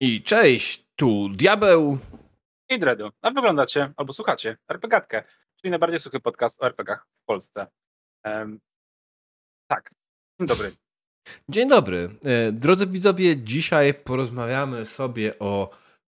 I 0.00 0.22
cześć, 0.22 0.84
tu 0.96 1.28
Diabeł. 1.28 1.98
I 2.68 2.78
Dredu. 2.78 3.10
A 3.22 3.30
wyglądacie 3.30 3.92
albo 3.96 4.12
słuchacie 4.12 4.56
RPGatkę, 4.68 5.24
czyli 5.56 5.70
najbardziej 5.70 5.98
suchy 5.98 6.20
podcast 6.20 6.62
o 6.62 6.66
RPGach 6.66 7.06
w 7.22 7.24
Polsce. 7.24 7.66
Um, 8.24 8.60
tak. 9.70 9.90
Dzień 10.40 10.48
dobry. 10.48 10.72
Dzień 11.48 11.68
dobry. 11.68 12.10
E, 12.24 12.52
drodzy 12.52 12.86
widzowie, 12.86 13.36
dzisiaj 13.36 13.94
porozmawiamy 13.94 14.84
sobie 14.84 15.38
o 15.38 15.70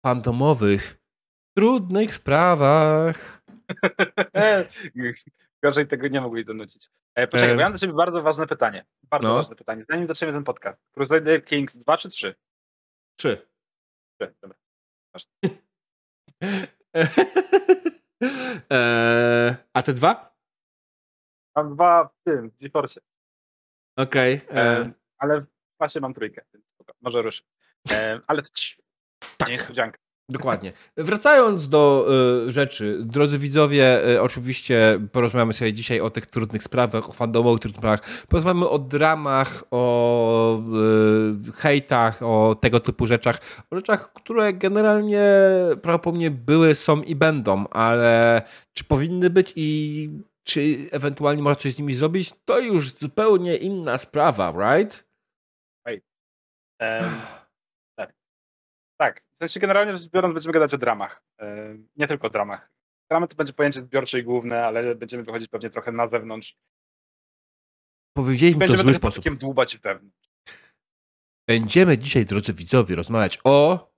fandomowych, 0.07 0.97
trudnych 1.57 2.15
sprawach. 2.15 3.43
Gorzej 5.63 5.89
tego 5.89 6.09
nie 6.09 6.21
mogli 6.21 6.45
donucić. 6.45 6.89
E, 7.15 7.29
poczekaj, 7.29 7.53
e... 7.53 7.55
bo 7.55 7.61
ja 7.61 7.67
mam 7.67 7.73
do 7.73 7.79
ciebie 7.79 7.93
bardzo 7.93 8.23
ważne 8.23 8.47
pytanie. 8.47 8.85
Bardzo 9.11 9.29
no. 9.29 9.35
ważne 9.35 9.57
pytanie. 9.57 9.85
Zanim 9.89 10.07
zaczniemy 10.07 10.33
ten 10.33 10.45
podcast. 10.45 10.83
Crusader 10.93 11.45
Kings 11.45 11.79
2 11.79 11.97
czy 11.97 12.09
3? 12.09 12.35
3. 13.17 13.54
3, 14.19 14.35
dobra. 14.43 14.59
eee, 18.71 19.57
a 19.73 19.83
te 19.83 19.93
dwa? 19.93 20.35
Mam 21.57 21.75
dwa 21.75 22.05
w 22.05 22.25
tym, 22.25 22.51
w 22.51 22.57
GeForce. 22.57 23.01
Okej. 23.97 24.41
Okay, 24.45 24.63
eee. 24.63 24.93
ale 25.19 25.41
w 25.41 25.77
pasie 25.77 26.01
mam 26.01 26.15
trójkę, 26.15 26.45
więc 26.55 26.65
może 27.01 27.23
ruszę. 27.23 27.45
Eee, 27.91 28.21
ale 28.27 28.43
trz, 28.43 28.83
tak. 29.37 29.49
niespodzianka. 29.49 30.04
Dokładnie. 30.29 30.73
Wracając 30.97 31.69
do 31.69 32.07
y, 32.49 32.53
rzeczy, 32.53 32.99
drodzy 33.03 33.39
widzowie, 33.39 34.09
y, 34.11 34.23
oczywiście 34.23 35.01
porozmawiamy 35.13 35.53
sobie 35.53 35.73
dzisiaj 35.73 36.01
o 36.01 36.11
tych 36.11 36.27
trudnych 36.27 36.63
sprawach, 36.63 37.09
o 37.09 37.13
fandomowych 37.13 37.61
trudnych 37.61 37.79
sprawach. 37.79 38.27
Porozmawiamy 38.29 38.69
o 38.69 38.79
dramach, 38.79 39.65
o 39.71 40.59
y, 41.49 41.53
hejtach, 41.53 42.23
o 42.23 42.57
tego 42.61 42.81
typu 42.81 43.07
rzeczach. 43.07 43.41
O 43.71 43.77
rzeczach, 43.77 44.13
które 44.13 44.53
generalnie 44.53 45.23
prawdopodobnie 45.83 46.31
były, 46.31 46.75
są 46.75 47.03
i 47.03 47.15
będą, 47.15 47.69
ale 47.69 48.43
czy 48.73 48.85
powinny 48.85 49.31
być 49.31 49.53
i 49.57 50.11
czy 50.45 50.89
ewentualnie 50.93 51.43
można 51.43 51.61
coś 51.61 51.75
z 51.75 51.79
nimi 51.79 51.95
zrobić, 51.95 52.33
to 52.45 52.61
już 52.61 52.93
zupełnie 52.93 53.57
inna 53.57 53.99
sprawa, 53.99 54.51
right? 54.51 55.09
Right. 55.89 56.05
Um, 56.81 57.11
tak. 57.99 58.15
Tak, 58.97 59.23
sensie 59.49 59.61
generalnie 59.61 59.97
rzecz 59.97 60.11
biorąc 60.11 60.35
będziemy 60.35 60.53
gadać 60.53 60.75
o 60.75 60.79
dramach. 60.79 61.23
E, 61.41 61.77
nie 61.97 62.07
tylko 62.07 62.27
o 62.27 62.31
dramach. 62.31 62.71
Dramy 63.11 63.29
to 63.29 63.37
będzie 63.37 63.53
pojęcie 63.53 63.81
zbiorcze 63.81 64.19
i 64.19 64.23
główne, 64.23 64.67
ale 64.67 64.95
będziemy 64.95 65.23
wychodzić 65.23 65.49
pewnie 65.49 65.71
trochę 65.71 65.93
na 65.93 66.09
zewnątrz. 66.09 66.57
Powiedzieliśmy 68.17 68.67
to 68.67 68.73
w 68.73 68.79
zły 68.79 68.95
sposób. 68.95 69.17
Będziemy 69.25 69.37
dłubać 69.37 69.79
wewnątrz. 69.79 70.31
Będziemy 71.49 71.99
dzisiaj, 71.99 72.25
drodzy 72.25 72.53
widzowie, 72.53 72.97
rozmawiać 72.97 73.39
o... 73.45 73.89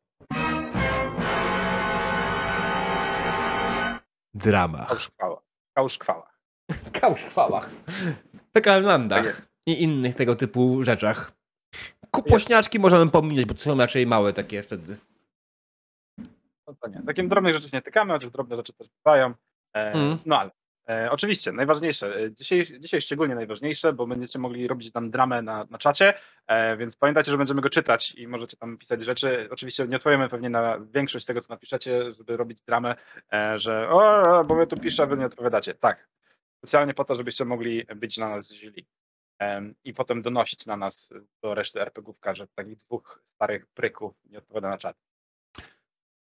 dramach. 4.34 4.88
Kałszkwałach. 4.88 5.42
Kałszkwałach. 5.76 6.40
Kałszkwałach. 7.00 7.70
Pekallandach 8.52 9.24
tak 9.24 9.48
i 9.66 9.82
innych 9.82 10.14
tego 10.14 10.36
typu 10.36 10.84
rzeczach. 10.84 11.32
Kupośniaczki 12.10 12.78
możemy 12.78 13.10
pominąć, 13.10 13.46
bo 13.46 13.54
to 13.54 13.60
są 13.60 13.78
raczej 13.78 14.06
małe 14.06 14.32
takie 14.32 14.62
wtedy. 14.62 14.96
No 16.66 16.74
to 16.80 16.88
nie. 16.88 17.02
Takim 17.06 17.28
drobnych 17.28 17.54
rzeczy 17.54 17.68
nie 17.72 17.82
tykamy, 17.82 18.12
chociaż 18.12 18.30
drobne 18.30 18.56
rzeczy 18.56 18.72
też 18.72 18.88
bywają. 18.88 19.34
E, 19.74 19.92
mm. 19.92 20.18
No 20.26 20.38
ale 20.38 20.50
e, 20.88 21.10
oczywiście, 21.10 21.52
najważniejsze. 21.52 22.16
E, 22.16 22.32
dzisiaj, 22.32 22.66
dzisiaj 22.80 23.00
szczególnie 23.00 23.34
najważniejsze, 23.34 23.92
bo 23.92 24.06
będziecie 24.06 24.38
mogli 24.38 24.68
robić 24.68 24.92
tam 24.92 25.10
dramę 25.10 25.42
na, 25.42 25.66
na 25.70 25.78
czacie, 25.78 26.14
e, 26.46 26.76
więc 26.76 26.96
pamiętajcie, 26.96 27.30
że 27.30 27.38
będziemy 27.38 27.60
go 27.60 27.70
czytać 27.70 28.14
i 28.14 28.28
możecie 28.28 28.56
tam 28.56 28.78
pisać 28.78 29.02
rzeczy. 29.02 29.48
Oczywiście 29.50 29.88
nie 29.88 29.96
odpowiemy 29.96 30.28
pewnie 30.28 30.50
na 30.50 30.78
większość 30.80 31.26
tego, 31.26 31.40
co 31.40 31.54
napiszecie, 31.54 32.14
żeby 32.14 32.36
robić 32.36 32.62
dramę, 32.62 32.96
e, 33.32 33.58
że 33.58 33.88
o, 33.88 34.22
bo 34.48 34.54
my 34.54 34.66
tu 34.66 34.76
piszę, 34.76 35.02
a 35.02 35.06
wy 35.06 35.16
nie 35.16 35.26
odpowiadacie. 35.26 35.74
Tak. 35.74 36.08
Specjalnie 36.58 36.94
po 36.94 37.04
to, 37.04 37.14
żebyście 37.14 37.44
mogli 37.44 37.86
być 37.96 38.18
na 38.18 38.28
nas 38.28 38.52
źli 38.52 38.86
i 39.84 39.94
potem 39.94 40.22
donosić 40.22 40.66
na 40.66 40.76
nas 40.76 41.14
do 41.42 41.54
reszty 41.54 41.80
RPGówka, 41.80 42.34
że 42.34 42.46
takich 42.46 42.76
dwóch 42.76 43.22
starych 43.34 43.66
pryków 43.66 44.14
nie 44.30 44.38
odpowiada 44.38 44.68
na 44.68 44.78
czat. 44.78 45.05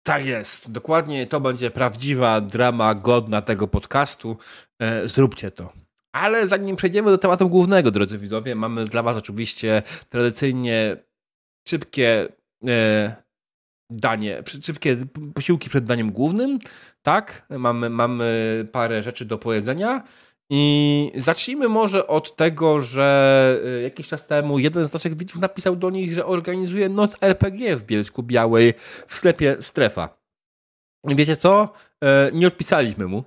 Tak 0.06 0.26
jest, 0.26 0.72
dokładnie 0.72 1.26
to 1.26 1.40
będzie 1.40 1.70
prawdziwa 1.70 2.40
drama 2.40 2.94
godna 2.94 3.42
tego 3.42 3.68
podcastu. 3.68 4.36
E, 4.78 5.08
zróbcie 5.08 5.50
to. 5.50 5.72
Ale 6.12 6.48
zanim 6.48 6.76
przejdziemy 6.76 7.10
do 7.10 7.18
tematu 7.18 7.48
głównego, 7.48 7.90
drodzy 7.90 8.18
widzowie, 8.18 8.54
mamy 8.54 8.84
dla 8.84 9.02
Was 9.02 9.16
oczywiście 9.16 9.82
tradycyjnie 10.08 10.96
szybkie 11.68 12.28
e, 12.66 13.16
danie, 13.90 14.42
szybkie 14.62 14.96
posiłki 15.34 15.68
przed 15.68 15.84
daniem 15.84 16.12
głównym. 16.12 16.58
Tak, 17.02 17.46
mamy, 17.50 17.90
mamy 17.90 18.68
parę 18.72 19.02
rzeczy 19.02 19.24
do 19.24 19.38
powiedzenia. 19.38 20.02
I 20.50 21.12
zacznijmy 21.16 21.68
może 21.68 22.06
od 22.06 22.36
tego, 22.36 22.80
że 22.80 23.60
y, 23.78 23.82
jakiś 23.82 24.08
czas 24.08 24.26
temu 24.26 24.58
jeden 24.58 24.86
z 24.88 24.92
naszych 24.92 25.16
widzów 25.16 25.40
napisał 25.40 25.76
do 25.76 25.90
nich, 25.90 26.12
że 26.12 26.26
organizuje 26.26 26.88
noc 26.88 27.16
RPG 27.20 27.76
w 27.76 27.84
Bielsku 27.84 28.22
Białej 28.22 28.74
w 29.06 29.14
sklepie 29.14 29.56
Strefa. 29.60 30.08
I 31.08 31.16
wiecie 31.16 31.36
co? 31.36 31.72
E, 32.04 32.30
nie 32.32 32.46
odpisaliśmy 32.46 33.06
mu. 33.06 33.24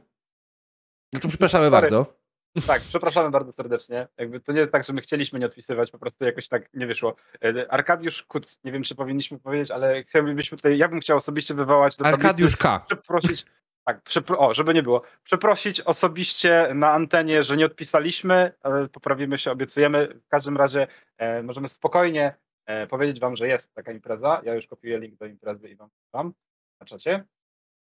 No 1.13 1.19
to 1.19 1.27
przepraszamy 1.27 1.71
bardzo. 1.71 2.19
Tak, 2.67 2.81
przepraszamy 2.81 3.31
bardzo 3.31 3.51
serdecznie. 3.51 4.07
Jakby 4.17 4.39
to 4.39 4.51
nie 4.51 4.67
tak, 4.67 4.83
że 4.83 4.93
my 4.93 5.01
chcieliśmy 5.01 5.39
nie 5.39 5.45
odpisywać, 5.45 5.91
po 5.91 5.99
prostu 5.99 6.25
jakoś 6.25 6.47
tak 6.47 6.73
nie 6.73 6.87
wyszło. 6.87 7.15
E, 7.43 7.71
Arkadiusz 7.71 8.23
Kuc, 8.23 8.59
nie 8.63 8.71
wiem, 8.71 8.83
czy 8.83 8.95
powinniśmy 8.95 9.39
powiedzieć, 9.39 9.71
ale 9.71 10.03
chciałbyśmy 10.03 10.57
tutaj, 10.57 10.77
ja 10.77 10.87
bym 10.87 10.99
chciał 10.99 11.17
osobiście 11.17 11.53
wywołać 11.53 11.97
do 11.97 12.05
Arkadiusz 12.05 12.57
K. 12.57 12.79
Przeprosić, 12.87 13.45
tak, 13.93 14.01
o, 14.37 14.53
żeby 14.53 14.73
nie 14.73 14.83
było. 14.83 15.01
Przeprosić 15.23 15.81
osobiście 15.81 16.67
na 16.75 16.91
antenie, 16.91 17.43
że 17.43 17.57
nie 17.57 17.65
odpisaliśmy, 17.65 18.51
ale 18.61 18.89
poprawimy 18.89 19.37
się, 19.37 19.51
obiecujemy. 19.51 20.07
W 20.07 20.27
każdym 20.27 20.57
razie 20.57 20.87
e, 21.17 21.43
możemy 21.43 21.67
spokojnie 21.67 22.35
e, 22.65 22.87
powiedzieć 22.87 23.19
wam, 23.19 23.35
że 23.35 23.47
jest 23.47 23.73
taka 23.73 23.91
impreza. 23.91 24.41
Ja 24.45 24.53
już 24.53 24.67
kopiuję 24.67 24.99
link 24.99 25.15
do 25.15 25.25
imprezy 25.25 25.69
i 25.69 25.75
wam 25.75 25.89
wam 26.13 26.33
na 26.79 26.85
czacie. 26.85 27.23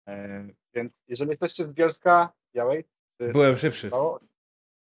E, 0.07 0.47
więc 0.73 1.03
jeżeli 1.07 1.31
jesteście 1.31 1.65
z 1.65 1.71
Bielska 1.71 2.33
Białej... 2.55 2.85
Byłem 3.19 3.57
szybszy. 3.57 3.91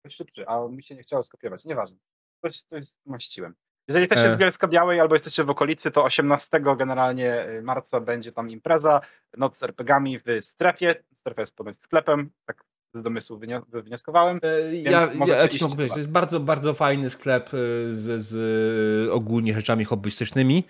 szybszy, 0.08 0.48
a 0.48 0.68
mi 0.68 0.82
się 0.82 0.96
nie 0.96 1.02
chciało 1.02 1.22
skopiować. 1.22 1.64
Nieważne. 1.64 1.98
Coś, 2.42 2.62
coś 2.62 2.84
zmaściłem. 2.84 3.54
Jeżeli 3.88 4.02
jesteście 4.02 4.30
z 4.30 4.34
e. 4.34 4.36
Bielska 4.36 4.68
Białej 4.68 5.00
albo 5.00 5.14
jesteście 5.14 5.44
w 5.44 5.50
okolicy, 5.50 5.90
to 5.90 6.04
18 6.04 6.60
generalnie 6.60 7.48
y, 7.48 7.62
marca 7.62 8.00
będzie 8.00 8.32
tam 8.32 8.50
impreza, 8.50 9.00
noc 9.36 9.56
z 9.56 9.62
RPGami 9.62 10.18
w 10.18 10.24
strefie. 10.40 10.94
Strefa 11.20 11.42
jest 11.42 11.56
pomiędzy 11.56 11.80
sklepem, 11.80 12.30
tak 12.46 12.64
z 12.94 13.02
domysłu 13.02 13.40
wywnioskowałem. 13.68 14.40
E, 14.42 14.76
ja, 14.76 15.08
ja 15.26 15.48
ci 15.48 15.64
mogę 15.64 15.74
powiedzieć, 15.74 15.92
to 15.92 15.98
jest 15.98 16.10
bardzo, 16.10 16.40
bardzo 16.40 16.74
fajny 16.74 17.10
sklep 17.10 17.54
y, 17.54 17.56
z, 17.96 18.26
z 18.26 19.10
ogólnie 19.10 19.54
rzeczami 19.54 19.84
hobbystycznymi. 19.84 20.64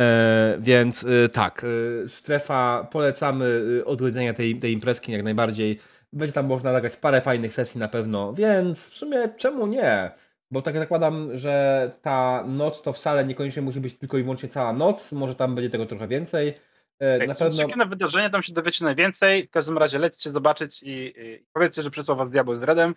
E, 0.00 0.56
więc 0.60 1.02
y, 1.02 1.28
tak, 1.32 1.66
strefa, 2.06 2.88
polecamy 2.92 3.62
odwiedzenia 3.84 4.34
tej, 4.34 4.58
tej 4.58 4.72
imprezki 4.72 5.12
jak 5.12 5.22
najbardziej. 5.22 5.78
Będzie 6.12 6.32
tam 6.32 6.46
można 6.46 6.72
nagrać 6.72 6.96
parę 6.96 7.20
fajnych 7.20 7.52
sesji 7.52 7.80
na 7.80 7.88
pewno, 7.88 8.34
więc 8.34 8.88
w 8.88 8.94
sumie 8.94 9.28
czemu 9.36 9.66
nie? 9.66 10.10
Bo 10.54 10.62
tak 10.62 10.78
zakładam, 10.78 11.36
że 11.36 11.90
ta 12.02 12.44
noc 12.46 12.82
to 12.82 12.92
wcale 12.92 13.24
niekoniecznie 13.24 13.62
musi 13.62 13.80
być 13.80 13.98
tylko 13.98 14.18
i 14.18 14.22
wyłącznie 14.22 14.48
cała 14.48 14.72
noc, 14.72 15.12
może 15.12 15.34
tam 15.34 15.54
będzie 15.54 15.70
tego 15.70 15.86
trochę 15.86 16.08
więcej. 16.08 16.54
E, 16.98 17.18
tak, 17.18 17.28
na 17.28 17.34
pewno... 17.34 17.76
na 17.76 17.84
wydarzenie, 17.84 18.30
tam 18.30 18.42
się 18.42 18.52
dowiecie 18.52 18.84
najwięcej. 18.84 19.46
W 19.46 19.50
każdym 19.50 19.78
razie 19.78 19.98
lećcie 19.98 20.30
zobaczyć 20.30 20.82
i, 20.82 21.14
i 21.16 21.44
powiedzcie, 21.52 21.82
że 21.82 21.90
przysłał 21.90 22.16
was 22.16 22.30
Diabeł 22.30 22.54
z 22.54 22.62
Redem. 22.62 22.94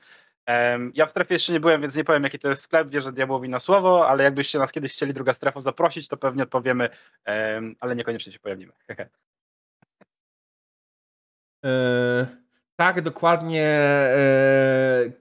Um, 0.47 0.91
ja 0.95 1.05
w 1.05 1.09
strefie 1.09 1.35
jeszcze 1.35 1.53
nie 1.53 1.59
byłem, 1.59 1.81
więc 1.81 1.95
nie 1.95 2.03
powiem, 2.03 2.23
jaki 2.23 2.39
to 2.39 2.49
jest 2.49 2.61
sklep. 2.61 2.89
Wierzę 2.89 3.11
Diabłowi 3.11 3.49
na 3.49 3.59
słowo, 3.59 4.07
ale 4.07 4.23
jakbyście 4.23 4.59
nas 4.59 4.71
kiedyś 4.71 4.93
chcieli 4.93 5.13
druga 5.13 5.33
strefa 5.33 5.61
zaprosić, 5.61 6.07
to 6.07 6.17
pewnie 6.17 6.43
odpowiemy, 6.43 6.89
um, 7.27 7.75
ale 7.79 7.95
niekoniecznie 7.95 8.33
się 8.33 8.39
pojawimy. 8.39 8.73
e, 11.65 12.27
tak, 12.75 13.01
dokładnie. 13.01 13.63
E, 13.63 15.11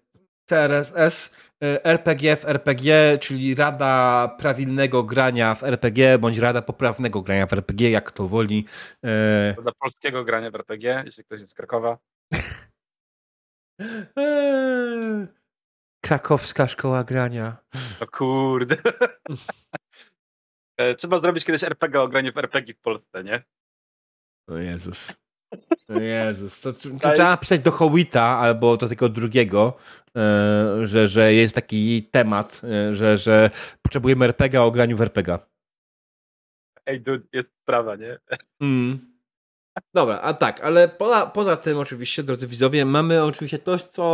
CRSS 0.46 1.26
e, 1.26 1.45
RPG 1.62 2.36
w 2.36 2.44
RPG, 2.44 3.18
czyli 3.20 3.54
Rada 3.54 4.28
Prawilnego 4.38 5.04
Grania 5.04 5.54
w 5.54 5.62
RPG, 5.62 6.18
bądź 6.18 6.38
Rada 6.38 6.62
Poprawnego 6.62 7.22
Grania 7.22 7.46
w 7.46 7.52
RPG, 7.52 7.90
jak 7.90 8.10
to 8.10 8.28
woli. 8.28 8.66
E, 9.04 9.54
Rada 9.56 9.72
Polskiego 9.78 10.24
Grania 10.24 10.50
w 10.50 10.54
RPG, 10.54 11.02
jeśli 11.06 11.24
ktoś 11.24 11.40
jest 11.40 11.52
z 11.52 11.54
Krakowa. 11.54 11.98
E, 14.18 15.26
krakowska 16.04 16.68
Szkoła 16.68 17.04
Grania. 17.04 17.56
O 18.00 18.06
kurde. 18.06 18.76
Trzeba 20.98 21.20
zrobić 21.20 21.44
kiedyś 21.44 21.64
RPG 21.64 22.00
o 22.00 22.08
graniu 22.08 22.32
w 22.32 22.38
RPG 22.38 22.74
w 22.74 22.80
Polsce, 22.80 23.24
nie? 23.24 23.42
O 24.48 24.56
Jezus. 24.56 25.12
Jezus, 25.88 26.60
to, 26.60 26.72
to 26.72 27.12
trzeba 27.12 27.36
pisać 27.36 27.60
do 27.60 27.70
Howita 27.70 28.22
albo 28.22 28.76
do 28.76 28.88
tego 28.88 29.08
drugiego, 29.08 29.76
e, 30.16 30.86
że, 30.86 31.08
że 31.08 31.34
jest 31.34 31.54
taki 31.54 32.02
temat, 32.02 32.60
e, 32.64 32.94
że, 32.94 33.18
że 33.18 33.50
potrzebujemy 33.82 34.24
RPG 34.24 34.62
o 34.62 34.70
graniu 34.70 34.96
w 34.96 35.02
RPG. 35.02 35.38
ej, 36.86 37.00
dude, 37.00 37.26
jest 37.32 37.48
sprawa, 37.62 37.96
nie? 37.96 38.18
Mm. 38.60 39.15
Dobra, 39.94 40.20
a 40.20 40.34
tak, 40.34 40.60
ale 40.60 40.88
poza, 40.88 41.26
poza 41.26 41.56
tym 41.56 41.78
oczywiście, 41.78 42.22
drodzy 42.22 42.46
widzowie, 42.46 42.84
mamy 42.84 43.24
oczywiście 43.24 43.58
coś, 43.58 43.82
co 43.82 44.04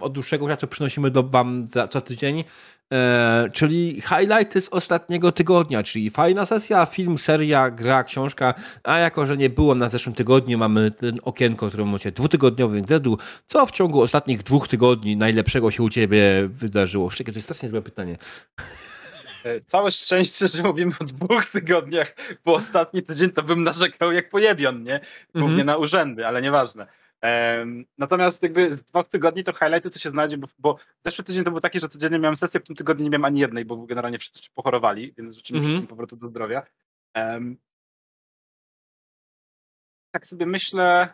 od 0.00 0.12
dłuższego 0.12 0.48
czasu 0.48 0.66
przynosimy 0.66 1.10
do 1.10 1.22
wam 1.22 1.66
za, 1.66 1.88
co 1.88 2.00
tydzień, 2.00 2.44
e, 2.92 3.48
czyli 3.52 4.00
highlighty 4.00 4.60
z 4.60 4.68
ostatniego 4.68 5.32
tygodnia, 5.32 5.82
czyli 5.82 6.10
fajna 6.10 6.46
sesja, 6.46 6.86
film, 6.86 7.18
seria, 7.18 7.70
gra, 7.70 8.04
książka, 8.04 8.54
a 8.84 8.98
jako, 8.98 9.26
że 9.26 9.36
nie 9.36 9.50
było 9.50 9.74
na 9.74 9.90
zeszłym 9.90 10.14
tygodniu, 10.14 10.58
mamy 10.58 10.90
ten 10.90 11.18
okienko, 11.22 11.68
które 11.68 11.84
macie 11.84 12.12
dwutygodniowy 12.12 12.82
dredu, 12.82 13.18
co 13.46 13.66
w 13.66 13.70
ciągu 13.70 14.00
ostatnich 14.00 14.42
dwóch 14.42 14.68
tygodni 14.68 15.16
najlepszego 15.16 15.70
się 15.70 15.82
u 15.82 15.90
ciebie 15.90 16.48
wydarzyło? 16.48 17.10
Szczerze, 17.10 17.32
to 17.32 17.38
jest 17.38 17.46
strasznie 17.46 17.68
złe 17.68 17.82
pytanie. 17.82 18.18
E, 19.48 19.60
całe 19.60 19.90
szczęście, 19.90 20.48
że 20.48 20.62
mówimy 20.62 20.92
o 21.00 21.04
dwóch 21.04 21.46
tygodniach, 21.46 22.14
bo 22.44 22.54
ostatni 22.54 23.02
tydzień 23.02 23.30
to 23.30 23.42
bym 23.42 23.64
narzekał 23.64 24.12
jak 24.12 24.28
pojebion, 24.28 24.82
nie? 24.82 25.00
Głównie 25.34 25.50
mhm. 25.50 25.66
na 25.66 25.76
urzędy, 25.76 26.26
ale 26.26 26.42
nieważne. 26.42 26.86
Um, 27.22 27.84
natomiast 27.98 28.42
jakby 28.42 28.76
z 28.76 28.82
dwóch 28.82 29.08
tygodni 29.08 29.44
to 29.44 29.52
highlighty 29.52 29.90
co 29.90 29.98
się 29.98 30.10
znajdzie, 30.10 30.38
bo, 30.38 30.48
bo 30.58 30.78
zeszły 31.04 31.24
tydzień 31.24 31.44
to 31.44 31.50
był 31.50 31.60
taki, 31.60 31.80
że 31.80 31.88
codziennie 31.88 32.18
miałem 32.18 32.36
sesję, 32.36 32.60
w 32.60 32.64
tym 32.64 32.76
tygodniu 32.76 33.04
nie 33.04 33.10
miałem 33.10 33.24
ani 33.24 33.40
jednej, 33.40 33.64
bo 33.64 33.76
generalnie 33.76 34.18
wszyscy 34.18 34.42
się 34.42 34.50
pochorowali, 34.54 35.14
więc 35.18 35.36
życzymy 35.36 35.58
mhm. 35.58 35.74
wszystkim 35.74 35.88
powrotu 35.88 36.16
do 36.16 36.28
zdrowia. 36.28 36.62
Um, 37.14 37.56
tak 40.10 40.26
sobie 40.26 40.46
myślę... 40.46 41.08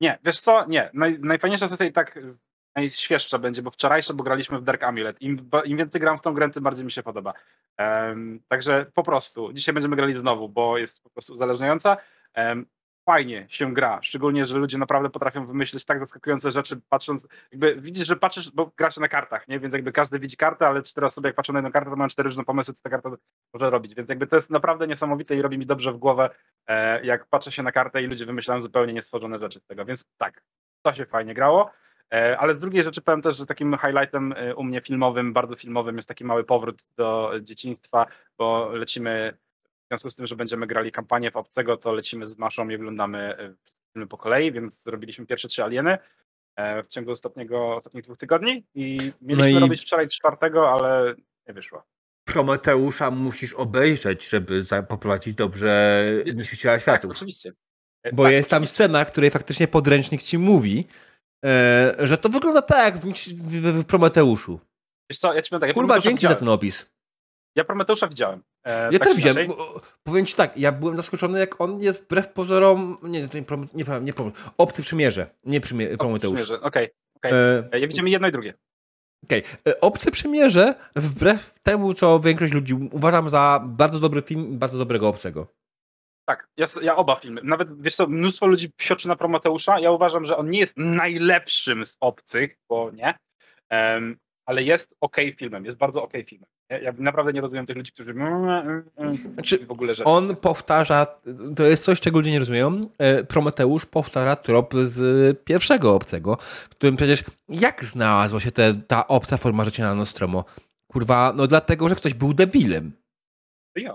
Nie, 0.00 0.18
wiesz 0.24 0.40
co? 0.40 0.66
Nie. 0.66 0.90
Naj, 0.94 1.18
najfajniejsza 1.18 1.68
sesja 1.68 1.86
i 1.86 1.92
tak 1.92 2.18
najświeższa 2.76 3.38
będzie, 3.38 3.62
bo 3.62 3.70
wczorajsze, 3.70 4.14
bo 4.14 4.24
graliśmy 4.24 4.58
w 4.58 4.62
Dark 4.62 4.82
Amulet. 4.82 5.22
Im, 5.22 5.50
Im, 5.64 5.78
więcej 5.78 6.00
gram 6.00 6.18
w 6.18 6.20
tą 6.20 6.34
grę, 6.34 6.50
tym 6.50 6.62
bardziej 6.62 6.84
mi 6.84 6.92
się 6.92 7.02
podoba. 7.02 7.32
Um, 7.78 8.40
także 8.48 8.86
po 8.94 9.02
prostu, 9.02 9.52
dzisiaj 9.52 9.74
będziemy 9.74 9.96
grali 9.96 10.12
znowu, 10.12 10.48
bo 10.48 10.78
jest 10.78 11.02
po 11.02 11.10
prostu 11.10 11.32
uzależniająca. 11.32 11.96
Um, 12.36 12.66
fajnie 13.04 13.46
się 13.48 13.74
gra, 13.74 14.02
szczególnie, 14.02 14.46
że 14.46 14.58
ludzie 14.58 14.78
naprawdę 14.78 15.10
potrafią 15.10 15.46
wymyślić 15.46 15.84
tak 15.84 15.98
zaskakujące 15.98 16.50
rzeczy, 16.50 16.80
patrząc, 16.88 17.28
jakby 17.52 17.80
widzisz, 17.80 18.08
że 18.08 18.16
patrzysz, 18.16 18.50
bo 18.50 18.72
grasz 18.76 18.96
na 18.96 19.08
kartach, 19.08 19.48
nie? 19.48 19.60
Więc 19.60 19.74
jakby 19.74 19.92
każdy 19.92 20.18
widzi 20.18 20.36
kartę, 20.36 20.66
ale 20.66 20.82
cztery 20.82 21.06
osoby 21.06 21.28
jak 21.28 21.36
patrzą 21.36 21.52
na 21.52 21.58
jedną 21.58 21.72
kartę, 21.72 21.90
to 21.90 21.96
mają 21.96 22.08
cztery 22.08 22.28
różne 22.28 22.44
pomysły, 22.44 22.74
co 22.74 22.82
ta 22.82 22.90
karta 22.90 23.10
może 23.54 23.70
robić, 23.70 23.94
więc 23.94 24.08
jakby 24.08 24.26
to 24.26 24.36
jest 24.36 24.50
naprawdę 24.50 24.86
niesamowite 24.86 25.36
i 25.36 25.42
robi 25.42 25.58
mi 25.58 25.66
dobrze 25.66 25.92
w 25.92 25.96
głowę, 25.96 26.30
e, 26.66 27.04
jak 27.04 27.26
patrzę 27.26 27.52
się 27.52 27.62
na 27.62 27.72
kartę 27.72 28.02
i 28.02 28.06
ludzie 28.06 28.26
wymyślają 28.26 28.62
zupełnie 28.62 28.92
niestworzone 28.92 29.38
rzeczy 29.38 29.60
z 29.60 29.66
tego, 29.66 29.84
więc 29.84 30.04
tak, 30.18 30.42
to 30.82 30.94
się 30.94 31.06
fajnie 31.06 31.34
grało. 31.34 31.70
E, 32.12 32.38
ale 32.38 32.54
z 32.54 32.58
drugiej 32.58 32.82
rzeczy 32.82 33.02
powiem 33.02 33.22
też, 33.22 33.36
że 33.36 33.46
takim 33.46 33.78
highlightem 33.78 34.34
e, 34.36 34.54
u 34.54 34.64
mnie 34.64 34.80
filmowym, 34.80 35.32
bardzo 35.32 35.56
filmowym 35.56 35.96
jest 35.96 36.08
taki 36.08 36.24
mały 36.24 36.44
powrót 36.44 36.88
do 36.96 37.32
dzieciństwa, 37.40 38.06
bo 38.38 38.68
lecimy, 38.72 39.36
w 39.84 39.88
związku 39.88 40.10
z 40.10 40.14
tym, 40.14 40.26
że 40.26 40.36
będziemy 40.36 40.66
grali 40.66 40.92
kampanię 40.92 41.30
w 41.30 41.36
Obcego, 41.36 41.76
to 41.76 41.92
lecimy 41.92 42.26
z 42.26 42.38
Maszą 42.38 42.68
i 42.68 42.74
oglądamy 42.74 43.18
e, 43.18 43.54
filmy 43.92 44.06
po 44.08 44.18
kolei, 44.18 44.52
więc 44.52 44.82
zrobiliśmy 44.82 45.26
pierwsze 45.26 45.48
trzy 45.48 45.64
Alieny 45.64 45.98
w 46.84 46.88
ciągu 46.88 47.10
ostatniego, 47.10 47.74
ostatnich 47.74 48.04
dwóch 48.04 48.18
tygodni 48.18 48.64
i 48.74 48.98
mieliśmy 49.22 49.52
no 49.52 49.58
i... 49.58 49.60
robić 49.60 49.82
wczoraj 49.82 50.08
czwartego, 50.08 50.70
ale 50.70 51.14
nie 51.48 51.54
wyszło. 51.54 51.82
Prometeusza 52.24 53.10
musisz 53.10 53.54
obejrzeć, 53.54 54.28
żeby 54.28 54.64
poprowadzić 54.88 55.34
dobrze 55.34 56.04
Niszczyciela 56.34 56.74
tak, 56.74 56.82
Światów. 56.82 57.10
Tak, 57.10 57.16
oczywiście. 57.16 57.52
Bo 58.12 58.22
tak, 58.22 58.32
jest 58.32 58.50
tam 58.50 58.66
scena, 58.66 59.04
w 59.04 59.12
której 59.12 59.30
faktycznie 59.30 59.68
podręcznik 59.68 60.22
ci 60.22 60.38
mówi, 60.38 60.86
że 61.98 62.18
to 62.18 62.28
wygląda 62.28 62.62
tak 62.62 62.84
jak 62.84 62.96
w, 62.96 63.12
w, 63.36 63.80
w 63.82 63.84
Prometeuszu. 63.84 64.60
Wiesz 65.10 65.18
co, 65.18 65.34
ja 65.34 65.42
ci 65.42 65.50
tak, 65.50 65.62
ja 65.62 65.74
Kurwa, 65.74 65.98
dzięki 65.98 66.16
widziałem. 66.16 66.34
za 66.34 66.38
ten 66.38 66.48
opis. 66.48 66.92
Ja 67.56 67.64
Prometeusza 67.64 68.08
widziałem. 68.08 68.42
E, 68.64 68.84
ja 68.84 68.98
tak 68.98 69.08
też 69.08 69.16
widziałem. 69.16 69.48
Powiem 70.02 70.26
ci 70.26 70.34
tak, 70.34 70.58
ja 70.58 70.72
byłem 70.72 70.96
zaskoczony, 70.96 71.38
jak 71.38 71.60
on 71.60 71.80
jest 71.80 72.04
wbrew 72.04 72.28
pozorom. 72.28 72.98
Nie, 73.02 73.20
nie, 73.20 73.28
nie, 73.74 73.84
nie, 73.84 74.00
nie 74.00 74.12
Obcy 74.58 74.82
przymierze, 74.82 75.26
nie 75.44 75.60
przymierze, 75.60 75.96
Prometeusz. 75.96 76.40
Okej, 76.40 76.60
okay, 76.62 76.90
okay. 77.16 77.32
e, 77.72 77.78
ja 77.78 77.88
widzimy 77.88 78.10
jedno 78.10 78.28
i 78.28 78.32
drugie. 78.32 78.54
Okej. 79.24 79.42
Okay. 79.42 79.72
E, 79.72 79.80
Obce 79.80 80.10
przymierze, 80.10 80.74
wbrew 80.96 81.54
temu, 81.62 81.94
co 81.94 82.20
większość 82.20 82.52
ludzi 82.52 82.74
uważam 82.74 83.30
za 83.30 83.62
bardzo 83.64 84.00
dobry 84.00 84.22
film 84.22 84.58
bardzo 84.58 84.78
dobrego 84.78 85.08
obcego. 85.08 85.46
Tak, 86.24 86.48
ja, 86.56 86.66
ja, 86.82 86.96
oba 86.96 87.16
filmy. 87.16 87.40
Nawet, 87.44 87.82
wiesz 87.82 87.94
co, 87.94 88.06
mnóstwo 88.06 88.46
ludzi 88.46 88.70
psioczy 88.76 89.08
na 89.08 89.16
Prometeusza. 89.16 89.80
Ja 89.80 89.90
uważam, 89.90 90.26
że 90.26 90.36
on 90.36 90.50
nie 90.50 90.58
jest 90.58 90.76
najlepszym 90.76 91.86
z 91.86 91.96
obcych, 92.00 92.58
bo 92.68 92.90
nie, 92.90 93.14
um, 93.70 94.16
ale 94.46 94.62
jest 94.62 94.94
ok 95.00 95.16
filmem, 95.36 95.64
jest 95.64 95.76
bardzo 95.76 96.02
ok 96.02 96.12
filmem. 96.26 96.48
Ja, 96.68 96.78
ja 96.78 96.92
naprawdę 96.98 97.32
nie 97.32 97.40
rozumiem 97.40 97.66
tych 97.66 97.76
ludzi, 97.76 97.92
którzy 97.92 98.10
mm, 98.10 98.48
mm, 98.48 98.90
mm, 98.96 99.14
znaczy, 99.34 99.66
w 99.66 99.70
ogóle 99.70 99.94
rzeczy. 99.94 100.10
On 100.10 100.36
powtarza, 100.36 101.06
to 101.56 101.64
jest 101.64 101.84
coś, 101.84 102.00
czego 102.00 102.18
ludzie 102.18 102.30
nie 102.30 102.38
rozumieją, 102.38 102.88
e, 102.98 103.24
Prometeusz 103.24 103.86
powtarza 103.86 104.36
trop 104.36 104.74
z 104.74 105.44
pierwszego 105.44 105.94
obcego, 105.94 106.36
w 106.40 106.68
którym 106.68 106.96
przecież 106.96 107.24
jak 107.48 107.84
znalazła 107.84 108.40
się 108.40 108.52
te, 108.52 108.74
ta 108.74 109.08
obca 109.08 109.36
forma 109.36 109.64
życia 109.64 109.82
na 109.82 109.94
Nostromo? 109.94 110.44
Kurwa, 110.92 111.32
no 111.36 111.46
dlatego, 111.46 111.88
że 111.88 111.94
ktoś 111.94 112.14
był 112.14 112.34
debilem. 112.34 112.92
Ja. 113.76 113.94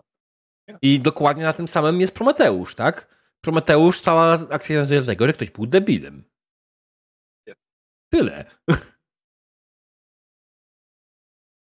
I 0.82 1.00
dokładnie 1.00 1.44
na 1.44 1.54
tym 1.54 1.68
samym 1.68 2.02
jest 2.02 2.16
Prometeusz, 2.16 2.76
tak? 2.76 3.18
Prometeusz, 3.42 4.02
cała 4.02 4.38
akcja 4.50 4.80
nazywa 4.80 5.06
tego, 5.06 5.28
że 5.28 5.34
ktoś 5.34 5.52
był 5.52 5.66
debilem. 5.66 6.24
Tyle. 8.10 8.46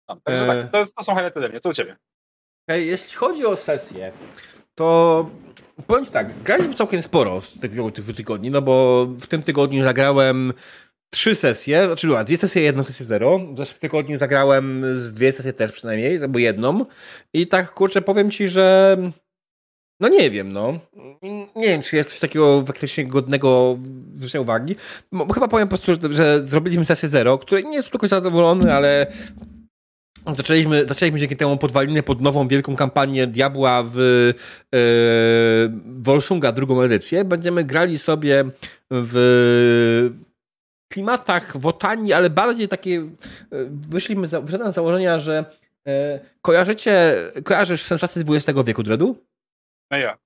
No, 0.08 0.16
tak, 0.24 0.70
to, 0.70 0.78
jest, 0.78 0.94
to 0.94 1.04
są 1.04 1.14
highlighty 1.14 1.38
ode 1.38 1.48
mnie. 1.48 1.60
Co 1.60 1.70
u 1.70 1.72
ciebie? 1.72 1.96
Okay, 2.68 2.80
jeśli 2.80 3.16
chodzi 3.16 3.46
o 3.46 3.56
sesję, 3.56 4.12
to 4.74 5.30
powiem 5.86 6.06
tak, 6.06 6.42
graliśmy 6.42 6.74
całkiem 6.74 7.02
sporo 7.02 7.40
z 7.40 7.58
tych, 7.58 7.72
tych 7.94 8.16
tygodni, 8.16 8.50
no 8.50 8.62
bo 8.62 9.06
w 9.06 9.26
tym 9.26 9.42
tygodniu 9.42 9.84
zagrałem 9.84 10.52
trzy 11.10 11.34
sesje, 11.34 11.86
znaczy 11.86 12.06
była 12.06 12.24
dwie 12.24 12.36
sesje, 12.36 12.62
jedną 12.62 12.84
sesję 12.84 13.06
zero. 13.06 13.38
W 13.38 13.58
zeszłym 13.58 13.78
tygodniu 13.78 14.18
zagrałem 14.18 14.84
z 15.00 15.12
dwie 15.12 15.32
sesje 15.32 15.52
też 15.52 15.72
przynajmniej, 15.72 16.22
albo 16.22 16.38
jedną. 16.38 16.86
I 17.32 17.46
tak 17.46 17.74
kurczę, 17.74 18.02
powiem 18.02 18.30
ci, 18.30 18.48
że 18.48 18.96
no 20.00 20.08
nie 20.08 20.30
wiem, 20.30 20.52
no. 20.52 20.78
Nie 21.56 21.68
wiem, 21.68 21.82
czy 21.82 21.96
jest 21.96 22.10
coś 22.10 22.20
takiego 22.20 22.64
faktycznie 22.66 23.06
godnego 23.06 23.78
zwrócenia 24.14 24.42
uwagi. 24.42 24.76
Chyba 25.34 25.48
powiem 25.48 25.68
po 25.68 25.78
prostu, 25.78 26.12
że 26.12 26.46
zrobiliśmy 26.46 26.84
sesję 26.84 27.08
zero, 27.08 27.38
której 27.38 27.64
nie 27.64 27.76
jest 27.76 27.90
tylko 27.90 28.08
zadowolony, 28.08 28.74
ale 28.74 29.06
Zaczęliśmy, 30.36 30.84
zaczęliśmy 30.86 31.20
dzięki 31.20 31.36
temu 31.36 31.56
podwaliny 31.56 32.02
pod 32.02 32.20
nową 32.20 32.48
wielką 32.48 32.76
kampanię 32.76 33.26
Diabła 33.26 33.84
w 33.94 33.96
yy, 34.72 34.78
Volsunga, 35.86 36.52
drugą 36.52 36.82
edycję. 36.82 37.24
Będziemy 37.24 37.64
grali 37.64 37.98
sobie 37.98 38.44
w 38.90 40.10
klimatach 40.94 41.56
Wotanii, 41.56 42.12
ale 42.12 42.30
bardziej 42.30 42.68
takie 42.68 42.96
e, 42.96 43.06
wyszliśmy 43.70 44.26
z 44.26 44.74
założenia, 44.74 45.18
że 45.18 45.44
e, 45.86 46.20
kojarzycie, 46.42 47.16
kojarzysz 47.44 47.82
sensację 47.82 48.22
XX 48.28 48.58
wieku, 48.64 48.82
Dredu? 48.82 49.16
No 49.90 49.96
ja. 49.96 50.23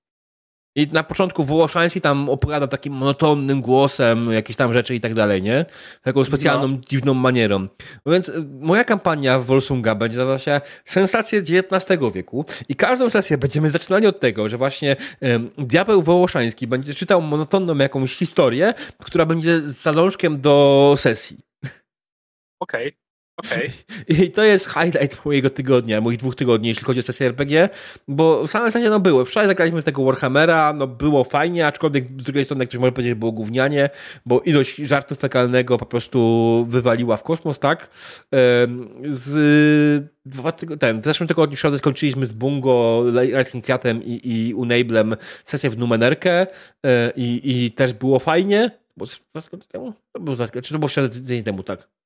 I 0.75 0.87
na 0.87 1.03
początku 1.03 1.43
Wołoszański 1.43 2.01
tam 2.01 2.29
opowiada 2.29 2.67
takim 2.67 2.93
monotonnym 2.93 3.61
głosem 3.61 4.31
jakieś 4.31 4.55
tam 4.55 4.73
rzeczy 4.73 4.95
i 4.95 5.01
tak 5.01 5.13
dalej, 5.13 5.41
nie? 5.41 5.65
Taką 6.01 6.23
specjalną, 6.23 6.67
no. 6.67 6.77
dziwną 6.89 7.13
manierą. 7.13 7.59
No 8.05 8.11
więc 8.11 8.29
y, 8.29 8.45
moja 8.59 8.83
kampania 8.83 9.39
w 9.39 9.45
Volsunga 9.45 9.95
będzie 9.95 10.17
nazywała 10.17 10.39
się 10.39 10.61
Sensacje 10.85 11.39
XIX 11.39 11.99
wieku 12.13 12.45
i 12.69 12.75
każdą 12.75 13.09
sesję 13.09 13.37
będziemy 13.37 13.69
zaczynali 13.69 14.07
od 14.07 14.19
tego, 14.19 14.49
że 14.49 14.57
właśnie 14.57 14.95
um, 15.21 15.49
diabeł 15.57 16.01
Wołoszański 16.01 16.67
będzie 16.67 16.93
czytał 16.93 17.21
monotonną 17.21 17.77
jakąś 17.77 18.15
historię, 18.15 18.73
która 19.03 19.25
będzie 19.25 19.61
zalążkiem 19.61 20.41
do 20.41 20.95
sesji. 20.97 21.37
Okej. 22.59 22.87
Okay. 22.87 23.08
Okay. 23.39 23.71
I 24.23 24.31
to 24.31 24.43
jest 24.43 24.69
highlight 24.69 25.25
mojego 25.25 25.49
tygodnia, 25.49 26.01
moich 26.01 26.19
dwóch 26.19 26.35
tygodni, 26.35 26.67
jeśli 26.69 26.83
chodzi 26.83 26.99
o 26.99 27.03
sesję 27.03 27.27
RPG, 27.27 27.69
bo 28.07 28.47
same 28.47 28.71
sesje 28.71 28.89
no 28.89 28.99
były. 28.99 29.25
Wczoraj 29.25 29.47
zagraliśmy 29.47 29.81
z 29.81 29.85
tego 29.85 30.03
Warhammera, 30.03 30.73
no 30.73 30.87
było 30.87 31.23
fajnie, 31.23 31.67
aczkolwiek 31.67 32.05
z 32.17 32.23
drugiej 32.23 32.45
strony 32.45 32.67
ktoś 32.67 32.79
może 32.79 32.91
powiedzieć, 32.91 33.13
było 33.13 33.31
gównianie, 33.31 33.89
bo 34.25 34.41
ilość 34.41 34.75
żartu 34.75 35.15
fekalnego 35.15 35.77
po 35.77 35.85
prostu 35.85 36.65
wywaliła 36.69 37.17
w 37.17 37.23
kosmos, 37.23 37.59
tak? 37.59 37.89
Z 39.09 40.09
dwa 40.25 40.51
ten, 40.51 41.01
w 41.01 41.05
zeszłym 41.05 41.27
tygodniu 41.27 41.57
środę 41.57 41.77
skończyliśmy 41.77 42.27
z 42.27 42.31
Bungo, 42.31 43.03
Rajskim 43.33 43.61
Kwiatem 43.61 44.03
i, 44.03 44.21
i 44.23 44.53
Unablem 44.53 45.15
sesję 45.45 45.69
w 45.69 45.77
Numenerkę 45.77 46.47
e, 46.85 47.11
i, 47.15 47.41
i 47.43 47.71
też 47.71 47.93
było 47.93 48.19
fajnie, 48.19 48.71
bo 48.97 49.05
temu? 49.71 49.93
To 50.11 50.19
było, 50.19 50.37
czy 50.63 50.73
to 50.73 50.79
było 50.79 51.09
tydzień 51.09 51.43
temu, 51.43 51.63
tak? 51.63 51.98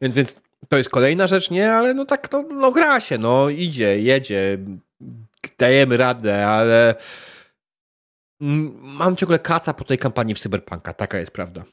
Więc, 0.00 0.14
więc 0.14 0.40
to 0.68 0.76
jest 0.76 0.90
kolejna 0.90 1.26
rzecz, 1.26 1.50
nie? 1.50 1.72
Ale 1.72 1.94
no 1.94 2.04
tak, 2.04 2.32
no, 2.32 2.42
no 2.42 2.72
gra 2.72 3.00
się, 3.00 3.18
no 3.18 3.48
idzie, 3.48 4.00
jedzie, 4.00 4.58
dajemy 5.58 5.96
radę, 5.96 6.46
ale 6.46 6.94
mam 8.80 9.16
ciągle 9.16 9.38
kaca 9.38 9.74
po 9.74 9.84
tej 9.84 9.98
kampanii 9.98 10.34
w 10.34 10.40
Cyberpunka, 10.40 10.92
taka 10.92 11.18
jest 11.18 11.30
prawda. 11.30 11.64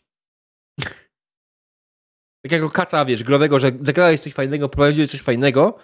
takiego 2.44 2.70
kaca, 2.70 3.06
wiesz, 3.06 3.24
growego, 3.24 3.60
że 3.60 3.72
zagrałeś 3.82 4.22
coś 4.22 4.34
fajnego, 4.34 4.70
prowadziłeś 4.70 5.12
coś 5.12 5.22
fajnego 5.22 5.78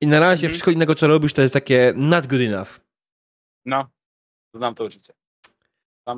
i 0.00 0.06
na 0.06 0.20
razie 0.20 0.46
mm. 0.46 0.52
wszystko 0.52 0.70
innego, 0.70 0.94
co 0.94 1.06
robisz, 1.06 1.32
to 1.32 1.42
jest 1.42 1.54
takie 1.54 1.92
not 1.96 2.26
good 2.26 2.40
enough. 2.40 2.80
No, 3.64 3.90
znam 4.54 4.74
to 4.74 4.84
uczucie. 4.84 5.12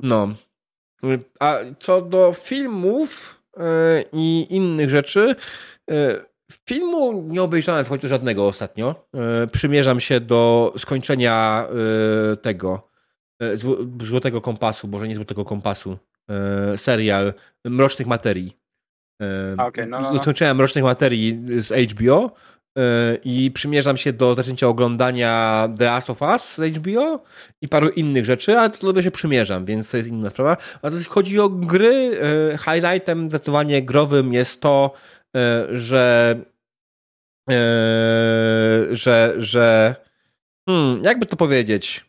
No. 0.02 0.28
A 1.40 1.58
co 1.78 2.02
do 2.02 2.32
filmów 2.32 3.40
i 4.12 4.46
innych 4.50 4.90
rzeczy, 4.90 5.34
yy, 5.88 6.24
filmu 6.66 7.24
nie 7.28 7.42
obejrzałem 7.42 7.84
w 7.84 7.88
końcu 7.88 8.08
żadnego 8.08 8.46
ostatnio. 8.46 9.06
Yy, 9.14 9.46
przymierzam 9.46 10.00
się 10.00 10.20
do 10.20 10.72
skończenia 10.78 11.66
tego 12.42 12.90
Złotego 14.00 14.40
Kompasu, 14.40 14.88
może 14.88 15.08
nie 15.08 15.16
Złotego 15.16 15.44
Kompasu, 15.44 15.98
serial 16.76 17.34
Mrocznych 17.64 18.08
Materii. 18.08 18.56
Okay, 19.58 19.86
no, 19.86 20.00
no, 20.00 20.12
no. 20.12 20.18
Skończyłem 20.18 20.56
Mrocznych 20.56 20.84
Materii 20.84 21.40
z 21.56 21.92
HBO 21.92 22.30
E, 22.30 22.30
i 23.24 23.50
przymierzam 23.50 23.96
się 23.96 24.12
do 24.12 24.34
zaczęcia 24.34 24.68
oglądania 24.68 25.68
The 25.78 25.84
Last 25.84 26.10
of 26.10 26.22
Us 26.22 26.54
z 26.54 26.76
HBO 26.76 27.22
i 27.62 27.68
paru 27.68 27.88
innych 27.88 28.24
rzeczy, 28.24 28.58
ale 28.58 28.70
to 28.70 29.02
się 29.02 29.10
przymierzam, 29.10 29.64
więc 29.64 29.90
to 29.90 29.96
jest 29.96 30.08
inna 30.08 30.30
sprawa. 30.30 30.56
A 30.82 30.88
jeśli 30.88 31.04
chodzi 31.04 31.40
o 31.40 31.48
gry, 31.48 32.20
e, 32.52 32.58
highlightem 32.58 33.30
zdecydowanie 33.30 33.82
growym 33.82 34.32
jest 34.32 34.60
to, 34.60 34.92
e, 35.36 35.66
że 35.72 36.36
że, 38.92 39.34
że 39.38 39.96
hmm, 40.68 41.04
jakby 41.04 41.26
to 41.26 41.36
powiedzieć 41.36 42.04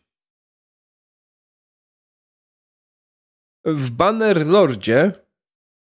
w 3.66 3.90
Bannerlordzie 3.90 5.12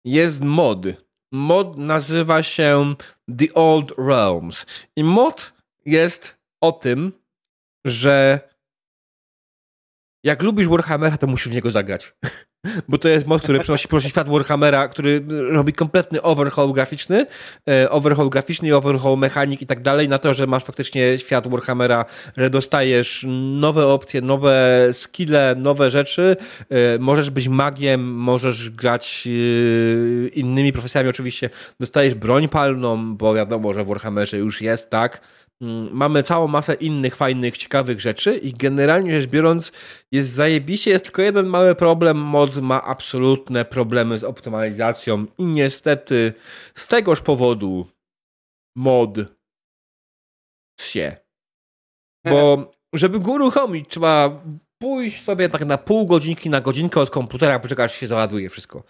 jest 0.05 0.41
mod 0.41 1.04
mod 1.31 1.77
nazywa 1.77 2.43
się 2.43 2.95
The 3.37 3.53
Old 3.53 3.93
Realms. 3.97 4.65
I 4.95 5.03
mod 5.03 5.53
jest 5.85 6.37
o 6.61 6.71
tym, 6.71 7.13
że 7.85 8.39
jak 10.23 10.43
lubisz 10.43 10.67
Warhammera, 10.67 11.17
to 11.17 11.27
musisz 11.27 11.49
w 11.49 11.55
niego 11.55 11.71
zagrać. 11.71 12.13
Bo 12.87 12.97
to 12.97 13.09
jest 13.09 13.27
mod, 13.27 13.41
który 13.41 13.59
przynosi, 13.59 13.87
świat 13.99 14.29
Warhammera, 14.29 14.87
który 14.87 15.25
robi 15.49 15.73
kompletny 15.73 16.21
overhaul 16.21 16.73
graficzny, 16.73 17.25
e, 17.69 17.89
overhaul 17.89 18.29
graficzny 18.29 18.75
overhaul 18.75 19.19
mechanik 19.19 19.61
i 19.61 19.65
tak 19.65 19.81
dalej, 19.81 20.09
na 20.09 20.17
to, 20.17 20.33
że 20.33 20.47
masz 20.47 20.63
faktycznie 20.63 21.17
świat 21.17 21.47
Warhammera, 21.47 22.05
że 22.37 22.49
dostajesz 22.49 23.25
nowe 23.59 23.87
opcje, 23.87 24.21
nowe 24.21 24.87
skille, 24.91 25.55
nowe 25.57 25.91
rzeczy. 25.91 26.37
E, 26.69 26.99
możesz 26.99 27.29
być 27.29 27.47
magiem, 27.47 28.13
możesz 28.13 28.69
grać 28.69 29.27
e, 29.27 30.27
innymi 30.27 30.73
profesjami 30.73 31.09
oczywiście. 31.09 31.49
Dostajesz 31.79 32.15
broń 32.15 32.49
palną, 32.49 33.15
bo 33.15 33.33
wiadomo, 33.33 33.73
że 33.73 33.83
w 33.83 33.87
Warhammerze 33.87 34.37
już 34.37 34.61
jest, 34.61 34.89
tak? 34.89 35.21
Mm, 35.61 35.89
mamy 35.91 36.23
całą 36.23 36.47
masę 36.47 36.73
innych 36.73 37.15
fajnych, 37.15 37.57
ciekawych 37.57 38.01
rzeczy 38.01 38.37
i 38.37 38.53
generalnie 38.53 39.21
rzecz 39.21 39.29
biorąc 39.29 39.71
jest 40.11 40.29
zajebiście, 40.29 40.91
jest 40.91 41.05
tylko 41.05 41.21
jeden 41.21 41.47
mały 41.47 41.75
problem, 41.75 42.17
mod 42.17 42.57
ma 42.57 42.83
absolutne 42.83 43.65
problemy 43.65 44.19
z 44.19 44.23
optymalizacją 44.23 45.25
i 45.37 45.43
niestety 45.43 46.33
z 46.75 46.87
tegoż 46.87 47.21
powodu 47.21 47.87
mod 48.75 49.17
się. 50.81 51.15
Bo 52.25 52.71
żeby 52.93 53.19
go 53.19 53.31
uruchomić 53.31 53.89
trzeba 53.89 54.43
pójść 54.81 55.23
sobie 55.23 55.49
tak 55.49 55.65
na 55.65 55.77
pół 55.77 56.05
godzinki, 56.05 56.49
na 56.49 56.61
godzinkę 56.61 56.99
od 56.99 57.09
komputera, 57.09 57.59
poczekać, 57.59 57.93
się 57.93 58.07
załaduje 58.07 58.49
wszystko. 58.49 58.83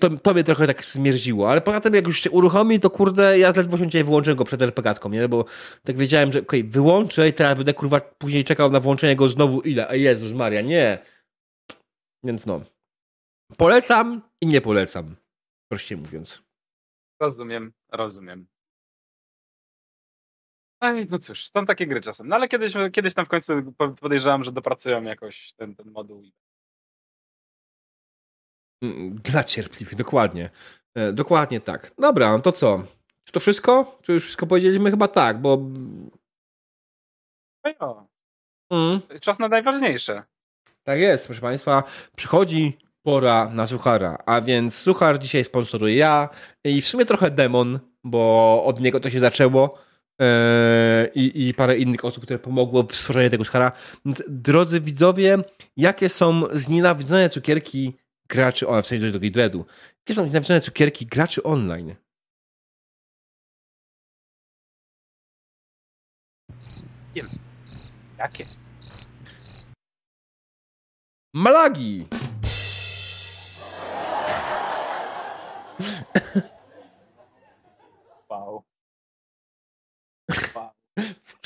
To, 0.00 0.10
to 0.10 0.34
mnie 0.34 0.44
trochę 0.44 0.66
tak 0.66 0.84
zmierziło, 0.84 1.50
ale 1.50 1.60
poza 1.60 1.80
tym 1.80 1.94
jak 1.94 2.06
już 2.06 2.20
się 2.20 2.30
uruchomi, 2.30 2.80
to 2.80 2.90
kurde, 2.90 3.38
ja 3.38 3.52
ledwo 3.56 3.78
się 3.78 3.86
dzisiaj 3.86 4.04
wyłączyłem 4.04 4.38
go 4.38 4.44
przed 4.44 4.62
LPG-ką, 4.62 5.10
nie? 5.10 5.28
Bo 5.28 5.44
tak 5.84 5.96
wiedziałem, 5.96 6.32
że 6.32 6.38
okej, 6.38 6.60
okay, 6.60 6.72
wyłączę 6.72 7.28
i 7.28 7.32
teraz 7.32 7.56
będę 7.56 7.74
kurwa 7.74 8.00
później 8.00 8.44
czekał 8.44 8.70
na 8.70 8.80
włączenie 8.80 9.16
go 9.16 9.28
znowu 9.28 9.60
ile? 9.60 9.88
A 9.88 9.94
Jezus 9.94 10.32
Maria, 10.32 10.60
nie. 10.60 10.98
Więc 12.24 12.46
no. 12.46 12.60
Polecam 13.56 14.22
i 14.40 14.46
nie 14.46 14.60
polecam. 14.60 15.16
Prościej 15.68 15.98
mówiąc. 15.98 16.42
Rozumiem, 17.20 17.72
rozumiem. 17.92 18.46
Ej, 20.80 21.06
no 21.10 21.18
cóż, 21.18 21.50
są 21.50 21.66
takie 21.66 21.86
gry 21.86 22.00
czasem. 22.00 22.28
No 22.28 22.36
ale 22.36 22.48
kiedyś, 22.48 22.74
kiedyś 22.92 23.14
tam 23.14 23.26
w 23.26 23.28
końcu 23.28 23.52
podejrzewam, 24.00 24.44
że 24.44 24.52
dopracują 24.52 25.02
jakoś 25.02 25.52
ten, 25.52 25.74
ten 25.74 25.90
moduł. 25.90 26.22
Mm, 28.82 29.14
dla 29.14 29.44
cierpliwych, 29.44 29.94
dokładnie. 29.94 30.50
E, 30.94 31.12
dokładnie 31.12 31.60
tak. 31.60 31.92
Dobra, 31.98 32.32
no 32.32 32.38
to 32.38 32.52
co? 32.52 32.84
Czy 33.24 33.32
to 33.32 33.40
wszystko? 33.40 33.98
Czy 34.02 34.12
już 34.12 34.24
wszystko 34.24 34.46
powiedzieliśmy? 34.46 34.90
Chyba 34.90 35.08
tak, 35.08 35.40
bo... 35.40 35.56
No 37.64 37.72
jo. 37.80 38.06
Mm. 38.70 39.00
Czas 39.20 39.38
na 39.38 39.48
najważniejsze. 39.48 40.22
Tak 40.82 40.98
jest, 40.98 41.26
proszę 41.26 41.40
Państwa. 41.40 41.82
Przychodzi 42.16 42.78
pora 43.02 43.48
na 43.48 43.66
Suchara, 43.66 44.18
a 44.26 44.40
więc 44.40 44.74
Suchar 44.74 45.18
dzisiaj 45.18 45.44
sponsoruje 45.44 45.96
ja 45.96 46.28
i 46.64 46.82
w 46.82 46.88
sumie 46.88 47.06
trochę 47.06 47.30
Demon, 47.30 47.78
bo 48.04 48.62
od 48.64 48.80
niego 48.80 49.00
to 49.00 49.10
się 49.10 49.20
zaczęło. 49.20 49.85
Eee, 50.18 51.10
i, 51.14 51.48
i 51.48 51.54
parę 51.54 51.78
innych 51.78 52.04
osób, 52.04 52.22
które 52.24 52.38
pomogło 52.38 52.82
w 52.82 52.96
stworzeniu 52.96 53.30
tego 53.30 53.44
skara. 53.44 53.72
Więc 54.04 54.22
drodzy 54.28 54.80
widzowie, 54.80 55.38
jakie 55.76 56.08
są 56.08 56.44
znienawidzone 56.52 57.28
cukierki 57.28 57.94
graczy 58.28 58.68
online, 58.68 58.82
w 58.82 58.86
sensie 58.86 59.10
do 59.10 59.18
Dreadu, 59.30 59.64
jakie 59.98 60.14
są 60.14 60.22
znienawidzone 60.22 60.60
cukierki 60.60 61.06
graczy 61.06 61.42
online? 61.42 61.94
Wiem. 67.14 67.26
Jakie? 68.18 68.44
Malagi! 71.34 72.06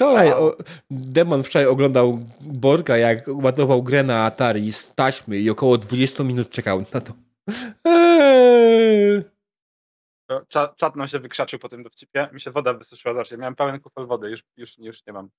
Wczoraj 0.00 0.32
o, 0.32 0.56
Demon 0.90 1.42
wczoraj 1.44 1.68
oglądał 1.68 2.18
Borga, 2.40 2.96
jak 2.96 3.24
ładował 3.28 3.82
grę 3.82 4.02
na 4.02 4.24
Atari 4.24 4.72
z 4.72 4.94
taśmy 4.94 5.38
i 5.38 5.50
około 5.50 5.78
20 5.78 6.24
minut 6.24 6.50
czekał 6.50 6.84
na 6.94 7.00
to. 7.00 7.12
Eee. 7.84 9.24
Czat 10.76 10.96
nam 10.96 11.08
się 11.08 11.18
wykrzaczył 11.18 11.58
po 11.58 11.68
tym 11.68 11.82
dowcipie. 11.82 12.28
Mi 12.32 12.40
się 12.40 12.50
woda 12.50 12.74
wysuszyła. 12.74 13.14
Znaczy, 13.14 13.38
miałem 13.38 13.56
pełen 13.56 13.80
kufel 13.80 14.06
wody, 14.06 14.30
już, 14.30 14.42
już, 14.56 14.78
już 14.78 15.06
nie 15.06 15.12
mam. 15.12 15.30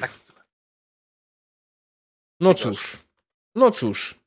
Taki 0.00 0.18
słuchaj. 0.18 0.44
No 2.40 2.54
cóż. 2.54 2.98
No 3.54 3.70
cóż. 3.70 4.20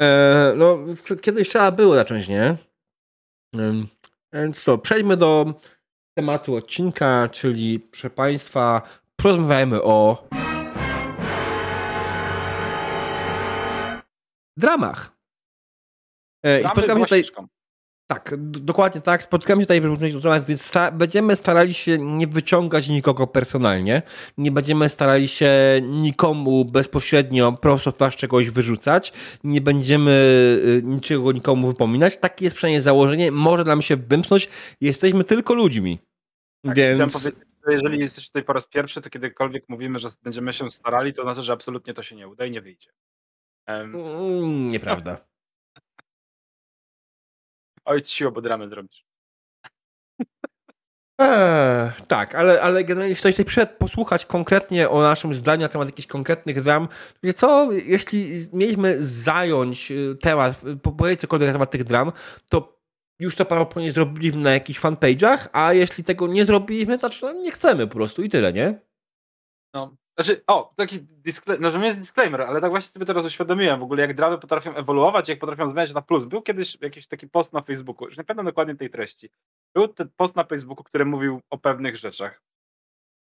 Eee, 0.00 0.56
no, 0.56 0.78
kiedyś 1.22 1.48
trzeba 1.48 1.70
było 1.70 1.94
zacząć, 1.94 2.28
nie? 2.28 2.56
Więc 4.32 4.64
to, 4.64 4.78
przejdźmy 4.78 5.16
do 5.16 5.54
tematu 6.14 6.56
odcinka, 6.56 7.28
czyli 7.32 7.80
proszę 7.80 8.10
Państwa, 8.10 8.82
porozmawiajmy 9.16 9.82
o 9.82 10.28
dramach. 14.56 15.16
E, 16.44 16.60
I 16.60 16.68
spotykamy 16.68 17.00
się 17.00 17.04
tutaj. 17.04 17.24
Tak, 18.10 18.34
dokładnie 18.40 19.00
tak. 19.00 19.22
Spotkamy 19.22 19.62
się 19.62 19.66
tutaj 19.66 19.80
w 19.80 20.20
dramach, 20.20 20.46
więc 20.46 20.62
sta 20.62 20.90
będziemy 20.90 21.36
starali 21.36 21.74
się 21.74 21.98
nie 21.98 22.26
wyciągać 22.26 22.88
nikogo 22.88 23.26
personalnie. 23.26 24.02
Nie 24.38 24.52
będziemy 24.52 24.88
starali 24.88 25.28
się 25.28 25.50
nikomu 25.82 26.64
bezpośrednio 26.64 27.52
prosto 27.52 27.92
twarz 27.92 28.16
czegoś 28.16 28.50
wyrzucać. 28.50 29.12
Nie 29.44 29.60
będziemy 29.60 30.10
y, 30.66 30.82
niczego 30.84 31.32
nikomu 31.32 31.66
wypominać. 31.66 32.16
Takie 32.16 32.44
jest 32.44 32.56
przynajmniej 32.56 32.82
założenie. 32.82 33.32
Może 33.32 33.64
nam 33.64 33.82
się 33.82 33.96
wymknąć. 33.96 34.48
Jesteśmy 34.80 35.24
tylko 35.24 35.54
ludźmi. 35.54 35.98
Tak, 36.64 36.76
więc... 36.76 37.30
jeżeli 37.68 37.98
jesteś 37.98 38.26
tutaj 38.26 38.42
po 38.42 38.52
raz 38.52 38.66
pierwszy, 38.66 39.00
to 39.00 39.10
kiedykolwiek 39.10 39.64
mówimy, 39.68 39.98
że 39.98 40.08
będziemy 40.22 40.52
się 40.52 40.70
starali, 40.70 41.12
to 41.12 41.22
znaczy, 41.22 41.42
że 41.42 41.52
absolutnie 41.52 41.94
to 41.94 42.02
się 42.02 42.16
nie 42.16 42.28
uda 42.28 42.44
i 42.46 42.50
nie 42.50 42.60
wyjdzie. 42.60 42.90
Um... 43.66 44.70
Nieprawda. 44.70 45.28
Oj, 47.88 48.02
siło, 48.04 48.32
bo 48.32 48.40
dramę 48.40 48.68
zrobisz. 48.68 49.04
Eee, 51.20 51.92
tak, 52.08 52.34
ale, 52.34 52.62
ale 52.62 52.84
generalnie 52.84 53.10
jeśli 53.10 53.32
ktoś 53.32 53.46
przed 53.46 53.70
posłuchać 53.70 54.26
konkretnie 54.26 54.88
o 54.88 55.00
naszym 55.02 55.34
zdaniu 55.34 55.62
na 55.62 55.68
temat 55.68 55.88
jakichś 55.88 56.08
konkretnych 56.08 56.62
dram, 56.62 56.88
to 57.22 57.32
co, 57.32 57.72
jeśli 57.72 58.48
mieliśmy 58.52 59.06
zająć 59.06 59.90
y, 59.90 60.16
temat, 60.20 60.62
powiedzieć 60.82 61.20
cokolwiek 61.20 61.46
na 61.46 61.52
temat 61.52 61.70
tych 61.70 61.84
dram, 61.84 62.12
to 62.48 62.78
już 63.18 63.34
to 63.34 63.44
prawdopodobnie 63.44 63.90
zrobiliśmy 63.90 64.40
na 64.40 64.50
jakichś 64.50 64.80
fanpage'ach, 64.80 65.48
a 65.52 65.72
jeśli 65.72 66.04
tego 66.04 66.26
nie 66.26 66.44
zrobiliśmy, 66.44 66.98
to 66.98 67.08
znaczy, 67.08 67.34
nie 67.40 67.50
chcemy 67.50 67.86
po 67.86 67.94
prostu 67.94 68.22
i 68.22 68.28
tyle, 68.28 68.52
nie? 68.52 68.80
No, 69.74 69.96
Znaczy, 70.18 70.42
o, 70.46 70.72
taki 70.76 71.00
disclaimer, 71.00 71.72
no, 71.72 71.84
jest 71.84 71.98
disclaimer, 71.98 72.42
ale 72.42 72.60
tak 72.60 72.70
właśnie 72.70 72.90
sobie 72.90 73.06
teraz 73.06 73.26
uświadomiłem 73.26 73.80
w 73.80 73.82
ogóle, 73.82 74.02
jak 74.02 74.16
dramy 74.16 74.38
potrafią 74.38 74.74
ewoluować, 74.74 75.28
jak 75.28 75.38
potrafią 75.38 75.70
zmieniać 75.70 75.94
na 75.94 76.02
plus. 76.02 76.24
Był 76.24 76.42
kiedyś 76.42 76.78
jakiś 76.80 77.06
taki 77.06 77.28
post 77.28 77.52
na 77.52 77.62
Facebooku, 77.62 78.08
już 78.08 78.18
nie 78.18 78.24
pamiętam 78.24 78.46
dokładnie 78.46 78.76
tej 78.76 78.90
treści. 78.90 79.30
Był 79.74 79.88
ten 79.88 80.08
post 80.16 80.36
na 80.36 80.44
Facebooku, 80.44 80.84
który 80.84 81.04
mówił 81.04 81.40
o 81.50 81.58
pewnych 81.58 81.96
rzeczach. 81.96 82.42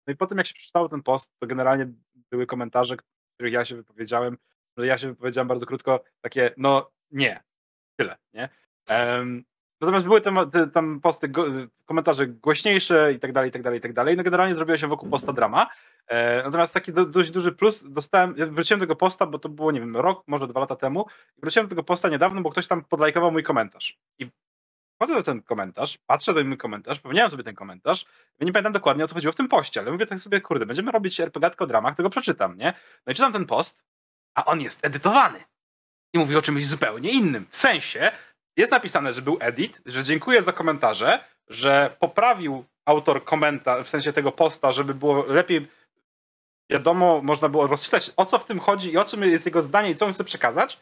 No 0.08 0.14
i 0.14 0.16
potem 0.16 0.38
jak 0.38 0.48
się 0.48 0.54
przeczytało 0.54 0.90
ten 0.90 1.04
post, 1.04 1.34
to 1.40 1.48
generalnie 1.48 1.94
były 2.32 2.46
komentarze, 2.46 2.96
w 2.96 3.34
których 3.36 3.54
ja 3.54 3.66
się 3.66 3.76
wypowiedziałem, 3.76 4.38
że 4.78 4.88
ja 4.88 4.98
się 4.98 5.08
wypowiedziałem 5.08 5.48
bardzo 5.48 5.66
krótko, 5.66 6.04
takie, 6.22 6.54
no 6.58 6.92
nie, 7.12 7.44
tyle, 8.00 8.18
nie? 8.34 8.50
Um, 8.90 9.44
natomiast 9.82 10.06
były 10.06 10.22
tam, 10.22 10.52
te, 10.52 10.68
tam 10.68 11.00
posty, 11.02 11.28
go, 11.28 11.46
komentarze 11.86 12.28
głośniejsze 12.28 13.14
i 13.14 13.20
tak 13.20 13.34
dalej, 13.34 13.50
i 13.50 13.52
tak 13.52 13.62
dalej, 13.62 13.80
i 13.80 13.82
tak 13.82 13.94
dalej. 13.94 14.18
No 14.18 14.24
generalnie 14.24 14.56
zrobiła 14.56 14.78
się 14.78 14.88
wokół 14.88 15.10
posta 15.10 15.34
drama. 15.34 15.68
E, 16.08 16.44
natomiast 16.44 16.74
taki 16.74 16.94
do, 16.94 17.06
dość 17.06 17.32
duży 17.32 17.52
plus 17.52 17.84
dostałem, 17.90 18.34
ja 18.38 18.46
wróciłem 18.48 18.80
do 18.80 18.84
tego 18.84 18.96
posta, 18.96 19.26
bo 19.26 19.40
to 19.40 19.50
było, 19.50 19.72
nie 19.72 19.80
wiem, 19.80 19.98
rok, 19.98 20.24
może 20.28 20.48
dwa 20.48 20.60
lata 20.60 20.76
temu. 20.76 21.06
Wróciłem 21.38 21.68
do 21.68 21.70
tego 21.70 21.84
posta 21.84 22.10
niedawno, 22.10 22.42
bo 22.42 22.50
ktoś 22.50 22.68
tam 22.68 22.84
podlajkował 22.84 23.32
mój 23.32 23.44
komentarz. 23.44 23.98
I 24.20 24.30
wchodzę 25.02 25.14
do 25.14 25.24
ten 25.24 25.42
komentarz, 25.42 25.98
patrzę 26.08 26.34
do 26.34 26.44
mój 26.44 26.58
komentarz, 26.58 27.00
powiedziałem 27.00 27.30
sobie 27.30 27.44
ten 27.44 27.56
komentarz, 27.56 28.06
nie 28.40 28.52
pamiętam 28.52 28.74
dokładnie 28.74 29.04
o 29.04 29.08
co 29.08 29.16
chodziło 29.16 29.34
w 29.34 29.36
tym 29.36 29.48
poście, 29.48 29.82
ale 29.82 29.92
mówię 29.92 30.06
tak 30.06 30.20
sobie, 30.20 30.42
kurde, 30.42 30.66
będziemy 30.66 30.92
robić 30.92 31.20
RPG 31.20 31.52
o 31.58 31.68
dramach, 31.68 31.96
tego 31.96 32.10
przeczytam, 32.10 32.58
nie? 32.58 32.74
No 33.06 33.12
i 33.12 33.16
czytam 33.16 33.34
ten 33.34 33.46
post, 33.46 33.86
a 34.36 34.46
on 34.46 34.62
jest 34.62 34.86
edytowany. 34.86 35.44
I 36.14 36.18
mówi 36.18 36.36
o 36.36 36.42
czymś 36.42 36.68
zupełnie 36.68 37.12
innym. 37.12 37.46
W 37.50 37.58
sensie, 37.58 38.12
jest 38.58 38.72
napisane, 38.72 39.14
że 39.14 39.22
był 39.22 39.38
edit, 39.40 39.82
że 39.86 40.04
dziękuję 40.04 40.42
za 40.42 40.54
komentarze, 40.54 41.24
że 41.48 41.96
poprawił 42.00 42.66
autor 42.86 43.24
komentarz, 43.24 43.86
w 43.86 43.90
sensie 43.90 44.14
tego 44.14 44.32
posta, 44.32 44.72
żeby 44.72 44.94
było 44.94 45.26
lepiej 45.26 45.68
wiadomo, 46.72 47.22
można 47.22 47.50
było 47.50 47.68
rozczytać 47.68 48.12
o 48.18 48.26
co 48.26 48.40
w 48.40 48.46
tym 48.46 48.60
chodzi 48.60 48.92
i 48.92 48.98
o 48.98 49.06
czym 49.06 49.24
jest 49.24 49.46
jego 49.46 49.62
zdanie 49.62 49.90
i 49.90 49.96
co 49.96 50.06
on 50.06 50.14
chce 50.14 50.24
przekazać. 50.24 50.80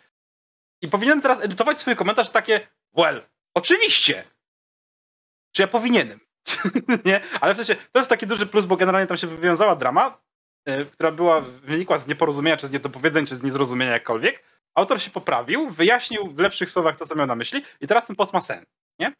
I 0.81 0.87
powinienem 0.87 1.21
teraz 1.21 1.41
edytować 1.41 1.77
swój 1.77 1.95
komentarz 1.95 2.29
takie, 2.29 2.67
well, 2.97 3.21
oczywiście. 3.53 4.23
Czy 5.51 5.61
ja 5.61 5.67
powinienem? 5.67 6.19
nie? 7.05 7.21
Ale 7.41 7.53
w 7.53 7.57
sensie, 7.57 7.75
to 7.75 7.99
jest 7.99 8.09
taki 8.09 8.27
duży 8.27 8.45
plus, 8.45 8.65
bo 8.65 8.77
generalnie 8.77 9.07
tam 9.07 9.17
się 9.17 9.27
wywiązała 9.27 9.75
drama, 9.75 10.21
yy, 10.65 10.85
która 10.85 11.11
była, 11.11 11.41
wynikła 11.41 11.97
z 11.97 12.07
nieporozumienia, 12.07 12.57
czy 12.57 12.67
z 12.67 12.71
niedopowiedzeń, 12.71 13.25
czy 13.25 13.35
z 13.35 13.43
niezrozumienia 13.43 13.91
jakkolwiek. 13.91 14.43
Autor 14.75 15.01
się 15.01 15.11
poprawił, 15.11 15.69
wyjaśnił 15.69 16.31
w 16.31 16.39
lepszych 16.39 16.69
słowach 16.69 16.97
to, 16.97 17.05
co 17.05 17.15
miał 17.15 17.27
na 17.27 17.35
myśli 17.35 17.63
i 17.81 17.87
teraz 17.87 18.07
ten 18.07 18.15
post 18.15 18.33
ma 18.33 18.41
sens, 18.41 18.65
nie? 18.99 19.13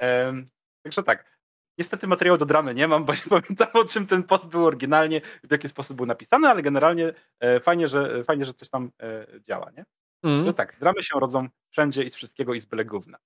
Yy, 0.00 0.46
także 0.82 1.02
tak, 1.02 1.34
Niestety 1.78 2.06
materiału 2.06 2.38
do 2.38 2.46
dramy 2.46 2.74
nie 2.74 2.88
mam, 2.88 3.04
bo 3.04 3.12
nie 3.12 3.22
pamiętam 3.28 3.68
o 3.72 3.84
czym 3.84 4.06
ten 4.06 4.22
post 4.22 4.46
był 4.46 4.66
oryginalnie, 4.66 5.20
w 5.44 5.52
jaki 5.52 5.68
sposób 5.68 5.96
był 5.96 6.06
napisany, 6.06 6.48
ale 6.48 6.62
generalnie 6.62 7.12
e, 7.40 7.60
fajnie, 7.60 7.88
że, 7.88 8.24
fajnie, 8.24 8.44
że 8.44 8.54
coś 8.54 8.68
tam 8.68 8.90
e, 9.02 9.26
działa, 9.40 9.70
nie? 9.76 9.84
Mm. 10.24 10.44
No 10.44 10.52
tak, 10.52 10.76
dramy 10.80 11.02
się 11.02 11.20
rodzą 11.20 11.48
wszędzie 11.70 12.02
i 12.02 12.10
z 12.10 12.16
wszystkiego 12.16 12.54
i 12.54 12.60
z 12.60 12.66
byle 12.66 12.84
gówna. 12.84 13.18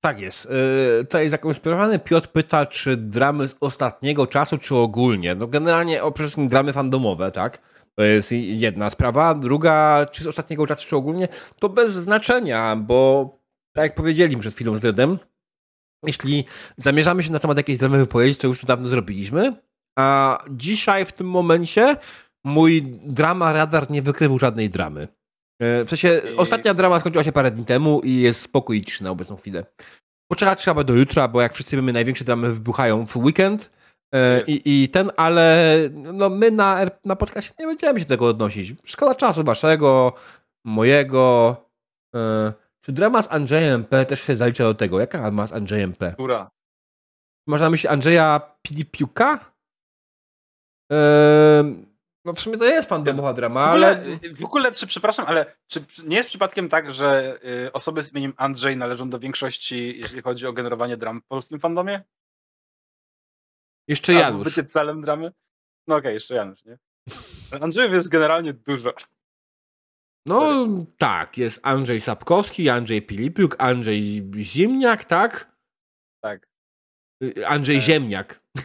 Tak 0.00 0.20
jest. 0.20 0.50
Yy, 0.50 1.04
tutaj 1.04 1.28
zakonspirowany 1.28 1.98
Piotr 1.98 2.28
pyta, 2.28 2.66
czy 2.66 2.96
dramy 2.96 3.48
z 3.48 3.56
ostatniego 3.60 4.26
czasu, 4.26 4.58
czy 4.58 4.74
ogólnie. 4.74 5.34
No 5.34 5.46
generalnie 5.46 6.02
o 6.02 6.12
przede 6.12 6.26
wszystkim 6.26 6.48
dramy 6.48 6.72
fandomowe, 6.72 7.30
tak? 7.30 7.58
To 7.98 8.04
jest 8.04 8.32
jedna 8.32 8.90
sprawa. 8.90 9.34
Druga, 9.34 10.06
czy 10.12 10.24
z 10.24 10.26
ostatniego 10.26 10.66
czasu, 10.66 10.88
czy 10.88 10.96
ogólnie, 10.96 11.28
to 11.58 11.68
bez 11.68 11.92
znaczenia, 11.92 12.76
bo 12.76 13.30
tak 13.76 13.82
jak 13.82 13.94
powiedzieliśmy 13.94 14.40
przed 14.40 14.54
chwilą 14.54 14.78
z 14.78 14.84
Redem, 14.84 15.18
jeśli 16.06 16.44
zamierzamy 16.76 17.22
się 17.22 17.32
na 17.32 17.38
temat 17.38 17.56
jakiejś 17.56 17.78
dramy 17.78 17.98
wypowiedzieć, 17.98 18.38
to 18.38 18.48
już 18.48 18.60
to 18.60 18.66
dawno 18.66 18.88
zrobiliśmy. 18.88 19.56
A 19.98 20.38
dzisiaj, 20.50 21.04
w 21.04 21.12
tym 21.12 21.30
momencie, 21.30 21.96
mój 22.44 22.82
drama 23.06 23.52
radar 23.52 23.90
nie 23.90 24.02
wykrywał 24.02 24.38
żadnej 24.38 24.70
dramy. 24.70 25.08
E, 25.60 25.84
w 25.84 25.88
sensie, 25.88 26.22
ostatnia 26.36 26.74
drama 26.74 27.00
skończyła 27.00 27.24
się 27.24 27.32
parę 27.32 27.50
dni 27.50 27.64
temu 27.64 28.00
i 28.00 28.20
jest 28.20 28.40
spokój 28.40 28.78
i 29.00 29.04
na 29.04 29.10
obecną 29.10 29.36
chwilę. 29.36 29.64
Poczekać 30.30 30.58
trzeba 30.58 30.84
do 30.84 30.94
jutra, 30.94 31.28
bo 31.28 31.40
jak 31.40 31.54
wszyscy 31.54 31.76
wiemy, 31.76 31.92
największe 31.92 32.24
dramy 32.24 32.52
wybuchają 32.52 33.06
w 33.06 33.16
weekend. 33.16 33.70
E, 34.14 34.42
I, 34.46 34.82
I, 34.82 34.88
ten, 34.88 35.10
ale 35.16 35.76
no 35.92 36.30
my 36.30 36.50
na, 36.50 36.84
na 37.04 37.16
podcastie 37.16 37.54
nie 37.58 37.66
będziemy 37.66 38.00
się 38.00 38.04
do 38.04 38.08
tego 38.08 38.28
odnosić. 38.28 38.74
Szkoda 38.84 39.14
czasu 39.14 39.44
waszego, 39.44 40.12
mojego. 40.64 41.56
E, 42.14 42.52
czy 42.80 42.92
drama 42.92 43.22
z 43.22 43.32
Andrzejem 43.32 43.84
P 43.84 44.04
też 44.04 44.22
się 44.22 44.36
zalicza 44.36 44.64
do 44.64 44.74
tego? 44.74 45.00
Jaka 45.00 45.30
ma 45.30 45.46
z 45.46 45.52
Andrzejem 45.52 45.92
P? 45.92 46.12
Która? 46.12 46.50
Można 47.46 47.66
na 47.66 47.70
myśli 47.70 47.88
Andrzeja 47.88 48.40
Pilipiuka? 48.62 49.52
Eee, 50.90 51.86
no 52.24 52.32
w 52.32 52.40
sumie 52.40 52.58
to 52.58 52.64
jest 52.64 52.88
fandomowa 52.88 53.32
drama, 53.32 53.66
w 53.66 53.70
ogóle, 53.70 53.88
ale... 53.88 54.34
W 54.34 54.44
ogóle, 54.44 54.72
czy, 54.72 54.86
przepraszam, 54.86 55.26
ale 55.28 55.56
czy 55.66 55.84
nie 56.04 56.16
jest 56.16 56.28
przypadkiem 56.28 56.68
tak, 56.68 56.94
że 56.94 57.38
y, 57.66 57.72
osoby 57.72 58.02
z 58.02 58.12
imieniem 58.12 58.34
Andrzej 58.36 58.76
należą 58.76 59.10
do 59.10 59.18
większości, 59.18 59.98
jeśli 59.98 60.22
chodzi 60.22 60.46
o 60.46 60.52
generowanie 60.52 60.96
dram 60.96 61.20
w 61.20 61.26
polskim 61.26 61.60
fandomie? 61.60 62.02
Jeszcze 63.88 64.12
Janusz. 64.12 64.44
bycie 64.44 64.64
celem 64.64 65.02
dramy? 65.02 65.32
No 65.88 65.94
okej, 65.94 65.98
okay, 65.98 66.12
jeszcze 66.12 66.34
Janusz, 66.34 66.64
nie? 66.64 66.78
Andrzejów 67.60 67.92
jest 67.92 68.08
generalnie 68.08 68.52
dużo. 68.52 68.92
No 70.26 70.66
tak, 70.98 71.38
jest 71.38 71.60
Andrzej 71.62 72.00
Sapkowski, 72.00 72.68
Andrzej 72.68 73.02
Pilipiuk, 73.02 73.56
Andrzej 73.58 74.30
Ziemniak, 74.36 75.04
tak? 75.04 75.56
Tak. 76.24 76.48
Andrzej 77.46 77.76
e... 77.76 77.80
Ziemniak. 77.80 78.40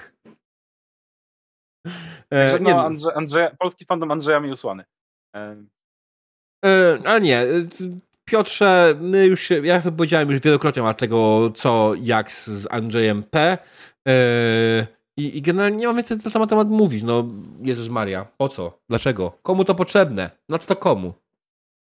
e, 2.29 2.59
no, 2.59 2.69
nie, 2.69 2.75
Andrze, 2.75 3.13
Andrzeja, 3.13 3.55
polski 3.59 3.85
fandom 3.85 4.11
Andrzeja 4.11 4.39
mi 4.39 4.51
usłany. 4.51 4.85
E... 5.35 5.65
E, 6.65 6.99
a 7.05 7.19
nie, 7.19 7.43
y, 7.43 7.67
Piotrze, 8.25 8.95
my 8.99 9.25
już 9.25 9.49
ja 9.49 9.79
wypowiedziałem 9.79 10.29
już 10.29 10.39
wielokrotnie 10.39 10.83
na 10.83 10.93
tego, 10.93 11.51
co, 11.55 11.93
jak 11.95 12.31
z, 12.31 12.47
z 12.47 12.67
Andrzejem 12.71 13.23
P. 13.23 13.57
E, 14.07 14.87
i, 15.21 15.37
I, 15.37 15.41
generalnie 15.41 15.77
nie 15.77 15.87
mam 15.87 15.95
więcej 15.95 16.17
na 16.25 16.31
temat, 16.31 16.49
temat 16.49 16.69
mówić. 16.69 17.03
No, 17.03 17.27
Jezus 17.61 17.89
Maria, 17.89 18.25
po 18.37 18.49
co? 18.49 18.79
Dlaczego? 18.89 19.31
Komu 19.43 19.65
to 19.65 19.75
potrzebne? 19.75 20.29
Na 20.49 20.57
co 20.57 20.67
to 20.67 20.75
komu? 20.75 21.13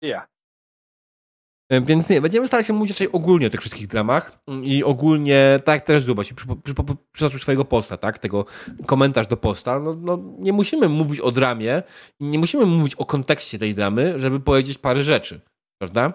Ja. 0.01 0.27
E, 1.69 1.81
więc 1.81 2.09
nie, 2.09 2.21
będziemy 2.21 2.47
starać 2.47 2.67
się 2.67 2.73
mówić 2.73 2.91
raczej 2.91 3.11
ogólnie 3.11 3.47
o 3.47 3.49
tych 3.49 3.59
wszystkich 3.59 3.87
dramach 3.87 4.39
i 4.63 4.83
ogólnie, 4.83 5.59
tak 5.65 5.75
jak 5.75 5.83
teraz 5.83 6.03
zobacz, 6.03 6.33
przytoczył 7.11 7.39
swojego 7.39 7.65
posta, 7.65 7.97
tak, 7.97 8.19
tego 8.19 8.45
komentarz 8.85 9.27
do 9.27 9.37
posta, 9.37 9.79
no, 9.79 9.93
no, 9.93 10.19
nie 10.39 10.53
musimy 10.53 10.89
mówić 10.89 11.19
o 11.19 11.31
dramie, 11.31 11.83
nie 12.19 12.39
musimy 12.39 12.65
mówić 12.65 12.95
o 12.95 13.05
kontekście 13.05 13.59
tej 13.59 13.75
dramy, 13.75 14.19
żeby 14.19 14.39
powiedzieć 14.39 14.77
parę 14.77 15.03
rzeczy, 15.03 15.41
prawda? 15.81 16.13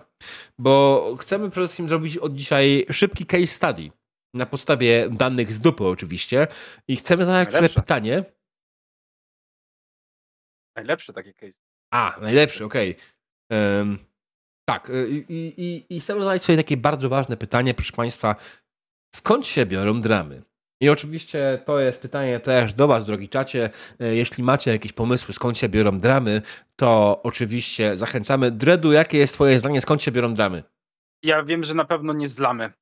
Bo 0.59 1.05
chcemy 1.19 1.51
przede 1.51 1.67
wszystkim 1.67 1.89
zrobić 1.89 2.17
od 2.17 2.35
dzisiaj 2.35 2.87
szybki 2.91 3.27
case 3.27 3.47
study, 3.47 3.91
na 4.35 4.47
podstawie 4.47 5.09
danych 5.11 5.53
z 5.53 5.61
dupy 5.61 5.85
oczywiście 5.85 6.47
i 6.89 6.97
chcemy 6.97 7.25
zadać 7.25 7.53
sobie 7.53 7.69
pytanie. 7.69 8.25
Najlepszy 10.77 11.13
taki 11.13 11.35
case. 11.35 11.59
A, 11.93 12.19
najlepszy, 12.21 12.65
okej. 12.65 12.97
Okay. 13.51 13.79
Um, 13.79 13.99
tak, 14.69 14.91
y, 14.91 15.09
i, 15.29 15.55
i, 15.57 15.97
i 15.97 16.01
chcę 16.01 16.21
zadać 16.21 16.45
sobie 16.45 16.59
takie 16.59 16.77
bardzo 16.77 17.09
ważne 17.09 17.37
pytanie, 17.37 17.75
proszę 17.75 17.93
Państwa. 17.93 18.37
Skąd 19.15 19.47
się 19.47 19.67
biorą 19.67 20.01
dramy? 20.01 20.43
I 20.81 20.89
oczywiście 20.89 21.59
to 21.65 21.81
jest 21.81 22.03
pytanie 22.03 22.41
też 22.41 22.75
do 22.75 22.87
Was, 22.87 23.07
drogi 23.07 23.29
czacie. 23.29 23.71
E, 24.01 24.15
jeśli 24.15 24.45
macie 24.45 24.71
jakieś 24.71 24.93
pomysły, 24.93 25.35
skąd 25.35 25.59
się 25.59 25.69
biorą 25.69 25.99
dramy, 25.99 26.43
to 26.77 27.21
oczywiście 27.23 27.97
zachęcamy. 27.97 28.51
Dredu, 28.51 28.93
jakie 28.93 29.19
jest 29.19 29.35
Twoje 29.35 29.59
zdanie, 29.59 29.81
skąd 29.81 30.03
się 30.03 30.13
biorą 30.13 30.35
dramy? 30.35 30.63
Ja 31.23 31.43
wiem, 31.43 31.65
że 31.65 31.75
na 31.75 31.85
pewno 31.85 32.13
nie 32.13 32.29
z 32.29 32.39
lamy. 32.39 32.73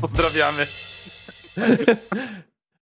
Pozdrawiamy. 0.00 0.66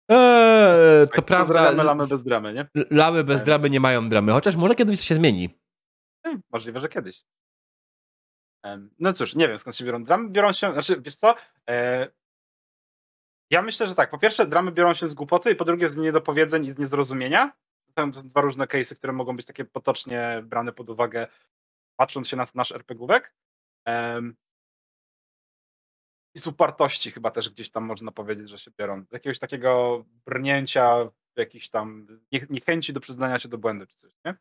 Eee, 0.09 1.07
to 1.15 1.23
tak, 1.23 1.25
prawda. 1.25 1.71
Lamy 1.71 2.07
bez 2.07 2.23
dramy, 2.23 2.53
nie? 2.53 2.67
Lamy 2.91 3.25
bez 3.25 3.39
tak. 3.39 3.47
dramy 3.47 3.71
nie 3.71 3.81
mają 3.81 4.09
dramy, 4.09 4.33
chociaż 4.33 4.57
może 4.57 4.75
kiedyś 4.75 4.99
to 4.99 5.05
się 5.05 5.15
zmieni. 5.15 5.59
Hmm, 6.23 6.43
możliwe, 6.53 6.81
że 6.81 6.89
kiedyś. 6.89 7.25
No 8.99 9.13
cóż, 9.13 9.35
nie 9.35 9.49
wiem 9.49 9.59
skąd 9.59 9.77
się 9.77 9.85
biorą 9.85 10.05
dramy. 10.05 10.31
Biorą 10.31 10.53
się, 10.53 10.73
znaczy, 10.73 11.01
wiesz 11.01 11.17
co? 11.17 11.35
E, 11.69 12.09
ja 13.51 13.63
myślę, 13.63 13.89
że 13.89 13.95
tak. 13.95 14.11
Po 14.11 14.19
pierwsze, 14.19 14.47
dramy 14.47 14.73
biorą 14.73 14.95
się 14.95 15.09
z 15.09 15.15
głupoty, 15.15 15.51
i 15.51 15.55
po 15.55 15.65
drugie 15.65 15.89
z 15.89 15.97
niedopowiedzeń 15.97 16.65
i 16.65 16.73
z 16.73 16.79
niezrozumienia. 16.79 17.53
To 17.95 18.03
są 18.03 18.11
dwa 18.11 18.41
różne 18.41 18.65
case'y, 18.65 18.97
które 18.97 19.13
mogą 19.13 19.37
być 19.37 19.47
takie 19.47 19.65
potocznie 19.65 20.43
brane 20.45 20.73
pod 20.73 20.91
uwagę, 20.91 21.27
patrząc 21.97 22.29
się 22.29 22.37
na 22.37 22.45
nasz 22.55 22.73
RPGówek 22.73 23.35
i 26.37 26.39
z 26.39 26.47
upartości 26.47 27.11
chyba 27.11 27.31
też 27.31 27.51
gdzieś 27.51 27.71
tam 27.71 27.85
można 27.85 28.13
powiedzieć, 28.13 28.49
że 28.49 28.59
się 28.59 28.71
biorą. 28.79 29.05
Z 29.05 29.13
jakiegoś 29.13 29.39
takiego 29.39 30.05
brnięcia, 30.27 31.11
jakiejś 31.37 31.71
tam 31.71 32.07
niechęci 32.51 32.93
do 32.93 33.01
przyznania 33.01 33.39
się 33.39 33.49
do 33.49 33.59
błędu 33.59 33.87
czy 33.87 33.97
coś, 33.97 34.13
nie? 34.25 34.35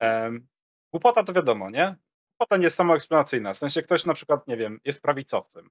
Um, 0.00 0.46
głupota 0.92 1.24
to 1.24 1.32
wiadomo, 1.32 1.70
nie? 1.70 1.96
Głupota 2.30 2.56
nie 2.56 2.64
jest 2.64 2.76
samoeksplanacyjna. 2.76 3.54
W 3.54 3.58
sensie 3.58 3.82
ktoś 3.82 4.06
na 4.06 4.14
przykład, 4.14 4.48
nie 4.48 4.56
wiem, 4.56 4.80
jest 4.84 5.02
prawicowcem. 5.02 5.70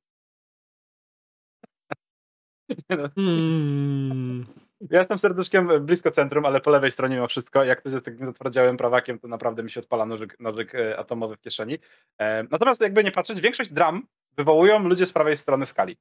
No. 2.89 3.09
Hmm. 3.15 4.45
Ja 4.89 4.99
jestem 4.99 5.17
serduszkiem 5.17 5.85
blisko 5.85 6.11
centrum, 6.11 6.45
ale 6.45 6.61
po 6.61 6.69
lewej 6.69 6.91
stronie 6.91 7.15
mimo 7.15 7.27
wszystko. 7.27 7.63
Jak 7.63 7.79
ktoś 7.79 7.93
jest 7.93 8.05
takim 8.05 8.25
zatwardziałym 8.25 8.77
prawakiem, 8.77 9.19
to 9.19 9.27
naprawdę 9.27 9.63
mi 9.63 9.71
się 9.71 9.79
odpala 9.79 10.05
nożyk, 10.05 10.39
nożyk 10.39 10.75
e, 10.75 10.99
atomowy 10.99 11.35
w 11.35 11.41
kieszeni. 11.41 11.79
E, 12.17 12.43
natomiast 12.43 12.81
jakby 12.81 13.03
nie 13.03 13.11
patrzeć, 13.11 13.41
większość 13.41 13.73
dram 13.73 14.07
wywołują 14.37 14.79
ludzie 14.79 15.05
z 15.05 15.11
prawej 15.11 15.37
strony 15.37 15.65
skali 15.65 15.95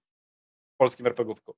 w 0.74 0.76
polskim 0.76 1.06
RPGówku. 1.06 1.54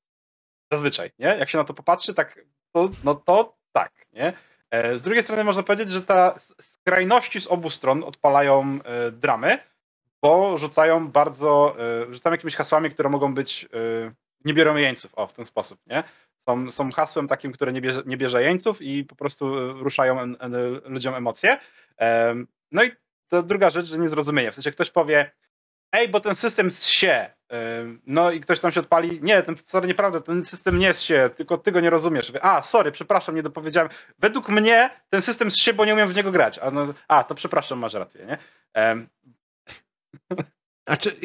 Zazwyczaj, 0.72 1.10
nie? 1.18 1.26
Jak 1.26 1.50
się 1.50 1.58
na 1.58 1.64
to 1.64 1.74
popatrzy, 1.74 2.14
tak, 2.14 2.44
to, 2.72 2.90
no 3.04 3.14
to 3.14 3.56
tak, 3.72 3.92
nie? 4.12 4.32
E, 4.70 4.96
z 4.96 5.02
drugiej 5.02 5.22
strony 5.22 5.44
można 5.44 5.62
powiedzieć, 5.62 5.90
że 5.90 6.02
ta 6.02 6.34
skrajności 6.60 7.40
z 7.40 7.46
obu 7.46 7.70
stron 7.70 8.04
odpalają 8.04 8.78
dramy, 9.12 9.58
bo 10.22 10.58
rzucają 10.58 11.08
bardzo, 11.08 11.76
rzucają 12.10 12.32
jakimiś 12.32 12.56
hasłami, 12.56 12.90
które 12.90 13.08
mogą 13.08 13.34
być 13.34 13.68
nie 14.44 14.54
biorą 14.54 14.76
jeńców, 14.76 15.12
o, 15.14 15.26
w 15.26 15.32
ten 15.32 15.44
sposób, 15.44 15.80
nie? 15.86 16.04
Są, 16.48 16.70
są 16.70 16.92
hasłem 16.92 17.28
takim, 17.28 17.52
które 17.52 17.72
nie 17.72 17.80
bierze, 17.80 18.02
nie 18.06 18.16
bierze 18.16 18.42
jeńców 18.42 18.82
i 18.82 19.04
po 19.04 19.16
prostu 19.16 19.58
e, 19.58 19.72
ruszają 19.72 20.20
en, 20.20 20.36
en, 20.40 20.54
ludziom 20.84 21.14
emocje. 21.14 21.58
No 22.72 22.84
i 22.84 22.90
to 23.28 23.42
druga 23.42 23.70
rzecz, 23.70 23.86
że 23.86 23.98
niezrozumienie. 23.98 24.52
W 24.52 24.54
sensie 24.54 24.70
ktoś 24.70 24.90
powie, 24.90 25.30
ej, 25.92 26.08
bo 26.08 26.20
ten 26.20 26.34
system 26.34 26.70
się. 26.70 27.30
No 28.06 28.30
i 28.30 28.40
ktoś 28.40 28.60
tam 28.60 28.72
się 28.72 28.80
odpali, 28.80 29.20
nie, 29.22 29.42
ten 29.42 29.56
wcale 29.56 29.86
nieprawda, 29.86 30.20
ten 30.20 30.44
system 30.44 30.78
nie 30.78 30.86
jest 30.86 31.02
się, 31.02 31.30
tylko 31.36 31.58
ty 31.58 31.72
go 31.72 31.80
nie 31.80 31.90
rozumiesz. 31.90 32.32
A, 32.40 32.62
sorry, 32.62 32.92
przepraszam, 32.92 33.34
nie 33.34 33.42
dopowiedziałem. 33.42 33.90
Według 34.18 34.48
mnie 34.48 34.90
ten 35.10 35.22
system 35.22 35.50
się, 35.50 35.72
bo 35.72 35.84
nie 35.84 35.94
umiem 35.94 36.08
w 36.08 36.14
niego 36.14 36.32
grać. 36.32 36.58
A, 36.58 36.70
no, 36.70 36.94
a 37.08 37.24
to 37.24 37.34
przepraszam, 37.34 37.78
masz 37.78 37.94
rację, 37.94 38.26
nie? 38.26 38.38
Znaczy, 40.86 41.16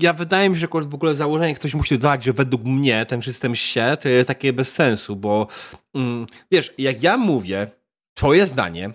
ja 0.00 0.12
wydaje 0.12 0.50
mi 0.50 0.56
się, 0.56 0.60
że 0.60 0.88
w 0.88 0.94
ogóle 0.94 1.14
założenie 1.14 1.54
ktoś 1.54 1.74
musi 1.74 1.98
dodać, 1.98 2.24
że 2.24 2.32
według 2.32 2.64
mnie 2.64 3.06
ten 3.06 3.22
system 3.22 3.56
się 3.56 3.96
to 4.00 4.08
jest 4.08 4.28
takie 4.28 4.52
bez 4.52 4.72
sensu, 4.74 5.16
bo 5.16 5.46
mm, 5.94 6.26
wiesz, 6.50 6.74
jak 6.78 7.02
ja 7.02 7.16
mówię 7.16 7.66
twoje 8.14 8.46
zdanie, 8.46 8.90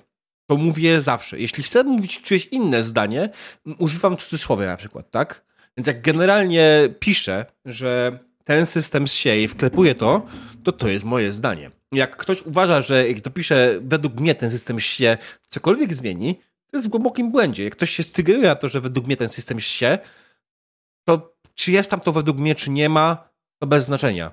to 0.50 0.58
mówię 0.58 1.02
zawsze. 1.02 1.40
Jeśli 1.40 1.64
chcę 1.64 1.84
mówić 1.84 2.22
czyjeś 2.22 2.46
inne 2.46 2.84
zdanie, 2.84 3.30
używam 3.78 4.18
cudzysłowia 4.18 4.66
na 4.66 4.78
przykład, 4.78 5.12
tak? 5.12 5.46
Więc 5.78 5.88
jak 5.88 6.02
generalnie 6.02 6.90
piszę, 7.00 7.46
że 7.66 8.20
ten 8.44 8.66
system 8.66 9.08
się 9.08 9.38
i 9.38 9.48
wklepuję 9.48 9.96
to, 9.96 10.26
to 10.64 10.72
to 10.72 10.88
jest 10.88 11.06
moje 11.06 11.32
zdanie. 11.32 11.72
Jak 11.92 12.18
ktoś 12.18 12.42
uważa, 12.42 12.82
że 12.82 13.08
jak 13.08 13.22
dopiszę 13.22 13.80
według 13.82 14.20
mnie 14.20 14.36
ten 14.36 14.52
system 14.52 14.80
się 14.80 15.18
cokolwiek 15.48 15.94
zmieni, 15.94 16.40
to 16.72 16.78
jest 16.78 16.88
w 16.88 16.92
głębokim 16.92 17.32
błędzie. 17.32 17.64
Jak 17.64 17.74
ktoś 17.74 17.90
się 17.90 18.04
stygruje 18.04 18.48
na 18.48 18.56
to, 18.56 18.70
że 18.70 18.82
według 18.82 19.06
mnie 19.06 19.18
ten 19.18 19.30
system 19.30 19.60
się, 19.60 20.00
to 21.08 21.36
czy 21.56 21.72
jest 21.72 21.90
tam 21.92 22.00
to 22.00 22.12
według 22.12 22.38
mnie, 22.38 22.56
czy 22.56 22.70
nie 22.70 22.90
ma, 22.90 23.30
to 23.62 23.68
bez 23.68 23.86
znaczenia. 23.86 24.32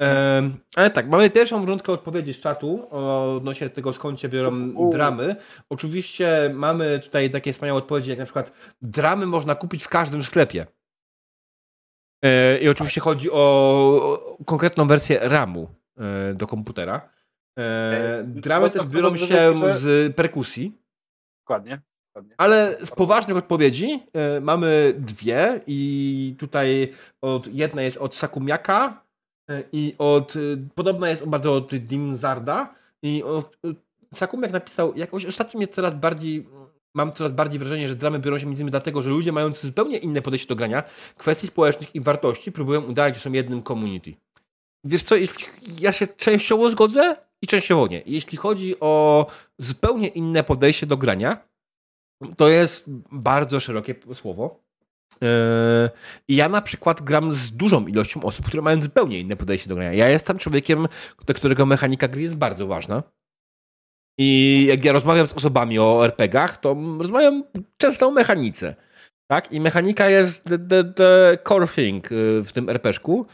Um, 0.00 0.56
ale 0.76 0.90
tak, 0.90 1.08
mamy 1.08 1.30
pierwszą 1.30 1.66
rundkę 1.66 1.92
odpowiedzi 1.92 2.34
z 2.34 2.40
czatu 2.40 2.88
odnośnie 3.36 3.70
tego, 3.70 3.92
skąd 3.92 4.20
się 4.20 4.28
biorą 4.28 4.74
dramy. 4.90 5.36
Oczywiście 5.68 6.50
mamy 6.54 6.98
tutaj 6.98 7.30
takie 7.30 7.52
wspaniałe 7.52 7.78
odpowiedzi, 7.78 8.10
jak 8.10 8.18
na 8.18 8.24
przykład 8.24 8.52
dramy 8.82 9.26
można 9.26 9.54
kupić 9.54 9.82
w 9.84 9.88
każdym 9.88 10.22
sklepie. 10.22 10.66
E, 12.24 12.58
I 12.58 12.68
oczywiście 12.68 13.00
chodzi 13.00 13.30
o 13.30 14.36
konkretną 14.46 14.86
wersję 14.86 15.18
RAMu 15.22 15.68
e, 15.98 16.34
do 16.34 16.46
komputera. 16.46 17.10
E, 17.58 18.22
dramy 18.26 18.70
też 18.70 18.86
biorą 18.86 19.16
się 19.16 19.54
z 19.76 20.16
perkusji. 20.16 20.80
Dokładnie. 21.50 21.80
Ale 22.36 22.76
z 22.84 22.90
poważnych 22.90 23.36
odpowiedzi 23.36 24.02
y, 24.36 24.40
mamy 24.40 24.94
dwie 24.98 25.60
i 25.66 26.34
tutaj 26.38 26.92
od, 27.22 27.54
jedna 27.54 27.82
jest 27.82 27.96
od 27.96 28.14
Sakumiaka 28.14 29.04
y, 29.50 29.64
i 29.72 29.94
od, 29.98 30.36
y, 30.36 30.58
podobna 30.74 31.08
jest 31.08 31.26
bardzo 31.26 31.54
od 31.54 31.76
Dimzarda 31.76 32.74
i 33.02 33.22
od, 33.22 33.58
Sakumiak 34.14 34.52
napisał, 34.52 34.96
jakoś 34.96 35.24
ostatnio 35.24 35.58
mnie 35.58 35.68
coraz 35.68 35.94
bardziej 35.94 36.46
mam 36.94 37.12
coraz 37.12 37.32
bardziej 37.32 37.58
wrażenie, 37.58 37.88
że 37.88 37.96
dramy 37.96 38.18
biorą 38.18 38.38
się 38.38 38.46
między 38.46 38.60
innymi 38.60 38.70
dlatego, 38.70 39.02
że 39.02 39.10
ludzie 39.10 39.32
mający 39.32 39.66
zupełnie 39.66 39.98
inne 39.98 40.22
podejście 40.22 40.48
do 40.48 40.56
grania, 40.56 40.82
kwestii 41.16 41.46
społecznych 41.46 41.94
i 41.94 42.00
wartości 42.00 42.52
próbują 42.52 42.82
udać, 42.82 43.14
że 43.14 43.20
są 43.20 43.32
jednym 43.32 43.62
community. 43.62 44.14
Wiesz 44.84 45.02
co, 45.02 45.14
ja 45.80 45.92
się 45.92 46.06
częściowo 46.06 46.70
zgodzę 46.70 47.16
i 47.42 47.46
częściowo 47.46 47.86
nie. 47.86 48.02
Jeśli 48.06 48.38
chodzi 48.38 48.80
o 48.80 49.26
zupełnie 49.58 50.08
inne 50.08 50.44
podejście 50.44 50.86
do 50.86 50.96
grania, 50.96 51.48
to 52.36 52.48
jest 52.48 52.84
bardzo 53.12 53.60
szerokie 53.60 53.94
słowo. 54.12 54.60
Yy, 55.20 55.28
I 56.28 56.36
ja 56.36 56.48
na 56.48 56.62
przykład 56.62 57.02
gram 57.02 57.32
z 57.32 57.52
dużą 57.52 57.86
ilością 57.86 58.22
osób, 58.22 58.46
które 58.46 58.62
mają 58.62 58.82
zupełnie 58.82 59.20
inne 59.20 59.36
podejście 59.36 59.68
do 59.68 59.74
grania. 59.74 59.92
Ja 59.92 60.08
jestem 60.08 60.38
człowiekiem, 60.38 60.88
do 61.26 61.34
którego 61.34 61.66
mechanika 61.66 62.08
gry 62.08 62.22
jest 62.22 62.36
bardzo 62.36 62.66
ważna. 62.66 63.02
I 64.18 64.64
jak 64.68 64.84
ja 64.84 64.92
rozmawiam 64.92 65.26
z 65.26 65.32
osobami 65.32 65.78
o 65.78 66.04
RPGach, 66.04 66.56
to 66.56 66.76
rozmawiam 66.98 67.44
często 67.76 68.06
o 68.08 68.10
mechanice. 68.10 68.74
Tak? 69.30 69.52
I 69.52 69.60
mechanika 69.60 70.08
jest 70.08 70.44
the, 70.44 70.58
the, 70.58 70.84
the 70.84 71.38
core 71.48 71.66
thing 71.66 72.10
yy, 72.10 72.44
w 72.44 72.52
tym 72.52 72.68
RPGku. 72.68 73.26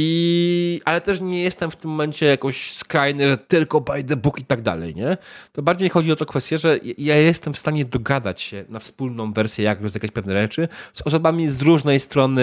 I, 0.00 0.80
ale 0.84 1.00
też 1.00 1.20
nie 1.20 1.42
jestem 1.42 1.70
w 1.70 1.76
tym 1.76 1.90
momencie 1.90 2.26
jakoś 2.26 2.72
skrajny, 2.72 3.30
że 3.30 3.38
tylko 3.38 3.80
by 3.80 4.04
the 4.04 4.16
book 4.16 4.40
i 4.40 4.44
tak 4.44 4.62
dalej, 4.62 4.94
nie? 4.94 5.16
To 5.52 5.62
bardziej 5.62 5.88
chodzi 5.88 6.12
o 6.12 6.16
to 6.16 6.26
kwestię, 6.26 6.58
że 6.58 6.78
ja 6.98 7.16
jestem 7.16 7.54
w 7.54 7.58
stanie 7.58 7.84
dogadać 7.84 8.40
się 8.40 8.64
na 8.68 8.78
wspólną 8.78 9.32
wersję, 9.32 9.64
jak 9.64 9.80
rozwiązać 9.80 10.10
pewne 10.10 10.42
rzeczy 10.42 10.68
z 10.94 11.02
osobami 11.02 11.50
z 11.50 11.62
różnej 11.62 12.00
strony 12.00 12.42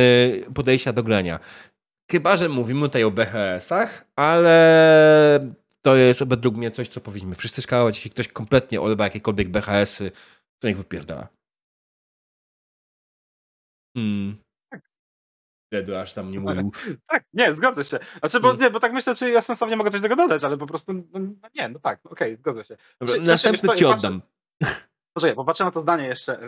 podejścia 0.53 0.93
do 0.93 1.03
grania. 1.03 1.39
Chyba, 2.11 2.35
że 2.35 2.49
mówimy 2.49 2.81
tutaj 2.81 3.03
o 3.03 3.11
BHS-ach, 3.11 4.05
ale 4.15 5.53
to 5.81 5.95
jest 5.95 6.23
według 6.23 6.55
mnie 6.55 6.71
coś, 6.71 6.89
co 6.89 7.01
powinniśmy 7.01 7.35
wszyscy 7.35 7.61
szkalować. 7.61 7.95
Jeśli 7.95 8.11
ktoś 8.11 8.27
kompletnie 8.27 8.81
olewa 8.81 9.03
jakiekolwiek 9.03 9.49
BHS-y, 9.49 10.11
to 10.59 10.67
niech 10.67 10.77
wypierdala. 10.77 11.27
Hmm. 13.97 14.44
Wtedy 15.67 15.99
aż 15.99 16.13
tam 16.13 16.31
nie 16.31 16.39
mówił. 16.39 16.71
Tak, 17.07 17.23
nie, 17.33 17.55
zgodzę 17.55 17.83
się. 17.83 17.99
Znaczy, 18.19 18.39
bo, 18.39 18.53
nie, 18.53 18.69
bo 18.69 18.79
tak 18.79 18.93
myślę, 18.93 19.15
czy 19.15 19.29
ja 19.29 19.41
sensownie 19.41 19.75
mogę 19.75 19.91
coś 19.91 20.01
do 20.01 20.09
tego 20.09 20.21
dodać, 20.21 20.43
ale 20.43 20.57
po 20.57 20.67
prostu, 20.67 20.93
no, 20.93 21.03
no 21.13 21.49
nie, 21.55 21.69
no 21.69 21.79
tak, 21.79 21.99
okej, 22.05 22.33
okay, 22.33 22.37
zgodzę 22.37 22.63
się. 22.63 22.77
Dobra, 23.01 23.15
następny 23.21 23.75
ci 23.75 23.85
oddam. 23.85 24.21
Poczekaj, 25.13 25.35
popatrzę 25.35 25.63
na 25.63 25.71
to 25.71 25.81
zdanie 25.81 26.07
jeszcze, 26.07 26.39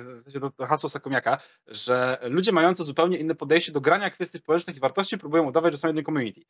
to, 0.41 0.51
to 0.51 0.65
hasło 0.65 0.89
Sakomiaka, 0.89 1.37
że 1.67 2.19
ludzie 2.21 2.51
mający 2.51 2.83
zupełnie 2.83 3.17
inne 3.17 3.35
podejście 3.35 3.71
do 3.71 3.81
grania 3.81 4.09
kwestii 4.09 4.37
społecznych 4.37 4.77
i 4.77 4.79
wartości 4.79 5.17
próbują 5.17 5.43
udawać, 5.43 5.73
że 5.73 5.77
są 5.77 5.87
jednym 5.87 6.05
community. 6.05 6.41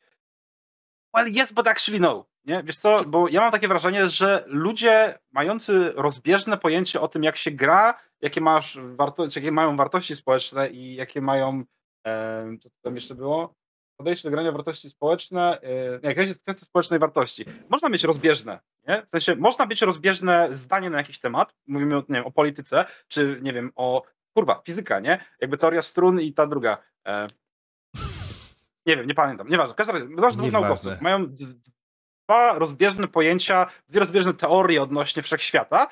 Well, 1.16 1.42
yes, 1.42 1.52
but 1.52 1.68
actually 1.68 2.00
no. 2.00 2.26
Nie? 2.44 2.62
Wiesz 2.62 2.76
co, 2.76 3.04
bo 3.04 3.28
ja 3.28 3.40
mam 3.40 3.52
takie 3.52 3.68
wrażenie, 3.68 4.08
że 4.08 4.44
ludzie 4.46 5.18
mający 5.32 5.92
rozbieżne 5.92 6.58
pojęcie 6.58 7.00
o 7.00 7.08
tym, 7.08 7.22
jak 7.22 7.36
się 7.36 7.50
gra, 7.50 8.00
jakie, 8.20 8.40
masz 8.40 8.78
warto- 8.96 9.36
jakie 9.36 9.52
mają 9.52 9.76
wartości 9.76 10.16
społeczne 10.16 10.70
i 10.70 10.94
jakie 10.94 11.20
mają 11.20 11.64
co 12.60 12.68
tam 12.82 12.94
jeszcze 12.94 13.14
było? 13.14 13.54
Podejście 13.96 14.28
do 14.28 14.32
grania 14.32 14.52
wartości 14.52 14.90
społeczne, 14.90 15.60
e, 15.60 16.00
nie, 16.02 16.08
jakaś 16.08 16.28
jest 16.28 16.42
kwestia 16.42 16.66
społecznej 16.66 17.00
wartości. 17.00 17.44
Można 17.68 17.88
mieć 17.88 18.04
rozbieżne, 18.04 18.60
nie? 18.88 19.02
W 19.06 19.08
sensie, 19.08 19.36
można 19.36 19.66
mieć 19.66 19.82
rozbieżne 19.82 20.48
zdanie 20.52 20.90
na 20.90 20.98
jakiś 20.98 21.18
temat, 21.18 21.54
mówimy 21.66 21.96
o, 21.96 21.98
nie 21.98 22.14
wiem, 22.14 22.26
o 22.26 22.30
polityce, 22.30 22.84
czy 23.08 23.38
nie 23.42 23.52
wiem, 23.52 23.72
o, 23.76 24.02
kurwa, 24.36 24.62
fizyka, 24.66 25.00
nie? 25.00 25.24
Jakby 25.40 25.58
teoria 25.58 25.82
strun 25.82 26.20
i 26.20 26.32
ta 26.32 26.46
druga. 26.46 26.78
E, 27.06 27.26
nie 28.86 28.96
wiem, 28.96 29.06
nie 29.06 29.14
pamiętam, 29.14 29.48
nieważne. 29.48 29.74
W 29.74 29.76
każdym 29.76 30.18
razie, 30.18 30.38
dwóch 30.38 30.52
naukowców 30.52 31.00
mają 31.00 31.26
dwa 32.28 32.58
rozbieżne 32.58 33.08
pojęcia, 33.08 33.66
dwie 33.88 34.00
rozbieżne 34.00 34.34
teorie 34.34 34.82
odnośnie 34.82 35.22
wszechświata, 35.22 35.88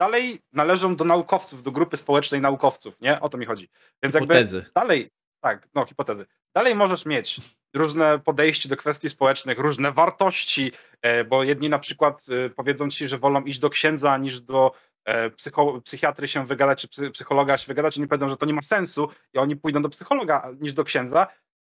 dalej 0.00 0.42
należą 0.52 0.96
do 0.96 1.04
naukowców, 1.04 1.62
do 1.62 1.72
grupy 1.72 1.96
społecznej 1.96 2.40
naukowców, 2.40 3.00
nie? 3.00 3.20
O 3.20 3.28
to 3.28 3.38
mi 3.38 3.46
chodzi. 3.46 3.68
Więc 4.02 4.14
jakby 4.14 4.46
dalej, 4.74 5.10
tak, 5.46 5.68
no 5.74 5.84
hipotezy. 5.86 6.26
Dalej 6.54 6.74
możesz 6.74 7.06
mieć 7.06 7.40
różne 7.74 8.18
podejście 8.18 8.68
do 8.68 8.76
kwestii 8.76 9.08
społecznych, 9.08 9.58
różne 9.58 9.92
wartości, 9.92 10.72
e, 11.02 11.24
bo 11.24 11.42
jedni 11.42 11.68
na 11.68 11.78
przykład 11.78 12.26
e, 12.28 12.50
powiedzą 12.50 12.90
ci, 12.90 13.08
że 13.08 13.18
wolą 13.18 13.44
iść 13.44 13.58
do 13.58 13.70
księdza 13.70 14.18
niż 14.18 14.40
do 14.40 14.72
e, 15.04 15.30
psycho, 15.30 15.80
psychiatry 15.80 16.28
się 16.28 16.46
wygadać, 16.46 16.86
czy 16.88 17.10
psychologa 17.10 17.58
się 17.58 17.66
wygadać, 17.66 17.98
oni 17.98 18.08
powiedzą, 18.08 18.28
że 18.28 18.36
to 18.36 18.46
nie 18.46 18.52
ma 18.52 18.62
sensu 18.62 19.08
i 19.34 19.38
oni 19.38 19.56
pójdą 19.56 19.82
do 19.82 19.88
psychologa 19.88 20.48
niż 20.60 20.72
do 20.72 20.84
księdza. 20.84 21.26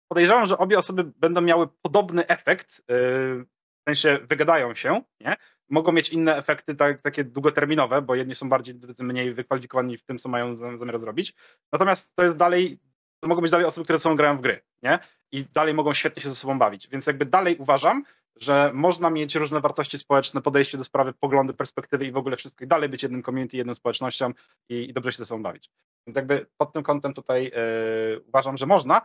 Podejrzewam, 0.07 0.45
że 0.45 0.57
obie 0.57 0.79
osoby 0.79 1.03
będą 1.03 1.41
miały 1.41 1.67
podobny 1.81 2.27
efekt, 2.27 2.83
w 2.87 3.89
sensie 3.89 4.19
wygadają 4.29 4.75
się, 4.75 5.01
nie? 5.19 5.35
Mogą 5.69 5.91
mieć 5.91 6.09
inne 6.09 6.37
efekty 6.37 6.75
tak, 6.75 7.01
takie 7.01 7.23
długoterminowe, 7.23 8.01
bo 8.01 8.15
jedni 8.15 8.35
są 8.35 8.49
bardziej, 8.49 8.75
mniej 8.99 9.33
wykwalifikowani 9.33 9.97
w 9.97 10.03
tym, 10.03 10.17
co 10.17 10.29
mają 10.29 10.55
zamiar 10.55 10.99
zrobić. 10.99 11.33
Natomiast 11.71 12.15
to 12.15 12.23
jest 12.23 12.35
dalej 12.35 12.79
to 13.25 13.29
mogą 13.29 13.41
być 13.41 13.51
dalej 13.51 13.67
osoby, 13.67 13.83
które 13.83 13.99
są 13.99 14.15
grają 14.15 14.37
w 14.37 14.41
gry, 14.41 14.61
nie? 14.83 14.99
I 15.31 15.45
dalej 15.53 15.73
mogą 15.73 15.93
świetnie 15.93 16.21
się 16.21 16.29
ze 16.29 16.35
sobą 16.35 16.59
bawić. 16.59 16.87
Więc 16.87 17.07
jakby 17.07 17.25
dalej 17.25 17.57
uważam, 17.57 18.03
że 18.35 18.71
można 18.73 19.09
mieć 19.09 19.35
różne 19.35 19.61
wartości 19.61 19.97
społeczne, 19.97 20.41
podejście 20.41 20.77
do 20.77 20.83
sprawy, 20.83 21.13
poglądy, 21.13 21.53
perspektywy 21.53 22.05
i 22.05 22.11
w 22.11 22.17
ogóle 22.17 22.37
wszystko 22.37 22.65
i 22.65 22.67
dalej 22.67 22.89
być 22.89 23.03
jednym 23.03 23.23
community, 23.23 23.57
jedną 23.57 23.73
społecznością 23.73 24.33
i, 24.69 24.89
i 24.89 24.93
dobrze 24.93 25.11
się 25.11 25.17
ze 25.17 25.25
sobą 25.25 25.43
bawić. 25.43 25.69
Więc 26.07 26.15
jakby 26.15 26.45
pod 26.57 26.73
tym 26.73 26.83
kątem 26.83 27.13
tutaj 27.13 27.43
yy, 27.43 28.21
uważam, 28.27 28.57
że 28.57 28.65
można, 28.65 29.01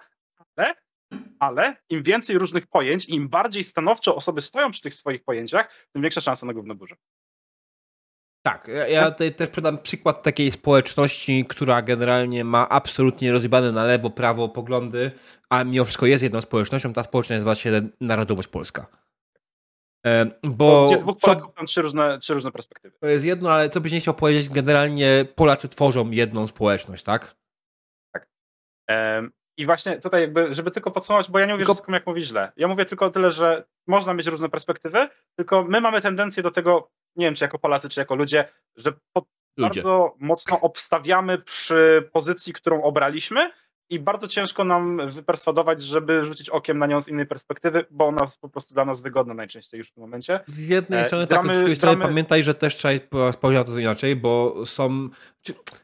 ale 0.56 0.74
ale 1.38 1.76
im 1.88 2.02
więcej 2.02 2.38
różnych 2.38 2.66
pojęć, 2.66 3.08
im 3.08 3.28
bardziej 3.28 3.64
stanowczo 3.64 4.16
osoby 4.16 4.40
stoją 4.40 4.70
przy 4.70 4.80
tych 4.80 4.94
swoich 4.94 5.24
pojęciach, 5.24 5.86
tym 5.92 6.02
większa 6.02 6.20
szansa 6.20 6.46
na 6.46 6.52
gównoburze. 6.52 6.96
Tak, 8.42 8.68
ja, 8.68 8.86
ja 8.88 9.10
tutaj 9.10 9.34
też 9.34 9.48
podam 9.48 9.78
przykład 9.78 10.22
takiej 10.22 10.52
społeczności, 10.52 11.44
która 11.48 11.82
generalnie 11.82 12.44
ma 12.44 12.68
absolutnie 12.68 13.32
rozjebane 13.32 13.72
na 13.72 13.84
lewo, 13.84 14.10
prawo 14.10 14.48
poglądy, 14.48 15.10
a 15.50 15.64
mimo 15.64 15.84
wszystko 15.84 16.06
jest 16.06 16.22
jedną 16.22 16.40
społecznością. 16.40 16.92
Ta 16.92 17.02
społeczność 17.02 17.36
nazywa 17.36 17.54
się 17.54 17.88
Narodowość 18.00 18.48
Polska. 18.48 18.86
Bo 20.42 20.86
Gdzie 20.86 20.98
dwóch 20.98 21.18
Polaków 21.18 21.54
co, 21.58 21.64
trzy 21.64 21.82
różne, 21.82 22.18
trzy 22.18 22.34
różne 22.34 22.52
perspektywy. 22.52 22.96
To 23.00 23.06
jest 23.06 23.24
jedno, 23.24 23.52
ale 23.52 23.68
co 23.68 23.80
byś 23.80 23.92
nie 23.92 24.00
chciał 24.00 24.14
powiedzieć, 24.14 24.48
generalnie 24.48 25.26
Polacy 25.34 25.68
tworzą 25.68 26.10
jedną 26.10 26.46
społeczność, 26.46 27.02
tak? 27.02 27.36
Tak. 28.12 28.28
I 29.60 29.66
właśnie 29.66 30.00
tutaj 30.00 30.20
jakby, 30.20 30.54
żeby 30.54 30.70
tylko 30.70 30.90
podsumować, 30.90 31.30
bo 31.30 31.38
ja 31.38 31.46
nie 31.46 31.52
mówię 31.52 31.62
tylko... 31.62 31.74
wszystko 31.74 31.92
jak 31.92 32.06
mówi 32.06 32.22
źle. 32.22 32.52
Ja 32.56 32.68
mówię 32.68 32.84
tylko 32.84 33.10
tyle, 33.10 33.32
że 33.32 33.64
można 33.86 34.14
mieć 34.14 34.26
różne 34.26 34.48
perspektywy, 34.48 35.08
tylko 35.36 35.64
my 35.64 35.80
mamy 35.80 36.00
tendencję 36.00 36.42
do 36.42 36.50
tego, 36.50 36.90
nie 37.16 37.26
wiem 37.26 37.34
czy 37.34 37.44
jako 37.44 37.58
Polacy, 37.58 37.88
czy 37.88 38.00
jako 38.00 38.14
ludzie, 38.14 38.48
że 38.76 38.92
bardzo 39.58 40.14
mocno 40.18 40.60
obstawiamy 40.60 41.38
przy 41.38 42.08
pozycji, 42.12 42.52
którą 42.52 42.82
obraliśmy 42.82 43.50
i 43.90 43.98
bardzo 43.98 44.28
ciężko 44.28 44.64
nam 44.64 45.10
wyperswadować, 45.10 45.82
żeby 45.82 46.24
rzucić 46.24 46.50
okiem 46.50 46.78
na 46.78 46.86
nią 46.86 47.02
z 47.02 47.08
innej 47.08 47.26
perspektywy, 47.26 47.86
bo 47.90 48.06
ona 48.06 48.22
jest 48.22 48.40
po 48.40 48.48
prostu 48.48 48.74
dla 48.74 48.84
nas 48.84 49.02
wygodna 49.02 49.34
najczęściej 49.34 49.78
już 49.78 49.88
w 49.88 49.92
tym 49.92 50.02
momencie. 50.02 50.40
Z 50.46 50.68
jednej 50.68 51.00
e, 51.00 51.04
strony, 51.04 51.26
tak, 51.26 51.44
z 51.44 51.58
drugiej 51.58 51.76
strony 51.76 52.02
pamiętaj, 52.02 52.44
że 52.44 52.54
też 52.54 52.76
trzeba 52.76 52.94
na 53.42 53.64
to 53.64 53.78
inaczej, 53.78 54.16
bo 54.16 54.66
są 54.66 55.08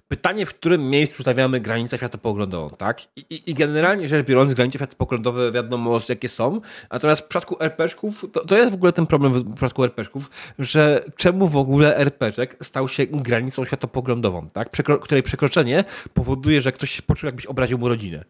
pytanie, 0.08 0.46
w 0.46 0.54
którym 0.54 0.90
miejscu 0.90 1.22
stawiamy 1.22 1.60
granicę 1.60 1.98
światopoglądową, 1.98 2.76
tak? 2.76 3.16
I, 3.16 3.20
i, 3.20 3.50
I, 3.50 3.54
generalnie 3.54 4.08
rzecz 4.08 4.26
biorąc, 4.26 4.54
granice 4.54 4.78
światopoglądowe 4.78 5.52
wiadomo 5.52 6.00
jakie 6.08 6.28
są, 6.28 6.60
natomiast 6.92 7.22
w 7.22 7.24
przypadku 7.24 7.56
RPszków, 7.60 8.24
to, 8.32 8.44
to 8.44 8.56
jest 8.56 8.70
w 8.70 8.74
ogóle 8.74 8.92
ten 8.92 9.06
problem 9.06 9.32
w 9.32 9.54
przypadku 9.54 9.84
RPszków, 9.84 10.30
że 10.58 11.04
czemu 11.16 11.48
w 11.48 11.56
ogóle 11.56 11.96
RPczek 11.96 12.56
stał 12.62 12.88
się 12.88 13.06
granicą 13.06 13.64
światopoglądową, 13.64 14.48
tak? 14.50 14.70
Przekro 14.70 14.98
której 14.98 15.22
przekroczenie 15.22 15.84
powoduje, 16.14 16.62
że 16.62 16.72
ktoś 16.72 16.90
się 16.90 17.02
poczuł, 17.02 17.26
jakbyś 17.26 17.46
obraził 17.46 17.78
mu 17.78 17.88
rodzinę. 17.88 18.24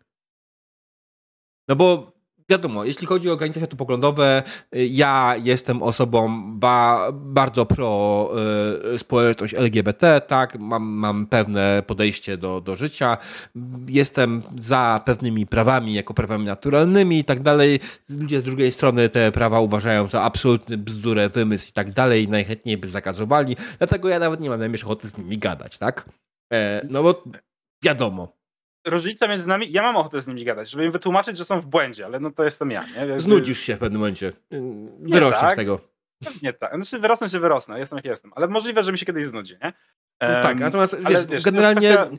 No 1.68 1.76
bo 1.76 2.15
wiadomo, 2.48 2.84
jeśli 2.84 3.06
chodzi 3.06 3.30
o 3.30 3.36
granice 3.36 3.60
światopoglądowe, 3.60 4.42
y, 4.76 4.86
ja 4.86 5.34
jestem 5.42 5.82
osobą 5.82 6.42
ba, 6.58 7.08
bardzo 7.12 7.66
pro 7.66 8.30
y, 8.94 8.98
społeczność 8.98 9.54
LGBT, 9.54 10.20
tak, 10.20 10.58
mam, 10.58 10.82
mam 10.82 11.26
pewne 11.26 11.82
podejście 11.86 12.36
do, 12.36 12.60
do 12.60 12.76
życia, 12.76 13.18
jestem 13.88 14.42
za 14.56 15.00
pewnymi 15.04 15.46
prawami 15.46 15.94
jako 15.94 16.14
prawami 16.14 16.44
naturalnymi 16.44 17.18
i 17.18 17.24
tak 17.24 17.40
dalej. 17.40 17.80
Ludzie 18.08 18.40
z 18.40 18.42
drugiej 18.42 18.72
strony 18.72 19.08
te 19.08 19.32
prawa 19.32 19.60
uważają 19.60 20.06
za 20.06 20.22
absolutny 20.22 20.78
bzdurę, 20.78 21.28
wymysł 21.28 21.68
i 21.68 21.72
tak 21.72 21.92
dalej, 21.92 22.28
najchętniej 22.28 22.76
by 22.78 22.88
zakazowali, 22.88 23.56
dlatego 23.78 24.08
ja 24.08 24.18
nawet 24.18 24.40
nie 24.40 24.50
mam 24.50 24.58
najmniejszej 24.58 24.86
ochoty 24.86 25.08
z 25.08 25.18
nimi 25.18 25.38
gadać, 25.38 25.78
tak? 25.78 26.08
E, 26.52 26.86
no 26.90 27.02
bo 27.02 27.24
wiadomo, 27.84 28.36
różnica 28.86 29.28
między 29.28 29.48
nami, 29.48 29.72
ja 29.72 29.82
mam 29.82 29.96
ochotę 29.96 30.20
z 30.20 30.26
nimi 30.26 30.44
gadać, 30.44 30.70
żeby 30.70 30.84
im 30.84 30.92
wytłumaczyć, 30.92 31.38
że 31.38 31.44
są 31.44 31.60
w 31.60 31.66
błędzie, 31.66 32.06
ale 32.06 32.20
no 32.20 32.30
to 32.30 32.44
jestem 32.44 32.70
ja. 32.70 32.84
Nie? 32.86 32.94
Jakby... 32.94 33.20
Znudzisz 33.20 33.60
się 33.60 33.74
w 33.74 33.78
pewnym 33.78 34.00
momencie. 34.00 34.32
Wyrośniesz 35.00 35.40
tak. 35.40 35.52
z 35.52 35.56
tego. 35.56 35.80
Nie 36.42 36.52
tak. 36.52 36.74
Znaczy 36.74 36.98
wyrosnę 36.98 37.30
się 37.30 37.40
wyrosnę, 37.40 37.78
jestem 37.78 37.96
jak 37.96 38.04
jestem, 38.04 38.32
ale 38.36 38.48
możliwe, 38.48 38.84
że 38.84 38.92
mi 38.92 38.98
się 38.98 39.06
kiedyś 39.06 39.26
znudzi, 39.26 39.54
nie? 39.64 39.72
Um, 40.20 40.42
tak, 40.42 40.58
natomiast 40.58 41.08
wiesz, 41.08 41.26
wiesz, 41.26 41.44
generalnie 41.44 41.94
kwestia... 41.94 42.18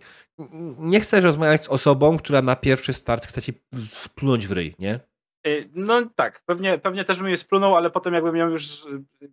nie 0.79 0.99
chcesz 0.99 1.23
rozmawiać 1.23 1.63
z 1.63 1.67
osobą, 1.67 2.17
która 2.17 2.41
na 2.41 2.55
pierwszy 2.55 2.93
start 2.93 3.25
chce 3.25 3.41
ci 3.41 3.53
splunąć 3.89 4.47
w 4.47 4.51
ryj, 4.51 4.75
nie? 4.79 4.99
Y, 5.47 5.69
no 5.73 6.01
tak, 6.15 6.41
pewnie, 6.45 6.77
pewnie 6.77 7.05
też 7.05 7.17
bym 7.17 7.29
je 7.29 7.37
splunął, 7.37 7.75
ale 7.75 7.89
potem 7.89 8.13
jakbym 8.13 8.35
miał 8.35 8.49
już 8.51 8.85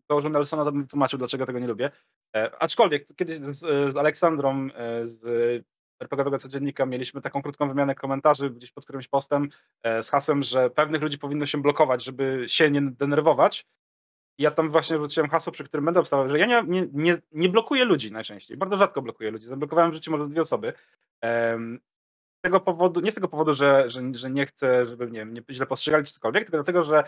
położył 0.07 0.31
Nelsona, 0.31 0.65
to 0.65 0.73
bym 0.73 0.87
tłumaczył, 0.87 1.19
dlaczego 1.19 1.47
tego 1.47 1.59
nie 1.59 1.67
lubię. 1.67 1.91
E, 2.37 2.51
aczkolwiek 2.59 3.07
kiedyś 3.17 3.39
z, 3.39 3.59
z 3.93 3.97
Aleksandrą 3.97 4.69
e, 4.75 5.07
z 5.07 5.25
RPGowego 6.01 6.39
Codziennika 6.39 6.87
mieliśmy 6.87 7.21
taką 7.21 7.43
krótką 7.43 7.69
wymianę 7.69 7.95
komentarzy 7.95 8.51
gdzieś 8.51 8.73
pod 8.73 8.85
którymś 8.85 9.09
postem 9.09 9.49
e, 9.83 10.03
z 10.03 10.11
hasłem, 10.11 10.43
że 10.43 10.71
pewnych 10.71 11.03
ludzi 11.03 11.19
powinno 11.19 11.47
się 11.47 11.59
blokować, 11.59 12.05
żeby 12.05 12.45
się 12.47 12.71
nie 12.71 12.83
denerwować. 12.83 13.67
I 14.39 14.43
ja 14.43 14.51
tam 14.51 14.71
właśnie 14.71 14.99
wróciłem 14.99 15.31
hasło, 15.31 15.53
przy 15.53 15.65
którym 15.65 15.85
będę 15.85 16.01
obstawał, 16.01 16.29
że 16.29 16.39
ja 16.39 16.47
nie, 16.47 16.63
nie, 16.67 16.89
nie, 16.93 17.19
nie 17.33 17.49
blokuję 17.49 17.85
ludzi 17.85 18.13
najczęściej. 18.13 18.57
Bardzo 18.57 18.77
rzadko 18.77 19.03
blokuję 19.03 19.31
ludzi. 19.31 19.47
Zablokowałem 19.47 19.91
w 19.91 19.95
życiu 19.95 20.11
może 20.11 20.29
dwie 20.29 20.43
osoby. 20.43 20.73
Z 21.23 22.41
tego 22.45 22.61
powodu, 22.61 23.01
nie 23.01 23.11
z 23.11 23.15
tego 23.15 23.29
powodu, 23.29 23.55
że, 23.55 23.91
że, 23.91 24.03
że 24.15 24.31
nie 24.31 24.47
chcę, 24.47 24.87
żeby 24.87 25.11
nie, 25.11 25.25
nie 25.25 25.43
źle 25.51 25.67
postrzegali 25.67 26.05
czy 26.05 26.13
cokolwiek, 26.13 26.45
tylko 26.45 26.57
dlatego, 26.57 26.85
że 26.85 27.05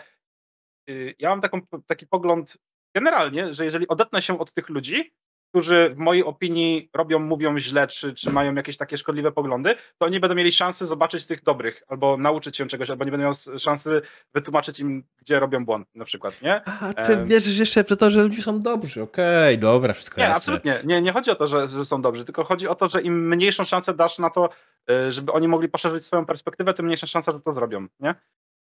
y, 0.89 1.15
ja 1.19 1.29
mam 1.29 1.41
taką, 1.41 1.61
taki 1.87 2.07
pogląd 2.07 2.57
generalnie, 2.95 3.53
że 3.53 3.65
jeżeli 3.65 3.87
odetnę 3.87 4.21
się 4.21 4.39
od 4.39 4.53
tych 4.53 4.69
ludzi, 4.69 5.13
którzy 5.49 5.89
w 5.89 5.97
mojej 5.97 6.23
opinii 6.23 6.89
robią, 6.93 7.19
mówią 7.19 7.59
źle, 7.59 7.87
czy, 7.87 8.13
czy 8.13 8.31
mają 8.31 8.55
jakieś 8.55 8.77
takie 8.77 8.97
szkodliwe 8.97 9.31
poglądy, 9.31 9.75
to 9.97 10.05
oni 10.05 10.19
będą 10.19 10.35
mieli 10.35 10.51
szansę 10.51 10.85
zobaczyć 10.85 11.25
tych 11.25 11.43
dobrych, 11.43 11.83
albo 11.87 12.17
nauczyć 12.17 12.57
się 12.57 12.67
czegoś, 12.67 12.89
albo 12.89 13.05
nie 13.05 13.11
będą 13.11 13.23
miał 13.23 13.59
szansy 13.59 14.01
wytłumaczyć 14.33 14.79
im, 14.79 15.03
gdzie 15.17 15.39
robią 15.39 15.65
błąd 15.65 15.87
na 15.95 16.05
przykład, 16.05 16.41
nie? 16.41 16.61
A 16.65 16.93
ty 16.93 17.13
um, 17.13 17.25
wierzysz 17.25 17.57
jeszcze 17.57 17.83
w 17.83 17.97
to, 17.97 18.11
że 18.11 18.23
ludzie 18.23 18.41
są 18.41 18.59
dobrzy, 18.59 19.01
okej, 19.01 19.55
okay, 19.55 19.57
dobra, 19.57 19.93
wszystko 19.93 20.21
Nie, 20.21 20.27
jasne. 20.27 20.37
absolutnie, 20.37 20.79
nie, 20.83 21.01
nie 21.01 21.11
chodzi 21.11 21.31
o 21.31 21.35
to, 21.35 21.47
że, 21.47 21.67
że 21.67 21.85
są 21.85 22.01
dobrzy, 22.01 22.25
tylko 22.25 22.43
chodzi 22.43 22.67
o 22.67 22.75
to, 22.75 22.87
że 22.87 23.01
im 23.01 23.27
mniejszą 23.29 23.65
szansę 23.65 23.93
dasz 23.93 24.19
na 24.19 24.29
to, 24.29 24.49
y, 24.91 25.11
żeby 25.11 25.31
oni 25.31 25.47
mogli 25.47 25.69
poszerzyć 25.69 26.05
swoją 26.05 26.25
perspektywę, 26.25 26.73
tym 26.73 26.85
mniejsza 26.85 27.07
szansa, 27.07 27.31
że 27.31 27.39
to 27.39 27.51
zrobią, 27.51 27.87
nie? 27.99 28.15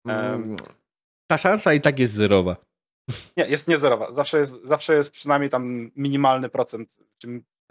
Um, 0.04 0.56
ta 1.26 1.38
szansa 1.38 1.74
i 1.74 1.80
tak 1.80 1.98
jest 1.98 2.14
zerowa. 2.14 2.56
Nie, 3.36 3.46
jest 3.46 3.68
niezerowa. 3.68 4.12
Zawsze 4.14 4.38
jest, 4.38 4.64
zawsze 4.64 4.94
jest 4.94 5.10
przynajmniej 5.10 5.50
tam 5.50 5.90
minimalny 5.96 6.48
procent. 6.48 6.96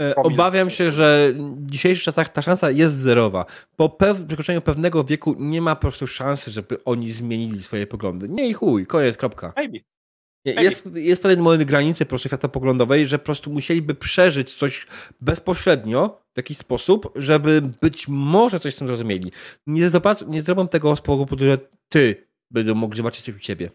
E, 0.01 0.15
obawiam 0.15 0.69
się, 0.69 0.91
że 0.91 1.33
w 1.35 1.65
dzisiejszych 1.65 2.03
czasach 2.03 2.29
ta 2.29 2.41
szansa 2.41 2.71
jest 2.71 2.95
zerowa. 2.95 3.45
Po 3.75 3.89
pew 3.89 4.25
przekroczeniu 4.25 4.61
pewnego 4.61 5.03
wieku 5.03 5.35
nie 5.39 5.61
ma 5.61 5.75
po 5.75 5.81
prostu 5.81 6.07
szansy, 6.07 6.51
żeby 6.51 6.83
oni 6.83 7.11
zmienili 7.11 7.63
swoje 7.63 7.87
poglądy. 7.87 8.27
Nie 8.29 8.49
i 8.49 8.53
chuj, 8.53 8.85
koniec, 8.85 9.17
kropka. 9.17 9.53
Maybe. 9.55 9.79
Jest, 10.45 10.89
jest 10.93 11.21
pewien 11.21 11.39
moment 11.39 11.63
granicy 11.63 12.05
po 12.05 12.09
prostu 12.09 12.29
światopoglądowej, 12.29 13.07
że 13.07 13.19
po 13.19 13.25
prostu 13.25 13.51
musieliby 13.51 13.95
przeżyć 13.95 14.53
coś 14.53 14.87
bezpośrednio 15.21 16.21
w 16.33 16.37
jakiś 16.37 16.57
sposób, 16.57 17.11
żeby 17.15 17.61
być 17.81 18.07
może 18.07 18.59
coś 18.59 18.75
z 18.75 18.77
tym 18.77 18.87
zrozumieli. 18.87 19.31
Nie, 19.67 19.89
zobacz, 19.89 20.21
nie 20.27 20.41
zrobią 20.41 20.67
tego 20.67 20.95
z 20.95 21.01
powodu, 21.01 21.45
że 21.45 21.57
ty 21.89 22.27
będą 22.51 22.75
mogli 22.75 22.97
zobaczyć 22.97 23.25
coś 23.25 23.35
u 23.35 23.39
ciebie. 23.39 23.69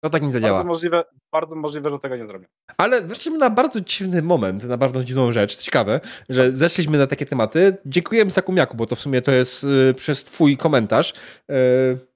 To 0.00 0.10
tak 0.10 0.22
nie 0.22 0.32
zadziała. 0.32 0.58
Bardzo 0.58 0.68
możliwe, 0.68 1.04
bardzo 1.32 1.54
możliwe, 1.54 1.90
że 1.90 1.98
tego 1.98 2.16
nie 2.16 2.26
zrobię. 2.26 2.46
Ale 2.76 3.02
weszliśmy 3.02 3.38
na 3.38 3.50
bardzo 3.50 3.80
dziwny 3.80 4.22
moment, 4.22 4.64
na 4.64 4.76
bardzo 4.76 5.04
dziwną 5.04 5.32
rzecz. 5.32 5.56
Ciekawe, 5.56 6.00
że 6.28 6.52
zeszliśmy 6.52 6.98
na 6.98 7.06
takie 7.06 7.26
tematy. 7.26 7.76
Dziękujemy 7.86 8.30
za 8.30 8.42
kumiaku, 8.42 8.76
bo 8.76 8.86
to 8.86 8.96
w 8.96 9.00
sumie 9.00 9.22
to 9.22 9.32
jest 9.32 9.64
y, 9.64 9.94
przez 9.94 10.24
twój 10.24 10.56
komentarz. 10.56 11.12
Y, 11.50 12.10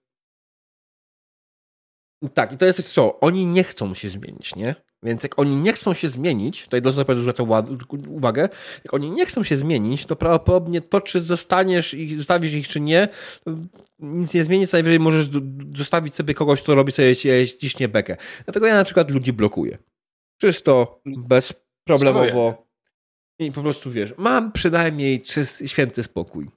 tak, 2.34 2.52
i 2.52 2.56
to 2.56 2.66
jest 2.66 2.92
co? 2.92 3.20
Oni 3.20 3.46
nie 3.46 3.64
chcą 3.64 3.94
się 3.94 4.08
zmienić, 4.08 4.56
nie? 4.56 4.74
Więc 5.04 5.22
jak 5.22 5.38
oni 5.38 5.56
nie 5.56 5.72
chcą 5.72 5.94
się 5.94 6.08
zmienić, 6.08 6.64
tutaj 6.64 6.82
dobrze 6.82 7.04
powiedzieć 7.04 7.36
tę 7.36 7.42
uwagę, 8.08 8.48
jak 8.84 8.94
oni 8.94 9.10
nie 9.10 9.26
chcą 9.26 9.44
się 9.44 9.56
zmienić, 9.56 10.06
to 10.06 10.16
prawdopodobnie 10.16 10.80
to, 10.80 11.00
czy 11.00 11.20
zostaniesz 11.20 11.94
i 11.94 12.16
zostawisz 12.16 12.52
ich, 12.52 12.68
czy 12.68 12.80
nie, 12.80 13.08
nic 13.98 14.34
nie 14.34 14.44
zmieni, 14.44 14.66
co 14.66 14.76
najwyżej 14.76 15.00
możesz 15.00 15.28
zostawić 15.74 16.14
sobie 16.14 16.34
kogoś, 16.34 16.62
kto 16.62 16.74
robi 16.74 16.92
sobie 16.92 17.16
ciśnie 17.46 17.88
bekę. 17.88 18.16
Dlatego 18.44 18.66
ja 18.66 18.74
na 18.74 18.84
przykład 18.84 19.10
ludzi 19.10 19.32
blokuję. 19.32 19.78
Czysto, 20.40 21.00
bezproblemowo. 21.06 22.66
I 23.38 23.52
po 23.52 23.62
prostu 23.62 23.90
wiesz, 23.90 24.14
mam 24.18 24.52
przynajmniej 24.52 25.22
czysty, 25.22 25.68
święty 25.68 26.02
spokój. 26.02 26.50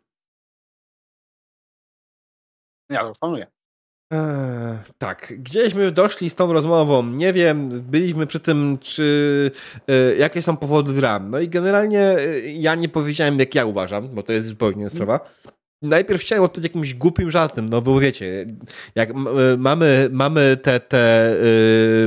Ja 2.90 3.00
to 3.00 3.14
planuję. 3.20 3.48
Eee, 4.12 4.78
tak, 4.98 5.34
gdzieśmy 5.38 5.92
doszli 5.92 6.30
z 6.30 6.36
tą 6.36 6.54
rozmową, 6.54 7.04
nie 7.04 7.34
wiem, 7.34 7.70
byliśmy 7.70 8.28
przy 8.28 8.40
tym, 8.40 8.78
czy 8.82 9.52
e, 9.88 10.16
jakie 10.16 10.42
są 10.42 10.58
powody 10.58 10.94
dram. 10.94 11.30
No 11.30 11.40
i 11.40 11.50
generalnie 11.50 12.02
e, 12.02 12.40
ja 12.40 12.76
nie 12.76 12.90
powiedziałem, 12.90 13.40
jak 13.40 13.56
ja 13.56 13.66
uważam, 13.66 14.10
bo 14.10 14.24
to 14.24 14.34
jest 14.34 14.48
zupełnie 14.48 14.82
inna 14.82 14.90
sprawa. 14.90 15.20
Najpierw 15.82 16.22
chciałem 16.22 16.44
odpowiedzieć 16.44 16.70
jakimś 16.70 16.94
głupim 16.94 17.32
żartem, 17.32 17.70
no 17.70 17.82
bo 17.82 18.00
wiecie, 18.00 18.46
jak 18.96 19.10
e, 19.10 19.14
mamy, 19.58 20.10
mamy 20.12 20.58
te, 20.62 20.80
te 20.80 21.36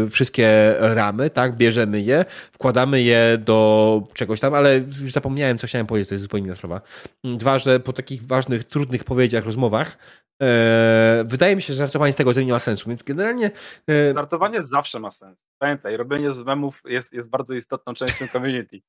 yy, 0.03 0.11
wszystkie 0.11 0.75
ramy, 0.79 1.31
tak, 1.31 1.57
bierzemy 1.57 2.01
je, 2.01 2.25
wkładamy 2.53 3.03
je 3.03 3.39
do 3.39 4.03
czegoś 4.15 4.41
tam, 4.41 4.55
ale 4.55 4.79
już 5.03 5.13
zapomniałem, 5.13 5.59
co 5.59 5.67
chciałem 5.67 5.87
powiedzieć, 5.87 6.09
to 6.09 6.15
jest 6.15 6.23
zupełnie 6.23 6.47
inna 6.47 6.55
sprawa. 6.55 6.81
Dwa, 7.25 7.59
że 7.59 7.81
po 7.81 7.93
takich 7.93 8.27
ważnych, 8.27 8.65
trudnych 8.65 9.05
powiedziach, 9.05 9.45
rozmowach, 9.45 9.97
E, 10.43 11.25
wydaje 11.27 11.57
mi 11.57 11.63
się, 11.63 11.73
że 11.73 11.79
żartowanie 11.79 12.13
z 12.13 12.17
tego 12.17 12.33
nie 12.33 12.53
ma 12.53 12.59
sensu, 12.59 12.89
więc 12.89 13.03
generalnie... 13.03 13.51
E, 13.91 14.15
żartowanie 14.15 14.63
zawsze 14.63 15.01
ma 15.01 15.11
sens. 15.11 15.39
Pamiętaj, 15.59 15.97
robienie 15.97 16.33
z 16.33 16.39
memów 16.39 16.83
jest, 16.85 17.13
jest 17.13 17.31
bardzo 17.31 17.55
istotną 17.55 17.95
częścią 17.95 18.29
community. 18.29 18.81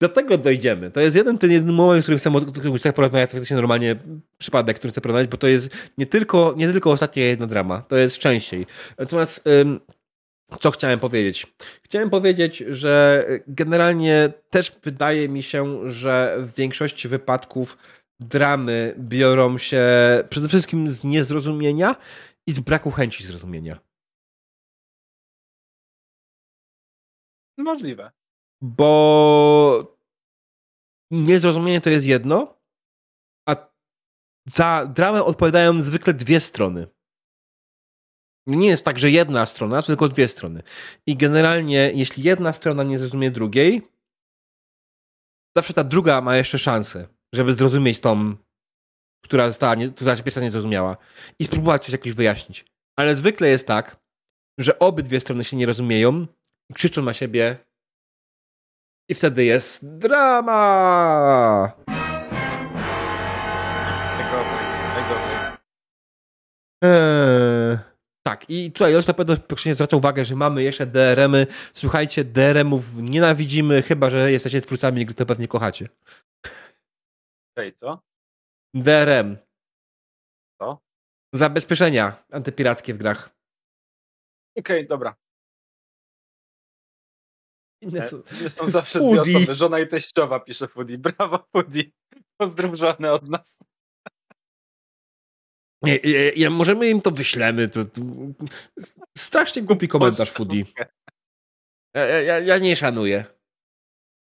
do 0.00 0.08
tego 0.08 0.38
dojdziemy. 0.38 0.90
To 0.90 1.00
jest 1.00 1.16
jeden 1.16 1.38
ten 1.38 1.50
jeden 1.50 1.72
moment, 1.72 2.00
w 2.00 2.04
którym 2.04 2.18
chcę, 2.18 2.30
o 2.72 2.76
chcę 2.76 2.92
porozmawiać 2.92 3.30
faktycznie 3.30 3.56
normalnie, 3.56 3.96
przypadek, 4.38 4.78
który 4.78 4.92
chcę 4.92 5.00
porozmawiać, 5.00 5.30
bo 5.30 5.36
to 5.36 5.46
jest 5.46 5.70
nie 5.98 6.06
tylko, 6.06 6.54
nie 6.56 6.68
tylko 6.68 6.90
ostatnia 6.90 7.24
jedna 7.24 7.46
drama, 7.46 7.82
to 7.82 7.96
jest 7.96 8.18
częściej. 8.18 8.66
Natomiast 8.98 9.46
ym, 9.46 9.80
co 10.60 10.70
chciałem 10.70 11.00
powiedzieć? 11.00 11.46
Chciałem 11.82 12.10
powiedzieć, 12.10 12.64
że 12.68 13.26
generalnie 13.48 14.32
też 14.50 14.72
wydaje 14.82 15.28
mi 15.28 15.42
się, 15.42 15.90
że 15.90 16.36
w 16.38 16.54
większości 16.54 17.08
wypadków 17.08 17.78
dramy 18.28 18.94
biorą 18.98 19.58
się 19.58 19.86
przede 20.30 20.48
wszystkim 20.48 20.90
z 20.90 21.04
niezrozumienia 21.04 21.96
i 22.46 22.52
z 22.52 22.60
braku 22.60 22.90
chęci 22.90 23.24
zrozumienia. 23.24 23.80
Możliwe. 27.58 28.12
Bo 28.62 29.96
niezrozumienie 31.10 31.80
to 31.80 31.90
jest 31.90 32.06
jedno, 32.06 32.60
a 33.48 33.56
za 34.46 34.86
dramę 34.86 35.24
odpowiadają 35.24 35.80
zwykle 35.80 36.14
dwie 36.14 36.40
strony. 36.40 36.86
Nie 38.46 38.68
jest 38.68 38.84
tak, 38.84 38.98
że 38.98 39.10
jedna 39.10 39.46
strona, 39.46 39.82
tylko 39.82 40.08
dwie 40.08 40.28
strony. 40.28 40.62
I 41.06 41.16
generalnie, 41.16 41.92
jeśli 41.94 42.22
jedna 42.22 42.52
strona 42.52 42.82
nie 42.82 42.98
zrozumie 42.98 43.30
drugiej, 43.30 43.82
zawsze 45.56 45.74
ta 45.74 45.84
druga 45.84 46.20
ma 46.20 46.36
jeszcze 46.36 46.58
szansę, 46.58 47.08
żeby 47.34 47.52
zrozumieć 47.52 48.00
tą, 48.00 48.36
która 49.24 49.48
została, 49.48 49.74
nie, 49.74 49.88
która 49.90 50.16
pierwsza 50.16 50.40
nie 50.40 50.50
zrozumiała 50.50 50.96
i 51.38 51.44
spróbować 51.44 51.82
coś 51.82 51.92
jakoś 51.92 52.12
wyjaśnić. 52.12 52.64
Ale 52.98 53.16
zwykle 53.16 53.48
jest 53.48 53.66
tak, 53.66 53.96
że 54.58 54.78
obydwie 54.78 55.20
strony 55.20 55.44
się 55.44 55.56
nie 55.56 55.66
rozumieją 55.66 56.26
i 56.70 56.74
krzyczą 56.74 57.02
na 57.02 57.14
siebie 57.14 57.56
i 59.08 59.14
wtedy 59.14 59.44
jest 59.44 59.98
drama! 59.98 61.72
Eee. 66.82 67.78
Tak, 68.26 68.44
i 68.48 68.72
tutaj 68.72 68.92
już 68.92 69.06
na 69.06 69.14
pewno 69.14 69.34
zwraca 69.72 69.96
uwagę, 69.96 70.24
że 70.24 70.36
mamy 70.36 70.62
jeszcze 70.62 70.86
DRM-y. 70.86 71.46
Słuchajcie, 71.72 72.24
DRM-ów 72.24 72.96
nienawidzimy, 72.96 73.82
chyba 73.82 74.10
że 74.10 74.32
jesteście 74.32 74.60
twórcami 74.60 75.06
gry, 75.06 75.14
to 75.14 75.26
pewnie 75.26 75.48
kochacie. 75.48 75.88
Ej, 77.56 77.74
co? 77.74 78.02
DRM. 78.74 79.36
Co? 80.60 80.78
Zabezpieczenia 81.34 82.24
antypirackie 82.30 82.94
w 82.94 82.98
grach. 82.98 83.30
Okej, 84.58 84.78
okay, 84.78 84.88
dobra. 84.88 85.16
Inne 87.80 88.00
e, 88.00 88.08
są, 88.08 88.22
są 88.50 88.70
zawsze 88.70 88.98
Foodie. 88.98 89.22
dwie 89.22 89.36
osoby. 89.36 89.54
Żona 89.54 89.80
i 89.80 89.88
teściowa 89.88 90.40
pisze 90.40 90.68
Foodie. 90.68 90.98
Brawo 90.98 91.38
Foodie. 91.52 91.90
Pozdrów 92.36 92.74
żonę 92.74 93.12
od 93.12 93.28
nas. 93.28 93.58
Nie, 95.82 96.00
nie, 96.36 96.50
możemy 96.50 96.90
im 96.90 97.00
to 97.00 97.10
wyślemy. 97.10 97.68
To, 97.68 97.84
to, 97.84 98.00
strasznie 99.18 99.62
głupi 99.62 99.88
komentarz, 99.88 100.30
Foodie. 100.30 100.64
Ja, 101.94 102.06
ja, 102.06 102.38
ja, 102.38 102.58
nie 102.58 102.76
szanuję. 102.76 103.24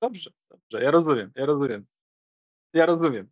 Dobrze, 0.01 0.31
dobrze, 0.49 0.83
ja 0.83 0.91
rozumiem, 0.91 1.31
ja 1.35 1.45
rozumiem. 1.45 1.85
Ja 2.77 2.85
rozumiem. 2.85 3.27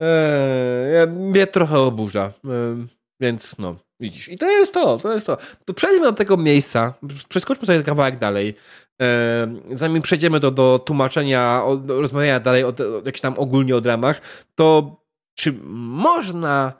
Eee, 0.00 1.06
mnie 1.06 1.46
trochę 1.46 1.78
oburza, 1.78 2.32
eee, 2.44 2.86
więc 3.20 3.58
no, 3.58 3.76
widzisz. 4.00 4.28
I 4.28 4.38
to 4.38 4.46
jest 4.46 4.74
to, 4.74 4.98
to 4.98 5.14
jest 5.14 5.26
to. 5.26 5.38
To 5.64 5.74
przejdźmy 5.74 6.06
do 6.06 6.12
tego 6.12 6.36
miejsca, 6.36 6.94
przeskoczmy 7.28 7.66
sobie 7.66 7.82
kawałek 7.82 8.18
dalej. 8.18 8.54
Eee, 8.98 9.62
zanim 9.74 10.02
przejdziemy 10.02 10.40
do, 10.40 10.50
do 10.50 10.78
tłumaczenia, 10.78 11.62
do 11.84 12.00
rozmawiania 12.00 12.40
dalej 12.40 12.64
o, 12.64 12.68
o, 12.68 13.12
tam 13.22 13.34
ogólnie 13.38 13.76
o 13.76 13.80
dramach, 13.80 14.20
to 14.54 14.96
czy 15.38 15.52
można 15.62 16.72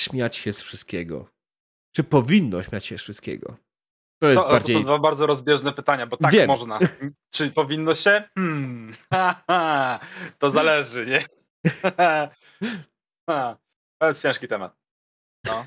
śmiać 0.00 0.36
się 0.36 0.52
z 0.52 0.62
wszystkiego? 0.62 1.28
Czy 1.96 2.04
powinno 2.04 2.62
śmiać 2.62 2.86
się 2.86 2.98
z 2.98 3.02
wszystkiego? 3.02 3.56
To, 4.24 4.30
jest 4.30 4.42
to, 4.42 4.48
bardziej... 4.48 4.74
to 4.74 4.80
są 4.80 4.84
dwa 4.84 4.98
bardzo 4.98 5.26
rozbieżne 5.26 5.72
pytania, 5.72 6.06
bo 6.06 6.16
tak 6.16 6.32
Wiem. 6.32 6.46
można. 6.46 6.78
Czy 7.34 7.50
powinno 7.50 7.94
się? 7.94 8.24
Hmm. 8.34 8.92
to 10.38 10.50
zależy, 10.50 11.06
nie? 11.06 11.24
to 13.98 14.08
jest 14.08 14.22
ciężki 14.22 14.48
temat. 14.48 14.76
No. 15.46 15.66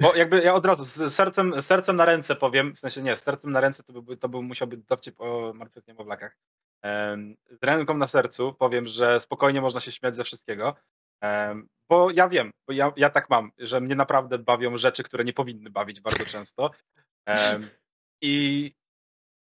Bo 0.00 0.14
jakby 0.14 0.42
ja 0.42 0.54
od 0.54 0.66
razu 0.66 0.84
z 0.84 1.14
sercem, 1.14 1.62
sercem 1.62 1.96
na 1.96 2.04
ręce 2.04 2.36
powiem, 2.36 2.74
w 2.74 2.80
sensie 2.80 3.02
nie, 3.02 3.16
z 3.16 3.22
sercem 3.22 3.52
na 3.52 3.60
ręce 3.60 3.82
to 3.82 4.02
by, 4.02 4.16
to 4.16 4.28
by 4.28 4.42
musiał 4.42 4.68
być 4.68 4.80
dowcip 4.80 5.20
o 5.20 5.52
martwych 5.54 5.86
niemowlakach. 5.86 6.36
Z 7.50 7.62
ręką 7.62 7.96
na 7.96 8.06
sercu 8.06 8.52
powiem, 8.52 8.86
że 8.86 9.20
spokojnie 9.20 9.60
można 9.60 9.80
się 9.80 9.92
śmiać 9.92 10.16
ze 10.16 10.24
wszystkiego, 10.24 10.74
bo 11.88 12.10
ja 12.10 12.28
wiem, 12.28 12.50
bo 12.66 12.72
ja, 12.72 12.92
ja 12.96 13.10
tak 13.10 13.30
mam, 13.30 13.50
że 13.58 13.80
mnie 13.80 13.94
naprawdę 13.94 14.38
bawią 14.38 14.76
rzeczy, 14.76 15.02
które 15.02 15.24
nie 15.24 15.32
powinny 15.32 15.70
bawić 15.70 16.00
bardzo 16.00 16.26
często. 16.26 16.70
I, 18.22 18.74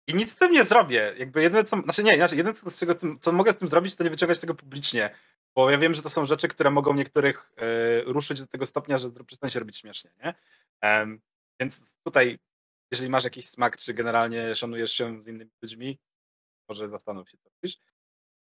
i 0.08 0.14
nic 0.14 0.32
z 0.32 0.36
tym 0.36 0.52
nie 0.52 0.64
zrobię. 0.64 1.14
Jakby 1.18 1.42
jedyne 1.42 1.64
co, 1.64 1.82
znaczy 1.82 2.04
nie, 2.04 2.16
znaczy 2.16 2.36
jedyne 2.36 2.54
co, 2.54 2.70
z 2.70 2.78
czego 2.78 2.94
tym, 2.94 3.18
co 3.18 3.32
mogę 3.32 3.52
z 3.52 3.56
tym 3.56 3.68
zrobić, 3.68 3.96
to 3.96 4.04
nie 4.04 4.10
wyciągać 4.10 4.40
tego 4.40 4.54
publicznie. 4.54 5.14
Bo 5.54 5.70
ja 5.70 5.78
wiem, 5.78 5.94
że 5.94 6.02
to 6.02 6.10
są 6.10 6.26
rzeczy, 6.26 6.48
które 6.48 6.70
mogą 6.70 6.94
niektórych 6.94 7.52
y, 7.52 8.12
ruszyć 8.12 8.40
do 8.40 8.46
tego 8.46 8.66
stopnia, 8.66 8.98
że 8.98 9.10
przestaną 9.26 9.50
się 9.50 9.58
robić 9.58 9.78
śmiesznie, 9.78 10.10
nie? 10.24 10.34
Um, 10.82 11.20
więc 11.60 11.80
tutaj, 12.04 12.38
jeżeli 12.92 13.10
masz 13.10 13.24
jakiś 13.24 13.48
smak, 13.48 13.76
czy 13.76 13.94
generalnie 13.94 14.54
szanujesz 14.54 14.92
się 14.92 15.22
z 15.22 15.26
innymi 15.26 15.50
ludźmi, 15.62 15.98
może 16.68 16.88
zastanów 16.88 17.30
się, 17.30 17.38
co 17.38 17.50
robisz. 17.50 17.78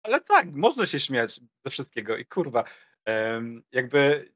Ale 0.02 0.20
tak, 0.20 0.46
można 0.52 0.86
się 0.86 1.00
śmiać 1.00 1.40
ze 1.64 1.70
wszystkiego 1.70 2.16
i 2.16 2.26
kurwa, 2.26 2.64
jakby 3.72 4.32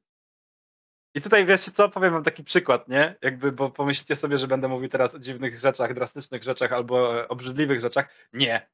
i 1.15 1.21
tutaj 1.21 1.45
wiecie 1.45 1.71
co, 1.71 1.89
powiem 1.89 2.13
wam 2.13 2.23
taki 2.23 2.43
przykład, 2.43 2.87
nie? 2.87 3.15
Jakby, 3.21 3.51
bo 3.51 3.69
pomyślicie 3.69 4.15
sobie, 4.15 4.37
że 4.37 4.47
będę 4.47 4.67
mówił 4.67 4.89
teraz 4.89 5.15
o 5.15 5.19
dziwnych 5.19 5.59
rzeczach, 5.59 5.93
drastycznych 5.93 6.43
rzeczach 6.43 6.71
albo 6.71 7.19
e, 7.19 7.27
obrzydliwych 7.27 7.81
rzeczach. 7.81 8.09
Nie. 8.33 8.69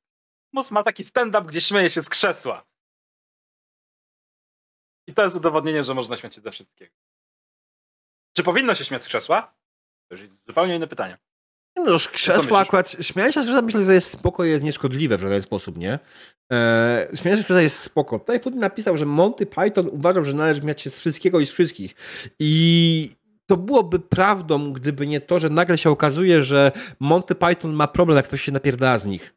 Mus 0.53 0.71
ma 0.71 0.83
taki 0.83 1.03
stand-up, 1.03 1.47
gdzie 1.47 1.61
śmieje 1.61 1.89
się 1.89 2.01
z 2.01 2.09
krzesła. 2.09 2.65
I 5.07 5.13
to 5.13 5.23
jest 5.23 5.35
udowodnienie, 5.35 5.83
że 5.83 5.93
można 5.93 6.17
śmiać 6.17 6.35
się 6.35 6.41
ze 6.41 6.51
wszystkiego. 6.51 6.95
Czy 8.33 8.43
powinno 8.43 8.75
się 8.75 8.85
śmiać 8.85 9.03
z 9.03 9.07
krzesła? 9.07 9.53
To 10.07 10.15
już 10.15 10.29
zupełnie 10.47 10.75
inne 10.75 10.87
pytanie. 10.87 11.17
No, 11.75 11.97
krzesło 12.11 12.59
akurat, 12.59 12.95
śmianie 13.01 13.33
się 13.33 13.43
z 13.43 13.63
myślę, 13.63 13.83
że 13.83 13.93
jest 13.93 14.11
spoko, 14.11 14.43
jest 14.43 14.63
nieszkodliwe 14.63 15.17
w 15.17 15.21
żaden 15.21 15.41
sposób, 15.41 15.77
nie? 15.77 15.99
Eee, 16.49 17.17
śmianie 17.17 17.43
się 17.43 17.61
jest 17.61 17.79
spoko. 17.79 18.19
Tutaj 18.19 18.39
Food 18.39 18.55
napisał, 18.55 18.97
że 18.97 19.05
Monty 19.05 19.45
Python 19.45 19.87
uważał, 19.91 20.23
że 20.23 20.33
należy 20.33 20.61
śmiać 20.61 20.81
się 20.81 20.89
z 20.89 20.99
wszystkiego 20.99 21.39
i 21.39 21.45
z 21.45 21.51
wszystkich. 21.51 21.95
I 22.39 23.09
to 23.45 23.57
byłoby 23.57 23.99
prawdą, 23.99 24.73
gdyby 24.73 25.07
nie 25.07 25.21
to, 25.21 25.39
że 25.39 25.49
nagle 25.49 25.77
się 25.77 25.89
okazuje, 25.89 26.43
że 26.43 26.71
Monty 26.99 27.35
Python 27.35 27.73
ma 27.73 27.87
problem, 27.87 28.15
jak 28.15 28.25
ktoś 28.25 28.41
się 28.41 28.51
napierdala 28.51 28.99
z 28.99 29.05
nich. 29.05 29.33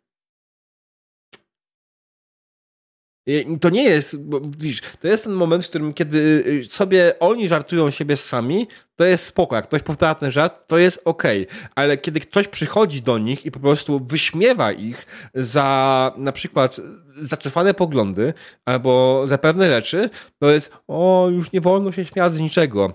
To 3.61 3.71
nie 3.71 3.85
jest, 3.85 4.25
bo 4.25 4.41
widzisz, 4.41 4.83
to 5.01 5.09
jest 5.09 5.25
ten 5.25 5.33
moment, 5.33 5.65
w 5.65 5.69
którym 5.69 5.95
kiedy 5.95 6.19
y, 6.47 6.65
sobie 6.71 7.19
oni 7.19 7.49
żartują 7.49 7.91
siebie 7.91 8.17
sami, 8.17 8.67
to 8.97 9.05
jest 9.05 9.27
spoko. 9.27 9.57
Jak 9.57 9.65
ktoś 9.65 9.83
powtarza 9.83 10.15
ten 10.15 10.31
żart, 10.31 10.55
to 10.67 10.79
jest 10.79 11.01
okej. 11.05 11.47
Okay. 11.47 11.69
Ale 11.75 11.99
kiedy 11.99 12.21
ktoś 12.21 12.49
przychodzi 12.49 13.03
do 13.03 13.19
nich 13.19 13.47
i 13.47 13.51
po 13.51 13.61
prostu 13.61 14.01
wyśmiewa 14.07 14.73
ich 14.73 15.07
za 15.35 16.13
na 16.17 16.33
przykład 16.33 16.81
zacofane 17.17 17.75
poglądy 17.75 18.35
albo 18.65 19.23
za 19.27 19.39
pewne 19.39 19.67
rzeczy, 19.67 20.11
to 20.39 20.51
jest 20.51 20.77
o, 20.89 21.29
już 21.33 21.53
nie 21.53 21.61
wolno 21.61 21.93
się 21.93 22.05
śmiać 22.05 22.35
z 22.35 22.41
niczego. 22.41 22.95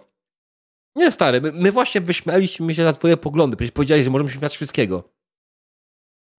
Nie, 0.95 1.11
stary, 1.11 1.41
my, 1.41 1.51
my 1.51 1.71
właśnie 1.71 2.01
wyśmialiśmy 2.01 2.75
się 2.75 2.83
za 2.83 2.93
twoje 2.93 3.17
poglądy. 3.17 3.57
Przecież 3.57 3.71
powiedziałeś, 3.71 4.03
że 4.03 4.09
możemy 4.09 4.29
się 4.29 4.39
śmiać 4.39 4.55
wszystkiego. 4.55 5.03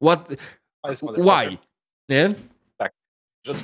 What? 0.03 0.29
Why? 1.17 1.59
Nie? 2.09 2.35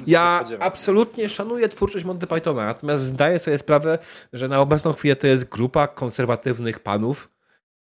Ja 0.06 0.44
absolutnie 0.60 1.28
szanuję 1.28 1.68
twórczość 1.68 2.04
Monty 2.04 2.26
Pythona, 2.26 2.64
natomiast 2.66 3.02
zdaję 3.02 3.38
sobie 3.38 3.58
sprawę, 3.58 3.98
że 4.32 4.48
na 4.48 4.60
obecną 4.60 4.92
chwilę 4.92 5.16
to 5.16 5.26
jest 5.26 5.48
grupa 5.48 5.88
konserwatywnych 5.88 6.80
panów, 6.80 7.30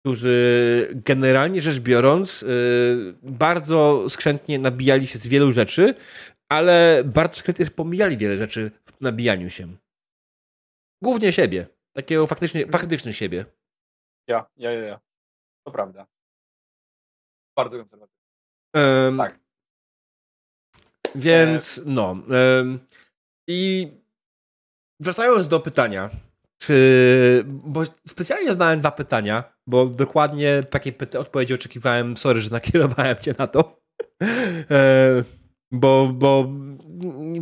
którzy 0.01 0.89
generalnie 0.95 1.63
rzecz 1.63 1.79
biorąc 1.79 2.43
yy, 2.43 3.15
bardzo 3.23 4.05
skrzętnie 4.09 4.59
nabijali 4.59 5.07
się 5.07 5.19
z 5.19 5.27
wielu 5.27 5.53
rzeczy, 5.53 5.95
ale 6.49 7.03
bardzo 7.05 7.39
skrzętnie 7.39 7.67
pomijali 7.67 8.17
wiele 8.17 8.39
rzeczy 8.39 8.71
w 8.85 9.01
nabijaniu 9.01 9.51
się. 9.51 9.77
Głównie 11.03 11.33
siebie. 11.33 11.67
Takiego 11.93 12.27
faktycznie, 12.27 12.67
faktycznie 12.67 13.13
siebie. 13.13 13.45
Ja, 14.29 14.47
ja, 14.57 14.71
ja, 14.73 14.81
ja. 14.81 15.01
To 15.67 15.73
prawda. 15.73 16.07
Bardzo 17.57 17.79
konserwatywny. 17.79 18.25
Um, 18.75 19.19
tak. 19.19 19.44
Więc 21.15 21.81
no. 21.87 22.17
I 23.49 23.89
wracając 25.01 25.49
do 25.49 25.61
pytania, 25.61 26.11
czy. 26.59 27.45
Bo 27.47 27.83
specjalnie 28.09 28.49
zadałem 28.49 28.81
dwa 28.81 28.91
pytania, 28.91 29.45
bo 29.67 29.87
dokładnie 29.87 30.63
takiej 30.71 30.97
odpowiedzi 31.19 31.55
oczekiwałem. 31.55 32.17
Sorry, 32.17 32.41
że 32.41 32.51
nakierowałem 32.51 33.17
cię 33.17 33.35
na 33.39 33.47
to. 33.47 33.81
Bo, 35.75 36.11
bo 36.15 36.49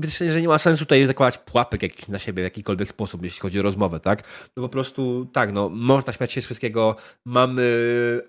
myślę, 0.00 0.32
że 0.32 0.40
nie 0.40 0.48
ma 0.48 0.58
sensu 0.58 0.84
tutaj 0.84 1.06
zakładać 1.06 1.38
pułapek 1.38 1.82
jakichś 1.82 2.08
na 2.08 2.18
siebie 2.18 2.42
w 2.42 2.44
jakikolwiek 2.44 2.88
sposób, 2.88 3.24
jeśli 3.24 3.40
chodzi 3.40 3.60
o 3.60 3.62
rozmowę, 3.62 4.00
tak? 4.00 4.22
No 4.56 4.62
po 4.62 4.68
prostu 4.68 5.26
tak, 5.32 5.52
no, 5.52 5.68
można 5.68 6.12
śmiać 6.12 6.32
się 6.32 6.42
z 6.42 6.44
wszystkiego, 6.44 6.96
mamy 7.26 7.62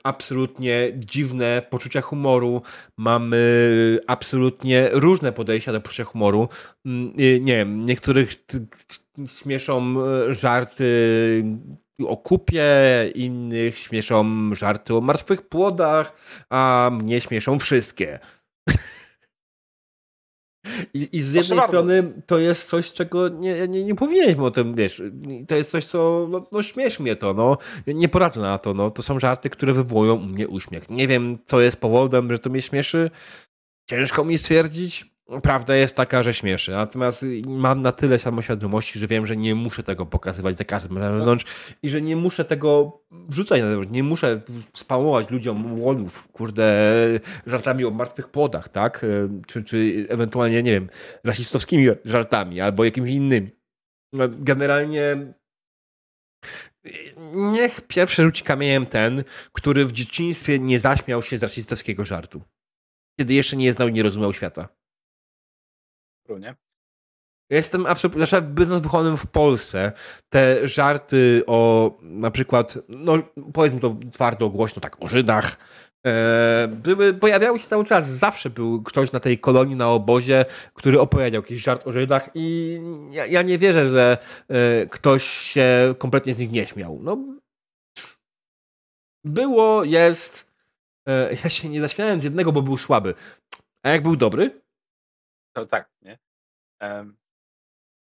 absolutnie 0.04 0.91
dziwne 0.95 1.62
poczucia 1.70 2.01
humoru, 2.01 2.62
mamy 2.97 3.99
absolutnie 4.08 4.89
różne 4.91 5.32
podejścia 5.32 5.72
do 5.72 5.82
poczucia 5.82 6.04
humoru. 6.04 6.49
Mm, 6.86 7.14
nie 7.45 7.56
wiem, 7.56 7.86
niektórych 7.86 8.36
śmieszą 9.28 9.95
żarty 10.30 10.86
o 12.08 12.18
kupie, 12.18 12.66
innych 13.16 13.78
śmieszą 13.78 14.49
żarty 14.56 14.95
o 14.95 15.01
martwych 15.01 15.41
płodach, 15.41 16.14
a 16.49 16.91
mnie 16.93 17.22
śmieszą 17.22 17.60
wszystkie. 17.60 18.20
I, 20.93 21.09
I, 21.11 21.22
z 21.22 21.34
jednej 21.34 21.61
strony 21.61 22.14
to 22.26 22.39
jest 22.39 22.70
coś, 22.70 22.91
czego 22.91 23.30
nie, 23.30 23.68
nie, 23.68 23.84
nie 23.84 23.95
powinieneś 23.95 24.36
o 24.36 24.51
tym, 24.51 24.76
wiesz, 24.76 25.01
to 25.47 25.55
jest 25.55 25.72
coś, 25.72 25.86
co, 25.86 26.28
no, 26.30 26.47
no 26.51 26.64
śmiesz 26.64 26.99
mnie 26.99 27.16
to, 27.16 27.34
no, 27.34 27.57
nie 27.88 28.09
poradzę 28.09 28.41
na 28.41 28.57
to, 28.57 28.74
no, 28.74 28.91
to 28.91 29.03
są 29.03 29.20
żarty, 29.20 29.49
które 29.49 29.74
wywołują 29.74 30.14
u 30.16 30.26
mnie 30.26 30.47
uśmiech. 30.47 30.89
Nie 30.89 31.07
wiem, 31.07 31.38
co 31.45 31.61
jest 31.61 31.78
powodem, 31.78 32.32
że 32.32 32.39
to 32.39 32.49
mnie 32.49 32.61
śmieszy, 32.61 33.11
ciężko 33.89 34.26
mi 34.26 34.38
stwierdzić, 34.38 35.12
Prawda 35.44 35.76
jest 35.76 35.96
taka, 35.96 36.24
że 36.24 36.34
śmieszy. 36.34 36.72
Natomiast 36.72 37.26
mam 37.48 37.82
na 37.82 37.92
tyle 37.92 38.20
samoświadomości, 38.20 39.00
że 39.00 39.08
wiem, 39.08 39.26
że 39.26 39.38
nie 39.38 39.56
muszę 39.56 39.84
tego 39.84 40.06
pokazywać 40.06 40.58
za 40.58 40.64
każdym 40.64 40.98
razem 40.98 41.12
na 41.12 41.18
zewnątrz 41.20 41.46
i 41.84 41.90
że 41.90 42.02
nie 42.02 42.16
muszę 42.16 42.46
tego 42.46 43.02
wrzucać 43.12 43.62
na 43.62 43.68
zewnątrz. 43.68 43.92
Nie 43.92 44.04
muszę 44.04 44.42
spałować 44.74 45.30
ludziom 45.30 45.80
łodów, 45.80 46.28
kurde, 46.28 46.94
żartami 47.46 47.86
o 47.86 47.92
martwych 47.92 48.28
płodach, 48.28 48.70
tak? 48.70 49.06
Czy, 49.48 49.64
czy 49.64 50.08
ewentualnie, 50.10 50.64
nie 50.64 50.72
wiem, 50.72 50.90
rasistowskimi 51.24 51.88
żartami 52.06 52.62
albo 52.62 52.86
jakimiś 52.86 53.12
innymi. 53.12 53.50
No, 54.14 54.26
generalnie 54.30 55.34
niech 57.34 57.82
pierwszy 57.82 58.24
rzuci 58.24 58.44
kamieniem 58.44 58.86
ten, 58.86 59.24
który 59.52 59.86
w 59.86 59.92
dzieciństwie 59.92 60.60
nie 60.60 60.80
zaśmiał 60.80 61.22
się 61.22 61.38
z 61.38 61.44
rasistowskiego 61.44 62.06
żartu. 62.06 62.42
Kiedy 63.20 63.34
jeszcze 63.34 63.56
nie 63.56 63.74
znał 63.74 63.88
i 63.88 63.94
nie 63.94 64.04
rozumiał 64.04 64.34
świata 64.34 64.83
nie? 66.30 66.56
Jestem 67.50 67.86
absolutnie, 67.86 68.26
znaczy 68.26 68.46
będąc 68.46 68.84
wychowanym 68.84 69.18
w 69.18 69.28
Polsce, 69.28 69.92
te 70.30 70.68
żarty 70.68 71.44
o 71.48 71.92
na 72.02 72.32
przykład, 72.32 72.78
no 72.90 73.18
powiedzmy 73.54 73.80
to 73.80 73.96
twardo, 74.12 74.50
głośno, 74.50 74.82
tak 74.82 75.04
o 75.04 75.08
Żydach, 75.08 75.58
e, 76.06 76.68
były, 76.68 77.14
pojawiały 77.14 77.60
się 77.60 77.68
cały 77.68 77.86
czas. 77.86 78.10
Zawsze 78.10 78.50
był 78.50 78.84
ktoś 78.84 79.12
na 79.12 79.20
tej 79.20 79.40
kolonii, 79.40 79.76
na 79.76 79.90
obozie, 79.90 80.46
który 80.74 81.00
opowiadał 81.00 81.42
jakiś 81.42 81.64
żart 81.64 81.88
o 81.88 81.92
Żydach 81.92 82.30
i 82.36 82.80
ja, 83.12 83.26
ja 83.26 83.42
nie 83.42 83.58
wierzę, 83.58 83.90
że 83.90 84.18
e, 84.50 84.86
ktoś 84.86 85.24
się 85.24 85.96
kompletnie 85.98 86.34
z 86.34 86.40
nich 86.40 86.52
nie 86.52 86.68
śmiał. 86.68 87.00
No, 87.02 87.18
było, 89.26 89.84
jest. 89.84 90.54
E, 91.08 91.30
ja 91.44 91.50
się 91.50 91.70
nie 91.70 91.82
zaśmiałem 91.82 92.20
z 92.20 92.24
jednego, 92.24 92.52
bo 92.52 92.62
był 92.62 92.78
słaby. 92.78 93.14
A 93.86 93.90
jak 93.90 94.04
był 94.04 94.16
dobry, 94.16 94.62
to 95.54 95.66
tak, 95.66 95.89
nie? 96.01 96.20
Um, 96.82 97.18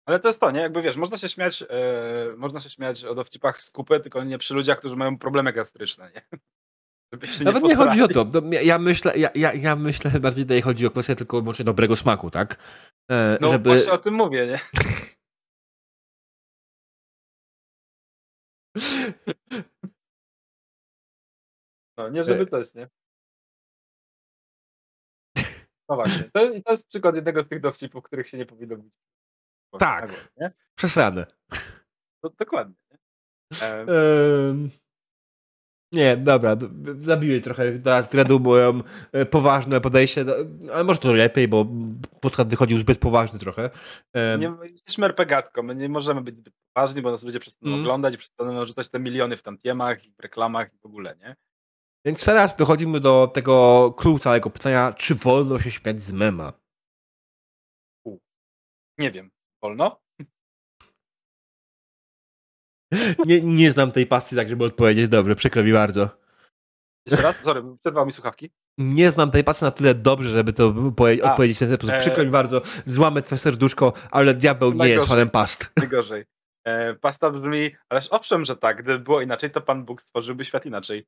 ale 0.05 0.19
to 0.19 0.27
jest 0.27 0.39
to, 0.39 0.51
nie? 0.51 0.59
Jakby 0.59 0.81
wiesz, 0.81 0.95
można 0.95 1.17
się 1.17 1.29
śmiać, 1.29 1.63
e, 1.69 2.35
można 2.37 2.59
się 2.59 2.69
śmiać 2.69 3.05
o 3.05 3.15
dowcipach 3.15 3.61
z 3.61 3.71
kupy, 3.71 3.99
tylko 3.99 4.23
nie 4.23 4.37
przy 4.37 4.53
ludziach, 4.53 4.79
którzy 4.79 4.95
mają 4.95 5.17
problemy 5.17 5.53
gastryczne, 5.53 6.11
nie? 6.15 6.21
Nawet 7.43 7.63
nie, 7.63 7.69
nie 7.69 7.75
chodzi 7.75 8.03
o 8.03 8.07
to. 8.07 8.25
Ja 8.61 8.79
myślę, 8.79 9.17
ja, 9.17 9.29
ja, 9.35 9.53
ja 9.53 9.75
myślę 9.75 10.11
bardziej 10.19 10.45
tutaj 10.45 10.61
chodzi 10.61 10.87
o 10.87 10.91
kwestię 10.91 11.15
tylko 11.15 11.41
może 11.41 11.63
dobrego 11.63 11.95
smaku, 11.95 12.29
tak? 12.31 12.57
E, 13.11 13.37
no 13.41 13.51
żeby... 13.51 13.69
właśnie 13.69 13.91
o 13.91 13.97
tym 13.97 14.13
mówię, 14.13 14.47
nie? 14.47 14.59
No, 21.97 22.09
nie 22.09 22.23
żeby 22.23 22.47
coś, 22.47 22.73
nie? 22.73 22.89
No 25.91 25.95
właśnie. 25.95 26.23
To 26.33 26.39
jest, 26.39 26.65
to 26.65 26.71
jest 26.71 26.87
przykład 26.87 27.15
jednego 27.15 27.43
z 27.43 27.47
tych 27.47 27.61
dowcipów, 27.61 28.03
których 28.03 28.29
się 28.29 28.37
nie 28.37 28.45
powinno 28.45 28.75
mówić. 28.77 28.93
Tak. 29.79 30.07
Głos, 30.07 30.29
nie? 30.37 30.51
Przesrane. 30.75 31.25
No, 32.23 32.29
dokładnie. 32.39 32.75
Nie? 33.61 33.93
Um... 33.93 34.69
Nie, 35.93 36.17
dobra, 36.17 36.57
zabiłeś 36.97 37.43
trochę 37.43 37.79
teraz 37.79 38.09
dreadu 38.09 38.39
moją 38.39 38.81
e, 39.11 39.25
poważne 39.25 39.81
podejście, 39.81 40.25
ale 40.73 40.83
może 40.83 40.99
to 40.99 41.13
lepiej, 41.13 41.47
bo 41.47 41.65
podcast 42.21 42.49
wychodził 42.49 42.77
zbyt 42.77 42.99
poważny 42.99 43.39
trochę. 43.39 43.69
Nie, 44.39 44.53
jesteśmy 44.63 45.05
RPGatką, 45.05 45.63
my 45.63 45.75
nie 45.75 45.89
możemy 45.89 46.21
być 46.21 46.37
zbyt 46.37 46.53
poważni, 46.73 47.01
bo 47.01 47.11
nas 47.11 47.23
ludzie 47.23 47.39
przestaną 47.39 47.73
mm. 47.73 47.85
oglądać 47.85 48.13
i 48.15 48.17
przestaną 48.17 48.65
rzucać 48.65 48.89
te 48.89 48.99
miliony 48.99 49.37
w 49.37 49.43
tantiemach 49.43 50.05
i 50.05 50.11
w 50.11 50.19
reklamach 50.19 50.73
i 50.73 50.77
w 50.77 50.85
ogóle, 50.85 51.15
nie? 51.15 51.35
Więc 52.05 52.25
teraz 52.25 52.55
dochodzimy 52.55 52.99
do 52.99 53.31
tego 53.33 53.93
klucza 53.97 54.23
całego 54.23 54.49
pytania, 54.49 54.93
czy 54.93 55.15
wolno 55.15 55.59
się 55.59 55.71
śmiać 55.71 56.03
z 56.03 56.13
mema? 56.13 56.53
Nie 58.97 59.11
wiem. 59.11 59.31
Wolno? 59.63 60.01
nie, 63.25 63.41
nie 63.41 63.71
znam 63.71 63.91
tej 63.91 64.07
pasji, 64.07 64.37
tak 64.37 64.49
żeby 64.49 64.65
odpowiedzieć. 64.65 65.09
Dobrze, 65.09 65.35
przykro 65.35 65.63
mi 65.63 65.73
bardzo. 65.73 66.09
Jeszcze 67.05 67.23
raz? 67.23 67.35
Sorry, 67.35 67.63
przerwał 67.81 68.05
mi 68.05 68.11
słuchawki. 68.11 68.49
Nie 68.77 69.11
znam 69.11 69.31
tej 69.31 69.43
pasji 69.43 69.65
na 69.65 69.71
tyle 69.71 69.95
dobrze, 69.95 70.29
żeby 70.29 70.53
to 70.53 70.73
A, 71.23 71.29
odpowiedzieć 71.29 71.57
w 71.57 71.59
ten 71.59 71.73
sposób. 71.73 71.95
E... 71.95 71.99
Przykro 71.99 72.25
mi 72.25 72.31
bardzo, 72.31 72.61
złamę 72.85 73.21
twoje 73.21 73.39
serduszko, 73.39 73.93
ale 74.11 74.33
diabeł 74.33 74.73
nie 74.73 74.89
jest 74.89 75.07
fanem 75.07 75.29
past. 75.29 75.71
Najgorzej. 75.77 76.25
E, 76.65 76.93
pasta 76.95 77.31
brzmi, 77.31 77.75
ależ 77.89 78.07
owszem, 78.11 78.45
że 78.45 78.57
tak, 78.57 78.83
gdyby 78.83 78.99
było 78.99 79.21
inaczej, 79.21 79.51
to 79.51 79.61
Pan 79.61 79.85
Bóg 79.85 80.01
stworzyłby 80.01 80.45
świat 80.45 80.65
inaczej. 80.65 81.05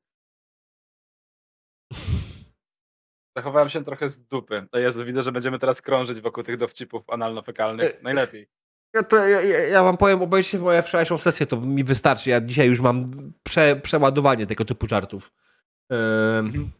Zachowałem 3.36 3.68
się 3.68 3.84
trochę 3.84 4.08
z 4.08 4.20
dupy. 4.20 4.66
O 4.72 4.78
Jezu, 4.78 5.04
widzę, 5.04 5.22
że 5.22 5.32
będziemy 5.32 5.58
teraz 5.58 5.82
krążyć 5.82 6.20
wokół 6.20 6.44
tych 6.44 6.58
dowcipów 6.58 7.10
analno-fekalnych. 7.10 7.94
E, 7.94 8.02
Najlepiej. 8.02 8.48
Ja, 8.94 9.02
to, 9.02 9.28
ja, 9.28 9.40
ja 9.42 9.82
wam 9.82 9.96
powiem, 9.96 10.22
obejrzyjcie 10.22 10.58
moją 10.58 10.82
wczorajszą 10.82 11.18
sesję, 11.18 11.46
to 11.46 11.56
mi 11.56 11.84
wystarczy. 11.84 12.30
Ja 12.30 12.40
dzisiaj 12.40 12.68
już 12.68 12.80
mam 12.80 13.10
prze, 13.42 13.76
przeładowanie 13.76 14.46
tego 14.46 14.64
typu 14.64 14.88
żartów. 14.88 15.32
Ehm, 15.90 16.70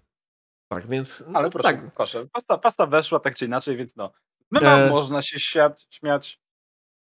tak, 0.69 0.89
więc... 0.89 1.25
No, 1.27 1.39
Ale 1.39 1.51
proszę, 1.51 1.69
tak. 1.69 1.95
proszę. 1.95 2.27
Pasta, 2.33 2.59
pasta 2.59 2.87
weszła 2.87 3.21
tak 3.21 3.37
czy 3.37 3.45
inaczej, 3.45 3.77
więc 3.77 3.97
no. 3.97 4.13
My 4.51 4.61
e... 4.61 4.91
można 4.91 5.23
się 5.23 5.39
śmiać, 5.39 5.87
śmiać. 5.91 6.41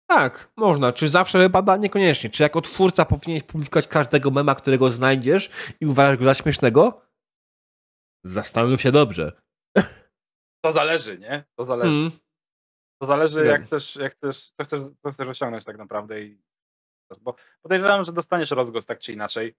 Tak, 0.08 0.52
można. 0.58 0.94
Czy 0.94 1.10
zawsze 1.10 1.40
wypada? 1.40 1.78
Niekoniecznie. 1.78 2.30
Czy 2.30 2.44
jako 2.44 2.62
twórca 2.62 3.06
powinieneś 3.06 3.44
publikować 3.44 3.88
każdego 3.88 4.32
mema, 4.32 4.56
którego 4.56 4.90
znajdziesz 4.90 5.50
i 5.82 5.86
uważasz 5.86 6.18
go 6.18 6.26
za 6.26 6.34
śmiesznego? 6.34 7.02
Zastanów 8.24 8.82
się 8.82 8.92
dobrze. 8.92 9.32
To 10.66 10.72
zależy, 10.72 11.20
nie? 11.20 11.44
To 11.56 11.66
zależy. 11.66 11.92
Mm. 11.92 12.12
To 13.02 13.08
zależy, 13.08 13.46
jak 13.46 13.66
chcesz, 13.66 13.96
jak 13.96 14.16
chcesz, 14.16 14.52
co 14.52 14.64
chcesz, 14.64 14.84
co 15.04 15.12
chcesz 15.12 15.28
osiągnąć 15.28 15.66
tak 15.66 15.78
naprawdę. 15.78 16.22
I, 16.22 16.42
bo 17.22 17.36
podejrzewam, 17.62 18.04
że 18.04 18.14
dostaniesz 18.14 18.52
rozgłos 18.52 18.86
tak 18.86 19.00
czy 19.00 19.14
inaczej. 19.14 19.56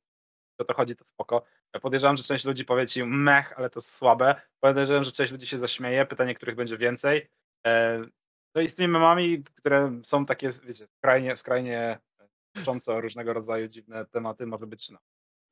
O 0.59 0.65
to 0.65 0.75
chodzi, 0.75 0.97
to 0.97 1.05
spoko. 1.05 1.45
Ja 1.75 1.81
podejrzewam, 1.81 2.17
że 2.17 2.23
część 2.23 2.45
ludzi 2.45 2.65
powie 2.65 2.87
ci 2.87 3.05
mech, 3.05 3.59
ale 3.59 3.71
to 3.71 3.81
słabe. 3.81 4.41
Podejrzewam, 4.63 5.05
że 5.05 5.13
część 5.13 5.33
ludzi 5.33 5.47
się 5.47 5.59
zaśmieje. 5.59 6.07
Pytanie, 6.07 6.35
których 6.35 6.57
będzie 6.57 6.79
więcej. 6.79 7.31
E, 7.67 8.03
no 8.55 8.61
i 8.61 8.69
z 8.69 8.75
tymi 8.75 8.89
memami, 8.89 9.45
które 9.45 10.01
są 10.03 10.27
takie, 10.27 10.49
wiecie, 10.65 10.87
skrajnie, 10.87 11.37
skrajnie 11.37 11.99
dotyczące 12.55 13.01
różnego 13.01 13.33
rodzaju 13.33 13.69
dziwne 13.69 14.07
tematy, 14.07 14.47
może 14.47 14.67
być 14.67 14.91
no, 14.91 14.99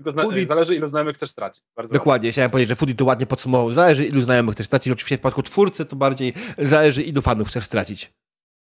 tylko 0.05 0.23
Foodie... 0.23 0.47
zależy, 0.47 0.75
ilu 0.75 0.87
znajomych 0.87 1.17
chcesz 1.17 1.31
stracić. 1.31 1.65
Bardzo 1.77 1.93
Dokładnie, 1.93 2.33
chciałem 2.33 2.51
powiedzieć, 2.51 2.69
że 2.69 2.77
Foodie 2.77 2.95
to 2.95 3.05
ładnie 3.05 3.27
podsumował. 3.27 3.73
Zależy, 3.73 4.07
ilu 4.07 4.23
znajomych 4.23 4.55
chcesz 4.55 4.67
stracić. 4.67 4.93
Oczywiście 4.93 5.17
w 5.17 5.19
przypadku 5.19 5.43
twórcy 5.43 5.85
to 5.85 5.97
bardziej 5.97 6.33
zależy, 6.59 7.03
ilu 7.03 7.23
fanów 7.23 7.49
chcesz 7.49 7.65
stracić. 7.65 8.13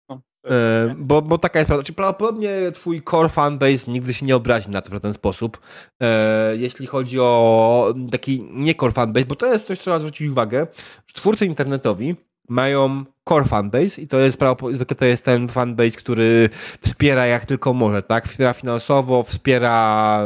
No, 0.10 0.22
e, 0.46 0.96
bo, 0.98 1.22
bo 1.22 1.38
taka 1.38 1.60
jest 1.60 1.68
prawda. 1.68 1.84
Czyli 1.84 1.96
prawdopodobnie 1.96 2.72
twój 2.74 3.02
core 3.04 3.30
fanbase 3.30 3.92
nigdy 3.92 4.14
się 4.14 4.26
nie 4.26 4.36
obrazi 4.36 4.70
na 4.70 4.82
to 4.82 4.98
w 4.98 5.02
ten 5.02 5.14
sposób. 5.14 5.60
E, 6.02 6.56
jeśli 6.56 6.88
chodzi 6.88 7.20
o 7.20 7.94
taki 8.12 8.48
nie 8.52 8.76
core 8.76 8.92
fanbase, 8.92 9.26
bo 9.26 9.36
to 9.36 9.46
jest 9.46 9.66
coś, 9.66 9.78
co 9.78 9.82
trzeba 9.82 10.00
zwrócić 10.00 10.28
uwagę. 10.28 10.68
Twórcy 11.14 11.46
internetowi 11.46 12.16
mają 12.48 13.06
core 13.30 13.46
fanbase 13.46 14.02
i 14.02 14.08
to 14.08 14.20
jest 14.20 14.40
to 14.98 15.06
jest 15.06 15.26
ten 15.26 15.48
fanbase, 15.48 15.98
który 15.98 16.50
wspiera 16.82 17.26
jak 17.26 17.46
tylko 17.46 17.74
może, 17.74 18.04
tak? 18.04 18.28
Wspiera 18.28 18.54
finansowo, 18.54 19.24
wspiera 19.24 20.22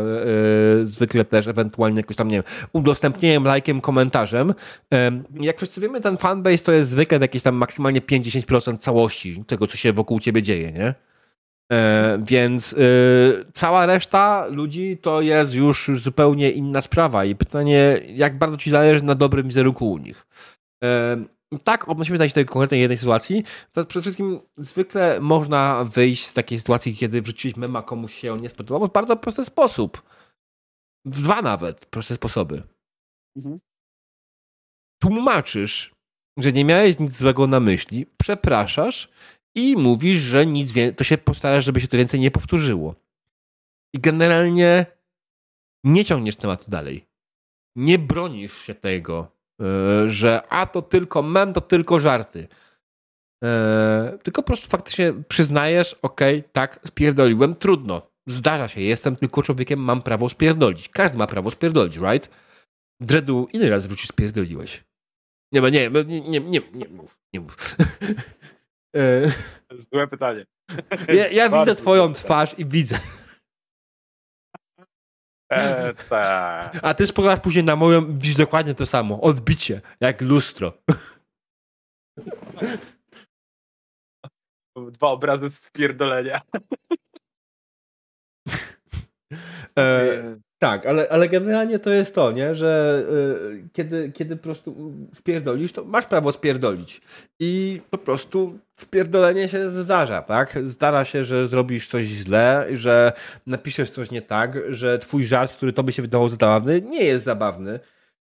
yy, 0.78 0.88
zwykle 0.88 1.26
też 1.26 1.48
ewentualnie 1.48 1.98
jakoś 1.98 2.16
tam, 2.16 2.28
nie 2.28 2.36
wiem, 2.36 2.44
udostępnieniem, 2.74 3.44
lajkiem, 3.44 3.82
komentarzem. 3.82 4.54
Yy, 4.92 4.98
jak 5.40 5.58
wszyscy 5.58 5.82
wiemy, 5.82 6.02
ten 6.02 6.18
fanbase 6.18 6.64
to 6.64 6.72
jest 6.72 6.92
zwykle 6.92 7.20
jakieś 7.22 7.44
tam 7.44 7.56
maksymalnie 7.56 8.02
50% 8.02 8.78
całości 8.78 9.44
tego, 9.48 9.68
co 9.68 9.78
się 9.78 9.94
wokół 9.94 10.20
ciebie 10.20 10.42
dzieje, 10.42 10.72
nie? 10.72 10.94
E, 11.72 12.20
więc 12.24 12.74
y, 12.74 13.46
cała 13.54 13.86
reszta 13.86 14.46
ludzi 14.46 14.98
to 15.02 15.22
jest 15.22 15.54
już 15.54 15.92
zupełnie 15.96 16.52
inna 16.52 16.82
sprawa 16.82 17.26
i 17.26 17.36
pytanie, 17.36 18.02
jak 18.08 18.38
bardzo 18.38 18.58
ci 18.58 18.70
zależy 18.70 19.04
na 19.04 19.16
dobrym 19.16 19.48
wizerunku 19.48 19.92
u 19.92 19.98
nich. 19.98 20.28
Tak, 21.60 21.90
odnosimy 21.90 22.18
się 22.18 22.28
do 22.28 22.34
tej 22.34 22.46
konkretnej 22.46 22.82
jednej 22.82 22.98
sytuacji, 22.98 23.44
to 23.72 23.86
przede 23.86 24.02
wszystkim 24.02 24.40
zwykle 24.58 25.20
można 25.20 25.84
wyjść 25.84 26.28
z 26.28 26.34
takiej 26.34 26.60
sytuacji, 26.60 26.96
kiedy 26.96 27.22
wrzuciłeś 27.22 27.58
mema 27.58 27.84
komuś 27.84 28.14
się 28.14 28.34
on 28.34 28.42
nie 28.42 28.50
spodobał 28.50 28.88
w 28.88 28.92
bardzo 28.92 29.18
prosty 29.18 29.46
sposób. 29.46 30.02
W 31.06 31.22
dwa 31.22 31.42
nawet 31.42 31.86
proste 31.86 32.16
sposoby. 32.16 32.64
Mhm. 33.36 33.60
Tłumaczysz, 35.02 35.96
że 36.40 36.52
nie 36.52 36.66
miałeś 36.66 37.00
nic 37.00 37.18
złego 37.18 37.48
na 37.48 37.60
myśli, 37.60 38.06
przepraszasz 38.18 39.10
i 39.56 39.78
mówisz, 39.78 40.20
że 40.20 40.46
nic 40.46 40.72
więcej, 40.72 40.96
to 40.96 41.04
się 41.04 41.18
postarasz, 41.18 41.66
żeby 41.66 41.82
się 41.82 41.88
to 41.88 41.98
więcej 41.98 42.20
nie 42.20 42.32
powtórzyło. 42.32 42.96
I 43.96 44.00
generalnie 44.00 44.86
nie 45.84 46.06
ciągniesz 46.06 46.36
tematu 46.36 46.72
dalej. 46.72 47.06
Nie 47.76 48.00
bronisz 48.00 48.58
się 48.58 48.76
tego, 48.76 49.41
że 50.06 50.42
a 50.50 50.66
to 50.66 50.82
tylko 50.82 51.24
mem, 51.24 51.54
to 51.54 51.62
tylko 51.62 52.00
żarty. 52.00 52.48
E, 53.44 54.18
tylko 54.24 54.44
po 54.44 54.48
prostu 54.48 54.68
faktycznie 54.68 55.14
przyznajesz, 55.28 55.94
okej, 55.94 56.40
okay, 56.40 56.50
tak, 56.52 56.80
spierdoliłem, 56.86 57.56
trudno. 57.56 58.12
Zdarza 58.28 58.68
się, 58.68 58.82
jestem 58.82 59.16
tylko 59.16 59.44
człowiekiem, 59.44 59.80
mam 59.80 60.02
prawo 60.02 60.30
spierdolić. 60.30 60.90
Każdy 60.90 61.18
ma 61.18 61.28
prawo 61.28 61.52
spierdolić, 61.52 61.98
right? 61.98 62.30
Dredu, 63.00 63.48
ile 63.54 63.70
razy 63.70 63.88
wrócisz 63.88 64.10
spierdoliłeś? 64.10 64.84
Nie, 65.54 65.62
nie, 65.62 65.90
nie, 65.90 66.22
nie, 66.22 66.40
nie, 66.40 66.62
nie 66.74 66.88
mów, 66.88 67.18
nie 67.34 67.40
mów. 67.40 67.58
E, 68.96 69.32
Złe 69.78 70.08
pytanie. 70.08 70.46
Ja, 71.08 71.28
ja 71.28 71.50
widzę 71.60 71.76
twoją 71.76 72.14
twarz 72.14 72.60
i 72.60 72.66
widzę. 72.66 73.00
E, 75.52 75.94
tak. 75.94 76.80
A 76.82 76.94
ty 76.94 77.08
spoglądasz 77.08 77.44
później 77.44 77.64
na 77.64 77.76
moją, 77.76 78.06
widzisz 78.14 78.36
dokładnie 78.36 78.76
to 78.76 78.86
samo. 78.86 79.22
Odbicie, 79.22 79.82
jak 80.00 80.22
lustro. 80.22 80.74
Dwa 84.92 85.08
obrazy 85.08 85.50
spierdolenia. 85.50 86.42
E, 89.78 90.40
tak, 90.62 90.86
ale, 90.86 91.10
ale 91.10 91.30
generalnie 91.30 91.80
to 91.80 91.90
jest 91.90 92.16
to, 92.16 92.32
nie? 92.32 92.56
że 92.56 93.04
y, 93.54 93.70
kiedy, 93.74 94.12
kiedy 94.12 94.36
po 94.36 94.44
prostu 94.44 94.94
spierdolisz, 95.16 95.72
to 95.72 95.86
masz 95.86 96.06
prawo 96.06 96.32
spierdolić. 96.32 97.02
I 97.40 97.82
po 97.90 97.98
prostu 97.98 98.60
spierdolenie 98.80 99.50
się 99.50 99.70
zdarza, 99.70 100.22
tak? 100.22 100.58
Zdarza 100.64 101.06
się, 101.06 101.26
że 101.26 101.48
zrobisz 101.48 101.88
coś 101.88 102.04
źle, 102.04 102.68
że 102.74 103.14
napiszesz 103.48 103.92
coś 103.92 104.12
nie 104.12 104.22
tak, 104.22 104.58
że 104.70 105.00
twój 105.00 105.26
żart, 105.26 105.56
który 105.56 105.74
tobie 105.74 105.94
się 105.94 106.02
wydawał 106.02 106.30
zabawny, 106.30 106.82
nie 106.82 107.04
jest 107.04 107.26
zabawny. 107.26 107.80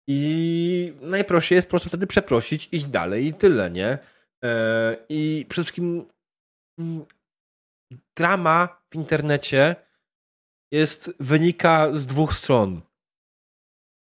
I 0.08 0.94
najprościej 1.02 1.56
jest 1.56 1.68
po 1.68 1.72
prostu 1.72 1.90
wtedy 1.90 2.08
przeprosić, 2.08 2.70
iść 2.72 2.86
dalej 2.86 3.26
i 3.26 3.34
tyle, 3.34 3.72
nie? 3.72 3.94
Y, 4.46 4.48
I 5.10 5.46
przede 5.50 5.64
wszystkim 5.64 6.06
mm, 6.80 7.06
drama 8.18 8.82
w 8.92 8.96
internecie 8.96 9.76
jest, 10.72 11.11
wynika 11.19 11.93
z 11.93 12.05
dwóch 12.05 12.34
stron. 12.34 12.82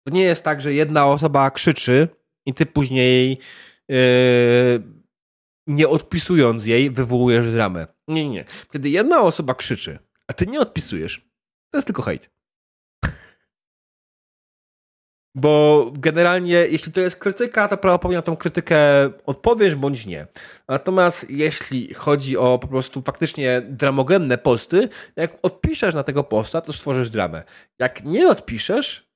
To 0.08 0.14
nie 0.14 0.24
jest 0.24 0.44
tak, 0.44 0.62
że 0.62 0.74
jedna 0.74 1.08
osoba 1.08 1.52
krzyczy 1.52 2.08
i 2.46 2.54
ty 2.54 2.66
później 2.66 3.38
yy, 3.90 4.84
nie 5.68 5.88
odpisując 5.88 6.66
jej 6.66 6.92
wywołujesz 6.92 7.52
dramę. 7.52 7.88
Nie, 8.08 8.30
nie. 8.30 8.46
Kiedy 8.72 8.90
jedna 8.90 9.22
osoba 9.22 9.56
krzyczy, 9.56 10.00
a 10.28 10.34
ty 10.34 10.48
nie 10.48 10.60
odpisujesz, 10.60 11.30
to 11.72 11.78
jest 11.78 11.88
tylko 11.88 12.02
hejt. 12.02 12.30
Bo 15.36 15.86
generalnie, 15.94 16.54
jeśli 16.54 16.92
to 16.92 17.02
jest 17.02 17.16
krytyka, 17.16 17.68
to 17.68 17.78
prawdopodobnie 17.78 18.18
na 18.18 18.22
tą 18.22 18.38
krytykę 18.38 18.78
odpowiesz 19.26 19.76
bądź 19.76 20.06
nie. 20.06 20.28
Natomiast 20.68 21.30
jeśli 21.30 21.94
chodzi 21.94 22.38
o 22.38 22.60
po 22.60 22.68
prostu 22.68 23.02
faktycznie 23.02 23.62
dramogenne 23.62 24.38
posty, 24.38 24.90
jak 25.16 25.38
odpiszesz 25.42 25.96
na 25.96 26.04
tego 26.04 26.24
posta, 26.24 26.62
to 26.62 26.74
stworzysz 26.74 27.10
dramę. 27.10 27.44
Jak 27.80 28.04
nie 28.04 28.28
odpiszesz, 28.28 29.10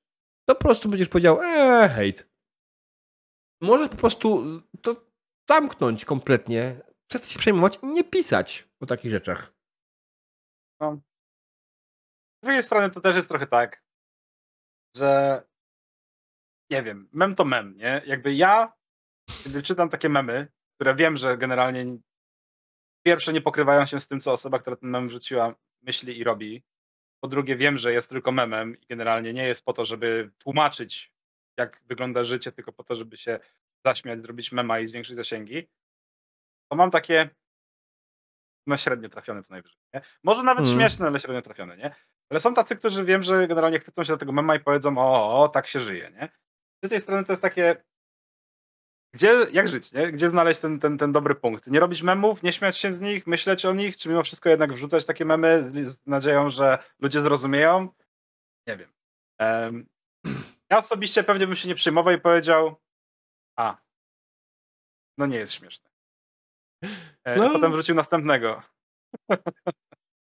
to 0.48 0.54
po 0.54 0.60
prostu 0.60 0.88
będziesz 0.88 1.08
powiedział, 1.08 1.40
eee, 1.42 1.88
hejt. 1.88 2.28
Możesz 3.62 3.88
po 3.88 3.96
prostu 3.96 4.44
to 4.82 5.06
zamknąć 5.48 6.04
kompletnie, 6.04 6.80
przestać 7.10 7.30
się 7.30 7.38
przejmować 7.38 7.78
i 7.82 7.86
nie 7.86 8.04
pisać 8.04 8.68
o 8.80 8.86
takich 8.86 9.10
rzeczach. 9.10 9.52
No. 10.80 11.00
Z 12.42 12.46
drugiej 12.46 12.62
strony 12.62 12.90
to 12.90 13.00
też 13.00 13.16
jest 13.16 13.28
trochę 13.28 13.46
tak, 13.46 13.82
że 14.96 15.42
nie 16.70 16.82
wiem, 16.82 17.08
mem 17.12 17.34
to 17.34 17.44
mem, 17.44 17.76
nie? 17.76 18.02
Jakby 18.06 18.34
ja, 18.34 18.72
kiedy 19.44 19.62
czytam 19.62 19.88
takie 19.88 20.08
memy, 20.08 20.48
które 20.74 20.94
wiem, 20.94 21.16
że 21.16 21.38
generalnie 21.38 21.98
pierwsze 23.06 23.32
nie 23.32 23.40
pokrywają 23.40 23.86
się 23.86 24.00
z 24.00 24.08
tym, 24.08 24.20
co 24.20 24.32
osoba, 24.32 24.58
która 24.58 24.76
ten 24.76 24.90
mem 24.90 25.08
wrzuciła, 25.08 25.54
myśli 25.82 26.18
i 26.18 26.24
robi. 26.24 26.62
Po 27.20 27.28
drugie, 27.28 27.56
wiem, 27.56 27.78
że 27.78 27.92
jest 27.92 28.10
tylko 28.10 28.32
memem 28.32 28.80
i 28.80 28.86
generalnie 28.86 29.32
nie 29.32 29.46
jest 29.46 29.64
po 29.64 29.72
to, 29.72 29.84
żeby 29.84 30.30
tłumaczyć, 30.38 31.12
jak 31.56 31.82
wygląda 31.86 32.24
życie, 32.24 32.52
tylko 32.52 32.72
po 32.72 32.84
to, 32.84 32.94
żeby 32.94 33.16
się 33.16 33.40
zaśmiać, 33.84 34.22
zrobić 34.22 34.52
mema 34.52 34.80
i 34.80 34.86
zwiększyć 34.86 35.16
zasięgi. 35.16 35.68
To 36.70 36.76
mam 36.76 36.90
takie 36.90 37.30
no 38.66 38.76
średnio 38.76 39.08
trafione 39.08 39.42
co 39.42 39.54
najwyżej. 39.54 39.78
Nie? 39.94 40.00
Może 40.22 40.42
nawet 40.42 40.64
mm. 40.64 40.76
śmieszne, 40.76 41.06
ale 41.06 41.20
średnio 41.20 41.42
trafione, 41.42 41.76
nie? 41.76 41.94
Ale 42.30 42.40
są 42.40 42.54
tacy, 42.54 42.76
którzy 42.76 43.04
wiem, 43.04 43.22
że 43.22 43.48
generalnie 43.48 43.78
chwycą 43.78 44.04
się 44.04 44.12
do 44.12 44.18
tego 44.18 44.32
mema 44.32 44.54
i 44.54 44.60
powiedzą, 44.60 44.98
o, 44.98 45.42
o, 45.42 45.48
tak 45.48 45.66
się 45.66 45.80
żyje, 45.80 46.10
nie? 46.10 46.28
Z 46.78 46.80
drugiej 46.80 47.02
strony 47.02 47.24
to 47.24 47.32
jest 47.32 47.42
takie, 47.42 47.84
gdzie, 49.14 49.46
jak 49.52 49.68
żyć, 49.68 49.92
nie? 49.92 50.12
Gdzie 50.12 50.28
znaleźć 50.28 50.60
ten, 50.60 50.80
ten, 50.80 50.98
ten 50.98 51.12
dobry 51.12 51.34
punkt? 51.34 51.66
Nie 51.66 51.80
robić 51.80 52.02
memów, 52.02 52.42
nie 52.42 52.52
śmiać 52.52 52.78
się 52.78 52.92
z 52.92 53.00
nich, 53.00 53.26
myśleć 53.26 53.64
o 53.64 53.72
nich, 53.72 53.96
czy 53.96 54.08
mimo 54.08 54.22
wszystko 54.22 54.48
jednak 54.48 54.72
wrzucać 54.72 55.04
takie 55.04 55.24
memy 55.24 55.70
z 55.84 56.06
nadzieją, 56.06 56.50
że 56.50 56.78
ludzie 56.98 57.20
zrozumieją? 57.20 57.88
Nie 58.66 58.76
wiem. 58.76 58.92
Um, 59.40 59.86
ja 60.70 60.78
osobiście 60.78 61.24
pewnie 61.24 61.46
bym 61.46 61.56
się 61.56 61.68
nie 61.68 61.74
przejmował 61.74 62.14
i 62.14 62.20
powiedział, 62.20 62.76
a, 63.58 63.76
no 65.18 65.26
nie 65.26 65.36
jest 65.36 65.52
śmieszne. 65.52 65.90
E, 67.24 67.36
no. 67.36 67.52
Potem 67.52 67.72
wrócił 67.72 67.94
następnego. 67.94 68.62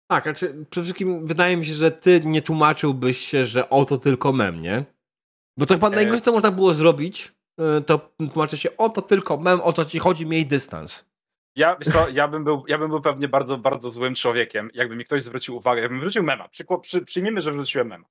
Tak, 0.08 0.24
znaczy 0.24 0.66
przede 0.70 0.84
wszystkim 0.84 1.26
wydaje 1.26 1.58
mi 1.58 1.66
się, 1.66 1.74
że 1.74 1.92
ty 1.92 2.22
nie 2.26 2.42
tłumaczyłbyś 2.42 3.18
się, 3.18 3.46
że 3.46 3.70
oto 3.70 3.98
tylko 3.98 4.34
mem, 4.34 4.62
nie? 4.62 4.86
Bo 5.58 5.66
to 5.66 5.74
chyba 5.74 5.88
e... 5.88 5.96
najgorsze, 5.96 6.22
co 6.22 6.32
można 6.32 6.52
było 6.52 6.74
zrobić, 6.74 7.32
e, 7.60 7.82
to 7.82 8.14
tłumaczy 8.32 8.58
się, 8.58 8.78
o 8.78 8.90
to 8.90 9.02
tylko 9.02 9.38
mem, 9.38 9.62
o 9.62 9.74
to 9.74 9.86
ci 9.86 10.00
chodzi, 10.00 10.26
miej 10.26 10.46
dystans. 10.46 11.14
Ja, 11.56 11.78
co, 11.92 12.10
ja, 12.10 12.28
bym 12.28 12.44
był, 12.44 12.64
ja 12.68 12.78
bym 12.78 12.90
był 12.90 13.02
pewnie 13.02 13.28
bardzo, 13.28 13.58
bardzo 13.58 13.90
złym 13.90 14.16
człowiekiem, 14.16 14.70
jakby 14.74 14.96
mi 14.96 15.06
ktoś 15.06 15.24
zwrócił 15.24 15.56
uwagę, 15.56 15.82
jakbym 15.82 16.00
wrócił 16.00 16.24
mema. 16.24 16.50
Przy, 16.50 16.66
przy, 16.82 17.02
przyjmijmy, 17.02 17.42
że 17.42 17.52
wrzuciłem 17.52 17.88
mema. 17.88 18.06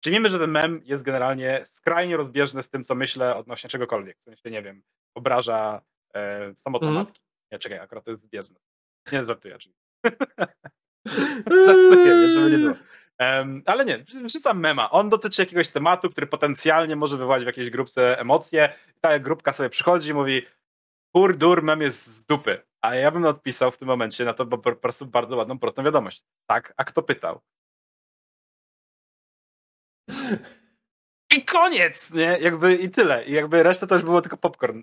Przyjmijmy, 0.00 0.28
że 0.28 0.38
ten 0.38 0.50
mem 0.50 0.80
jest 0.84 1.02
generalnie 1.02 1.62
skrajnie 1.64 2.16
rozbieżny 2.16 2.62
z 2.62 2.68
tym, 2.68 2.84
co 2.84 2.94
myślę 2.94 3.36
odnośnie 3.36 3.70
czegokolwiek. 3.70 4.18
W 4.18 4.22
sensie, 4.22 4.50
nie 4.50 4.62
wiem, 4.62 4.82
obraża 5.14 5.82
e, 6.14 6.54
samotną 6.54 6.88
mm. 6.88 7.00
matki. 7.02 7.22
Nie, 7.52 7.58
czekaj, 7.58 7.78
akurat 7.78 8.04
to 8.04 8.10
jest 8.10 8.22
zbieżne. 8.22 8.60
Nie, 9.12 9.24
żartuję 9.24 9.58
żartuję, 11.66 12.28
żeby 12.28 12.50
nie 12.50 12.58
było. 12.58 12.74
Um, 13.20 13.62
ale 13.66 13.84
nie, 13.84 14.04
wrzucam 14.24 14.60
mema. 14.60 14.90
On 14.90 15.08
dotyczy 15.08 15.42
jakiegoś 15.42 15.68
tematu, 15.68 16.10
który 16.10 16.26
potencjalnie 16.26 16.96
może 16.96 17.16
wywołać 17.16 17.42
w 17.42 17.46
jakiejś 17.46 17.70
grupce 17.70 18.18
emocje. 18.18 18.72
Ta 19.00 19.18
grupka 19.18 19.52
sobie 19.52 19.70
przychodzi 19.70 20.10
i 20.10 20.14
mówi 20.14 20.46
kur, 21.14 21.36
dur, 21.36 21.62
mem 21.62 21.80
jest 21.80 22.06
z 22.06 22.24
dupy. 22.24 22.62
A 22.80 22.94
ja 22.94 23.10
bym 23.10 23.24
odpisał 23.24 23.70
w 23.70 23.76
tym 23.76 23.88
momencie 23.88 24.24
na 24.24 24.34
to 24.34 24.46
po 24.46 24.76
prostu 24.76 25.06
bardzo 25.06 25.36
ładną, 25.36 25.58
prostą 25.58 25.84
wiadomość. 25.84 26.24
Tak, 26.46 26.74
a 26.76 26.84
kto 26.84 27.02
pytał? 27.02 27.40
I 31.36 31.44
koniec, 31.44 32.12
nie? 32.12 32.38
Jakby 32.40 32.74
i 32.74 32.90
tyle. 32.90 33.24
I 33.24 33.32
jakby 33.32 33.62
reszta 33.62 33.86
to 33.86 33.94
już 33.94 34.04
było 34.04 34.22
tylko 34.22 34.36
popcorn. 34.36 34.82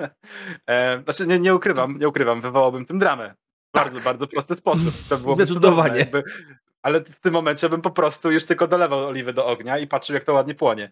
e, 0.66 1.02
znaczy 1.02 1.26
nie, 1.26 1.38
nie 1.38 1.54
ukrywam, 1.54 1.98
nie 1.98 2.08
ukrywam, 2.08 2.40
wywołałbym 2.40 2.86
tym 2.86 2.98
dramę. 2.98 3.34
Bardzo, 3.74 3.94
tak. 3.94 4.04
bardzo 4.04 4.26
prosty 4.26 4.56
sposób. 4.56 4.94
To 5.08 5.16
było 5.16 5.34
Zdecydowanie. 5.34 5.98
Jakby 5.98 6.24
ale 6.86 7.00
w 7.00 7.20
tym 7.20 7.32
momencie 7.32 7.68
bym 7.68 7.82
po 7.82 7.90
prostu 7.90 8.30
już 8.30 8.44
tylko 8.44 8.68
dolewał 8.68 9.06
oliwy 9.06 9.32
do 9.32 9.46
ognia 9.46 9.78
i 9.78 9.86
patrzył, 9.86 10.14
jak 10.14 10.24
to 10.24 10.32
ładnie 10.32 10.54
płonie. 10.54 10.90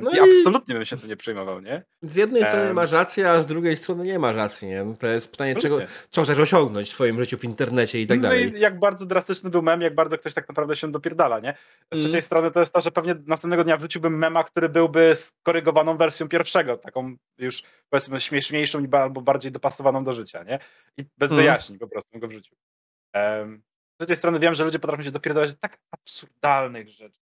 no 0.00 0.10
I, 0.10 0.16
i 0.16 0.20
absolutnie 0.20 0.74
bym 0.74 0.84
się 0.84 0.96
tym 0.96 1.08
nie 1.08 1.16
przejmował, 1.16 1.60
nie? 1.60 1.82
Z 2.02 2.16
jednej 2.16 2.44
strony 2.44 2.74
masz 2.74 2.92
rację, 2.92 3.30
a 3.30 3.42
z 3.42 3.46
drugiej 3.46 3.76
strony 3.76 4.04
nie 4.04 4.18
masz 4.18 4.36
racji, 4.36 4.68
nie? 4.68 4.84
To 4.98 5.06
jest 5.06 5.30
pytanie, 5.30 5.56
czego, 5.56 5.78
co 6.10 6.22
chcesz 6.22 6.38
osiągnąć 6.38 6.88
w 6.88 6.92
swoim 6.92 7.18
życiu 7.20 7.38
w 7.38 7.44
internecie 7.44 8.00
i 8.00 8.06
tak 8.06 8.18
no 8.18 8.22
dalej. 8.22 8.52
No 8.52 8.58
i 8.58 8.60
jak 8.60 8.78
bardzo 8.78 9.06
drastyczny 9.06 9.50
był 9.50 9.62
mem, 9.62 9.80
jak 9.80 9.94
bardzo 9.94 10.18
ktoś 10.18 10.34
tak 10.34 10.48
naprawdę 10.48 10.76
się 10.76 10.92
dopierdala, 10.92 11.40
nie? 11.40 11.54
Z 11.92 11.92
mm. 11.92 12.04
trzeciej 12.04 12.22
strony 12.22 12.50
to 12.50 12.60
jest 12.60 12.72
to, 12.72 12.80
że 12.80 12.90
pewnie 12.90 13.14
następnego 13.26 13.64
dnia 13.64 13.76
wrzuciłbym 13.76 14.18
mema, 14.18 14.44
który 14.44 14.68
byłby 14.68 15.12
skorygowaną 15.16 15.96
wersją 15.96 16.28
pierwszego, 16.28 16.76
taką 16.76 17.16
już 17.38 17.62
powiedzmy 17.90 18.20
śmieszniejszą 18.20 18.86
albo 18.92 19.20
bardziej 19.20 19.52
dopasowaną 19.52 20.04
do 20.04 20.12
życia, 20.12 20.42
nie? 20.42 20.58
I 20.96 21.04
bez 21.18 21.32
mm. 21.32 21.42
wyjaśnień 21.42 21.78
po 21.78 21.88
prostu 21.88 22.18
go 22.18 22.28
wrzucił. 22.28 22.56
Um, 23.14 23.62
drugiej 24.06 24.16
strony 24.16 24.38
wiem, 24.38 24.54
że 24.54 24.64
ludzie 24.64 24.78
potrafią 24.78 25.02
się 25.02 25.10
dopierdalać 25.10 25.50
tak 25.60 25.78
absurdalnych 25.90 26.88
rzeczy. 26.88 27.20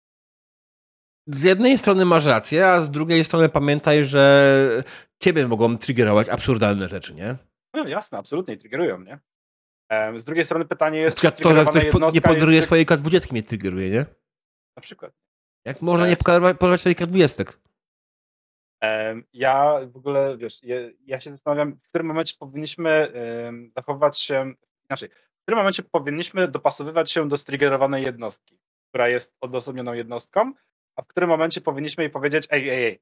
z 1.27 1.43
jednej 1.43 1.79
strony 1.79 2.05
masz 2.05 2.25
rację, 2.25 2.69
a 2.69 2.81
z 2.81 2.91
drugiej 2.91 3.25
strony 3.25 3.49
pamiętaj, 3.49 4.05
że 4.05 4.83
ciebie 5.23 5.49
mogą 5.49 5.79
triggerować 5.79 6.29
absurdalne 6.29 6.89
rzeczy, 6.89 7.15
nie? 7.15 7.37
No 7.75 7.89
jasne, 7.89 8.19
absolutnie 8.19 8.57
triggerują, 8.57 9.01
nie? 9.01 9.19
Z 10.17 10.25
drugiej 10.25 10.45
strony 10.45 10.65
pytanie 10.65 10.99
jest, 10.99 11.21
czy 11.21 11.33
to, 11.33 11.55
że 11.55 11.67
ktoś 11.67 11.85
nie 12.15 12.21
poderuje 12.21 12.57
jest... 12.57 12.69
swojej 12.69 12.87
K20 12.87 13.33
mnie 13.33 13.43
triggeruje, 13.43 13.91
nie? 13.91 14.07
Na 14.77 14.83
przykład. 14.83 15.13
Jak 15.65 15.83
można 15.83 16.09
nie 16.09 16.17
poderwać 16.17 16.81
swojej 16.81 16.97
K20? 16.97 17.53
Ja 19.33 19.81
w 19.87 19.97
ogóle, 19.97 20.37
wiesz, 20.37 20.61
ja 21.07 21.21
się 21.21 21.31
zastanawiam, 21.31 21.73
w 21.73 21.89
którym 21.89 22.07
momencie 22.07 22.35
powinniśmy 22.39 23.13
zachować 23.77 24.21
się, 24.21 24.55
inaczej, 24.91 25.09
którym 25.47 25.59
momencie 25.59 25.83
powinniśmy 25.83 26.49
dopasowywać 26.49 27.13
się 27.13 27.29
do 27.29 27.37
striggerowanej 27.37 28.05
jednostki, 28.05 28.59
która 28.89 29.09
jest 29.09 29.37
odosobnioną 29.41 29.93
jednostką, 29.93 30.53
a 30.97 31.03
w 31.03 31.07
którym 31.07 31.29
momencie 31.29 31.61
powinniśmy 31.61 32.05
jej 32.05 32.11
powiedzieć, 32.11 32.47
ej, 32.51 32.71
ej, 32.71 32.85
ej, 32.85 33.01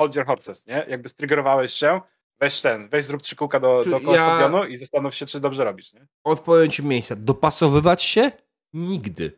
hold 0.00 0.16
your 0.16 0.26
horses, 0.26 0.66
nie? 0.66 0.86
Jakby 0.88 1.08
striggerowałeś 1.08 1.72
się, 1.72 2.00
weź 2.40 2.60
ten, 2.60 2.88
weź 2.88 3.04
zrób 3.04 3.22
trzy 3.22 3.36
kółka 3.36 3.60
do, 3.60 3.84
do 3.84 4.14
ja... 4.14 4.66
i 4.68 4.76
zastanów 4.76 5.14
się, 5.14 5.26
czy 5.26 5.40
dobrze 5.40 5.64
robisz, 5.64 5.92
nie? 5.92 6.06
Odpowiem 6.24 6.70
ci 6.70 6.84
miejsca. 6.84 7.16
Dopasowywać 7.16 8.02
się? 8.02 8.32
Nigdy. 8.72 9.32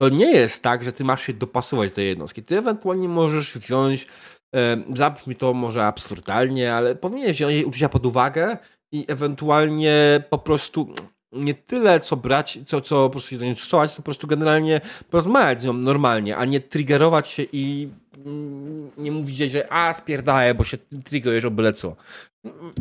To 0.00 0.08
nie 0.08 0.32
jest 0.32 0.62
tak, 0.62 0.84
że 0.84 0.92
ty 0.92 1.04
masz 1.04 1.22
się 1.22 1.32
dopasować 1.32 1.88
do 1.88 1.94
tej 1.94 2.06
jednostki. 2.06 2.42
Ty 2.42 2.58
ewentualnie 2.58 3.08
możesz 3.08 3.58
wziąć, 3.58 4.06
e, 4.54 4.76
zabrzmi 4.94 5.36
to 5.36 5.54
może 5.54 5.86
absurdalnie, 5.86 6.74
ale 6.74 6.94
powinieneś 6.94 7.36
wziąć 7.36 7.54
jej 7.54 7.64
uczucia 7.64 7.88
pod 7.88 8.06
uwagę 8.06 8.56
i 8.92 9.04
ewentualnie 9.08 10.22
po 10.30 10.38
prostu 10.38 10.94
nie 11.32 11.54
tyle 11.54 12.00
co 12.00 12.16
brać, 12.16 12.58
co, 12.66 12.80
co 12.80 13.04
po 13.04 13.10
prostu 13.10 13.30
się 13.30 13.38
do 13.38 13.44
niej 13.44 13.56
stosować, 13.56 13.90
to 13.90 13.96
po 13.96 14.02
prostu 14.02 14.26
generalnie 14.26 14.80
porozmawiać 15.10 15.60
z 15.60 15.64
nią 15.64 15.72
normalnie, 15.72 16.36
a 16.36 16.44
nie 16.44 16.60
triggerować 16.60 17.28
się 17.28 17.42
i 17.52 17.88
mm, 18.26 18.90
nie 18.98 19.12
mówić, 19.12 19.36
że 19.36 19.72
a 19.72 19.94
spierdaję, 19.94 20.54
bo 20.54 20.64
się 20.64 20.78
triggerujesz 21.04 21.44
o 21.44 21.50
byle 21.50 21.72
co. 21.72 21.96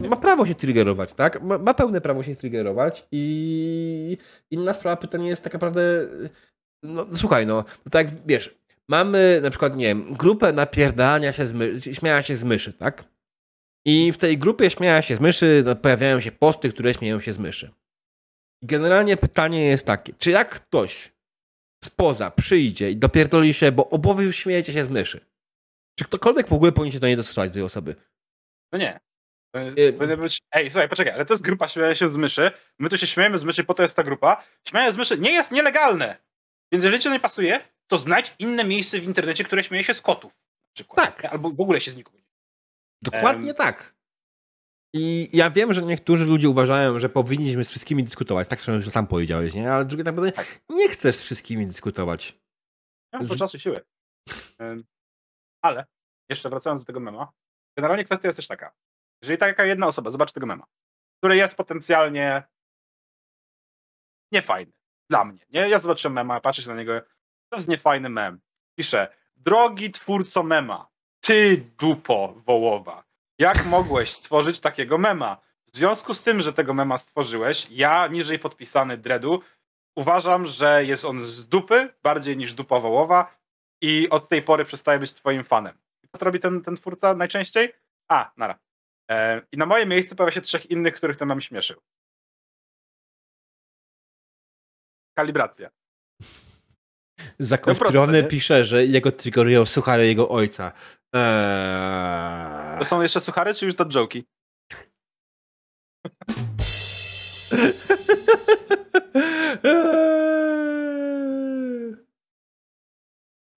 Ma 0.10 0.16
prawo 0.16 0.46
się 0.46 0.56
triggerować, 0.56 1.14
tak? 1.14 1.42
Ma, 1.42 1.58
ma, 1.58 1.74
pełne 1.74 2.02
prawo 2.02 2.24
się 2.24 2.36
triggerować 2.36 3.06
i 3.12 4.18
inna 4.52 4.74
sprawa, 4.74 4.98
pytanie 4.98 5.28
jest 5.28 5.44
tak 5.44 5.54
naprawdę 5.54 6.08
no 6.86 7.06
słuchaj, 7.14 7.48
no, 7.48 7.64
tak 7.92 8.08
wiesz, 8.26 8.56
mamy 8.88 9.40
na 9.44 9.50
przykład, 9.50 9.76
nie 9.76 9.86
wiem, 9.86 10.14
grupę 10.14 10.54
napierdania 10.54 11.32
się 11.32 11.46
z 11.46 11.54
myszy, 11.54 11.94
się 12.22 12.36
z 12.36 12.44
myszy, 12.44 12.74
tak? 12.74 13.04
I 13.86 14.12
w 14.12 14.18
tej 14.18 14.38
grupie 14.38 14.70
śmiała 14.70 15.02
się 15.02 15.16
z 15.16 15.20
myszy, 15.20 15.64
no, 15.66 15.76
pojawiają 15.76 16.20
się 16.20 16.32
posty, 16.32 16.70
które 16.70 16.94
śmieją 16.94 17.20
się 17.20 17.34
z 17.34 17.40
myszy. 17.40 17.72
Generalnie 18.66 19.18
pytanie 19.18 19.66
jest 19.66 19.86
takie, 19.86 20.14
czy 20.14 20.32
jak 20.32 20.50
ktoś 20.50 21.12
spoza 21.84 22.32
przyjdzie 22.32 22.92
i 22.92 22.98
dopierdoli 22.98 23.54
się, 23.54 23.72
bo 23.72 23.90
obowy 23.90 24.24
już 24.24 24.36
śmiejecie 24.36 24.74
się 24.74 24.86
z 24.86 24.90
myszy, 24.90 25.26
czy 26.00 26.06
ktokolwiek 26.06 26.48
w 26.48 26.54
ogóle 26.54 26.72
powinien 26.72 26.94
się 26.94 27.00
do 27.00 27.08
niej 27.08 27.16
dostosować, 27.16 27.50
do 27.50 27.54
tej 27.54 27.64
osoby? 27.64 27.96
No 28.72 28.80
nie. 28.80 29.00
Y, 29.78 30.18
być, 30.18 30.42
ej, 30.52 30.72
słuchaj, 30.72 30.90
poczekaj, 30.90 31.14
ale 31.14 31.26
to 31.26 31.34
jest 31.34 31.44
grupa 31.44 31.68
śmieje 31.68 31.96
się 31.96 32.10
z 32.10 32.18
myszy, 32.18 32.52
my 32.80 32.90
tu 32.90 32.98
się 32.98 33.08
śmiejemy 33.08 33.38
z 33.38 33.44
myszy, 33.44 33.64
po 33.64 33.74
to 33.74 33.84
jest 33.84 33.96
ta 33.96 34.04
grupa. 34.04 34.44
Śmieje 34.68 34.92
z 34.92 34.98
myszy 34.98 35.18
nie 35.18 35.32
jest 35.32 35.52
nielegalne. 35.52 36.18
Więc 36.72 36.84
jeżeli 36.84 37.04
ci 37.04 37.10
to 37.10 37.14
nie 37.14 37.20
pasuje, 37.20 37.60
to 37.88 37.98
znajdź 37.98 38.36
inne 38.40 38.64
miejsce 38.64 39.00
w 39.00 39.04
internecie, 39.04 39.44
które 39.44 39.64
śmieje 39.64 39.84
się 39.84 39.94
z 39.94 40.02
kotów. 40.02 40.34
Przykład, 40.74 41.06
tak. 41.06 41.26
Albo 41.26 41.50
w 41.50 41.62
ogóle 41.62 41.82
się 41.82 41.92
z 41.92 41.96
nikogo. 41.96 42.18
Dokładnie 43.02 43.48
um, 43.48 43.56
tak. 43.56 43.95
I 44.98 45.30
ja 45.34 45.50
wiem, 45.50 45.74
że 45.74 45.82
niektórzy 45.82 46.26
ludzie 46.26 46.50
uważają, 46.50 47.00
że 47.00 47.10
powinniśmy 47.10 47.66
z 47.66 47.70
wszystkimi 47.70 48.04
dyskutować. 48.04 48.48
Tak 48.48 48.60
że 48.60 48.92
sam 48.92 49.08
powiedziałeś, 49.08 49.54
nie? 49.54 49.74
Ale 49.74 49.86
drugie 49.86 50.04
tak 50.04 50.16
naprawdę 50.16 50.44
nie 50.70 50.90
chcesz 50.90 51.16
z 51.16 51.24
wszystkimi 51.24 51.68
dyskutować. 51.68 52.40
Ja 53.14 53.20
mam 53.20 53.28
z... 53.28 53.38
czasu 53.38 53.60
siły. 53.60 53.80
Ale, 55.62 55.86
jeszcze 56.30 56.50
wracając 56.50 56.82
do 56.82 56.86
tego 56.86 57.00
mema, 57.00 57.32
generalnie 57.78 58.06
kwestia 58.06 58.28
jest 58.28 58.36
też 58.36 58.48
taka. 58.48 58.74
Jeżeli 59.22 59.38
taka 59.38 59.66
jedna 59.66 59.88
osoba 59.88 60.10
zobaczy 60.10 60.34
tego 60.34 60.46
mema, 60.46 60.66
który 61.18 61.36
jest 61.36 61.56
potencjalnie 61.56 62.44
niefajny 64.32 64.72
dla 65.10 65.26
mnie, 65.26 65.46
nie? 65.50 65.70
Ja 65.70 65.80
zobaczyłem 65.80 66.14
mema, 66.14 66.42
patrzę 66.42 66.62
się 66.62 66.70
na 66.70 66.76
niego, 66.76 67.02
to 67.50 67.58
jest 67.58 67.68
niefajny 67.68 68.10
mem. 68.10 68.42
Pisze, 68.80 69.16
drogi 69.36 69.92
twórco 69.92 70.44
mema, 70.44 70.88
ty 71.20 71.58
dupo 71.58 72.34
wołowa, 72.46 73.05
jak 73.40 73.66
mogłeś 73.66 74.12
stworzyć 74.12 74.60
takiego 74.60 74.98
mema? 74.98 75.42
W 75.74 75.78
związku 75.78 76.14
z 76.14 76.22
tym, 76.24 76.42
że 76.42 76.54
tego 76.54 76.74
mema 76.74 76.98
stworzyłeś, 76.98 77.68
ja, 77.72 78.08
niżej 78.08 78.40
podpisany 78.40 78.98
Dredu, 78.98 79.42
uważam, 79.96 80.46
że 80.46 80.86
jest 80.86 81.06
on 81.06 81.26
z 81.26 81.48
dupy, 81.48 81.94
bardziej 82.04 82.38
niż 82.38 82.54
dupa 82.54 82.80
wołowa 82.80 83.38
i 83.82 84.10
od 84.10 84.30
tej 84.30 84.42
pory 84.42 84.66
przestaje 84.66 85.00
być 85.00 85.14
twoim 85.14 85.44
fanem. 85.44 85.78
Co 86.20 86.26
robi 86.26 86.40
ten, 86.40 86.62
ten 86.62 86.76
twórca 86.76 87.14
najczęściej? 87.16 87.74
A, 88.12 88.32
nara. 88.38 88.60
E, 89.12 89.42
I 89.52 89.58
na 89.58 89.66
moje 89.66 89.86
miejsce 89.86 90.16
pojawia 90.16 90.32
się 90.32 90.42
trzech 90.42 90.72
innych, 90.72 90.96
których 90.96 91.18
ten 91.18 91.28
mem 91.28 91.42
śmieszył. 91.42 91.82
Kalibracja. 95.18 95.70
Zakonspirowany 97.40 98.22
no 98.22 98.28
pisze, 98.28 98.66
że 98.66 98.86
jego 98.86 99.12
triggerują 99.12 99.66
suchary 99.66 100.08
jego 100.08 100.30
ojca. 100.30 100.72
Eee... 101.14 102.65
To 102.80 102.86
są 102.86 103.02
jeszcze 103.02 103.20
suchary, 103.20 103.54
czy 103.54 103.66
już 103.66 103.76
to 103.76 103.86
joki? 103.86 104.26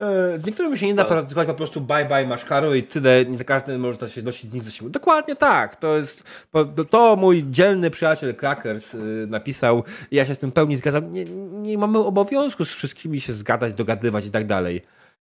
E, 0.03 0.39
z 0.39 0.47
niektórymi 0.47 0.79
się 0.79 0.87
nie 0.87 0.95
da 0.95 1.05
pracować 1.05 1.49
po 1.49 1.55
prostu 1.55 1.81
bye 1.81 2.05
bye 2.05 2.27
masz 2.27 2.45
karo 2.45 2.75
i 2.75 2.83
tyle, 2.83 3.25
nie 3.25 3.39
za 3.39 3.45
każdym 3.45 3.81
może 3.81 4.11
się 4.11 4.23
nosić 4.23 4.53
nic 4.53 4.65
ze 4.65 4.71
siebie. 4.71 4.91
Dokładnie 4.91 5.37
tak. 5.37 5.77
To 5.77 5.97
jest, 5.97 6.47
to 6.91 7.17
mój 7.17 7.45
dzielny 7.51 7.91
przyjaciel 7.91 8.35
Crackers 8.35 8.95
y, 8.95 9.27
napisał 9.29 9.85
i 10.11 10.17
ja 10.17 10.27
się 10.27 10.35
z 10.35 10.39
tym 10.39 10.53
pełni 10.53 10.77
zgadzam. 10.77 11.11
Nie, 11.11 11.25
nie 11.53 11.79
mamy 11.79 11.99
obowiązku 11.99 12.65
z 12.65 12.75
wszystkimi 12.75 13.21
się 13.21 13.33
zgadać, 13.33 13.75
dogadywać 13.75 14.27
i 14.27 14.31
tak 14.31 14.47
dalej. 14.47 14.83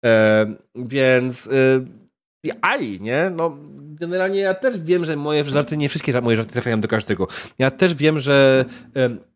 E, 0.05 0.45
więc 0.75 1.47
y, 1.47 1.85
AI, 2.61 3.01
nie? 3.01 3.29
No, 3.29 3.57
generalnie 4.01 4.39
ja 4.39 4.53
też 4.53 4.79
wiem, 4.79 5.05
że 5.05 5.15
moje 5.15 5.45
żarty, 5.45 5.77
nie 5.77 5.89
wszystkie 5.89 6.21
moje 6.21 6.37
żarty 6.37 6.53
trafiają 6.53 6.81
do 6.81 6.87
każdego. 6.87 7.27
Ja 7.59 7.71
też 7.71 7.93
wiem, 7.93 8.19
że 8.19 8.65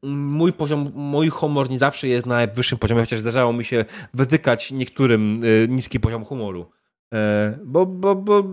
mój 0.03 0.53
poziom, 0.53 0.91
mój 0.95 1.29
humor 1.29 1.69
nie 1.69 1.79
zawsze 1.79 2.07
jest 2.07 2.25
na 2.25 2.35
najwyższym 2.35 2.77
poziomie, 2.77 3.01
chociaż 3.01 3.19
zdarzało 3.19 3.53
mi 3.53 3.65
się 3.65 3.85
wytykać 4.13 4.71
niektórym 4.71 5.41
e, 5.43 5.67
niski 5.67 5.99
poziom 5.99 6.25
humoru. 6.25 6.71
E, 7.13 7.59
bo, 7.63 7.85
bo, 7.85 8.15
bo, 8.15 8.43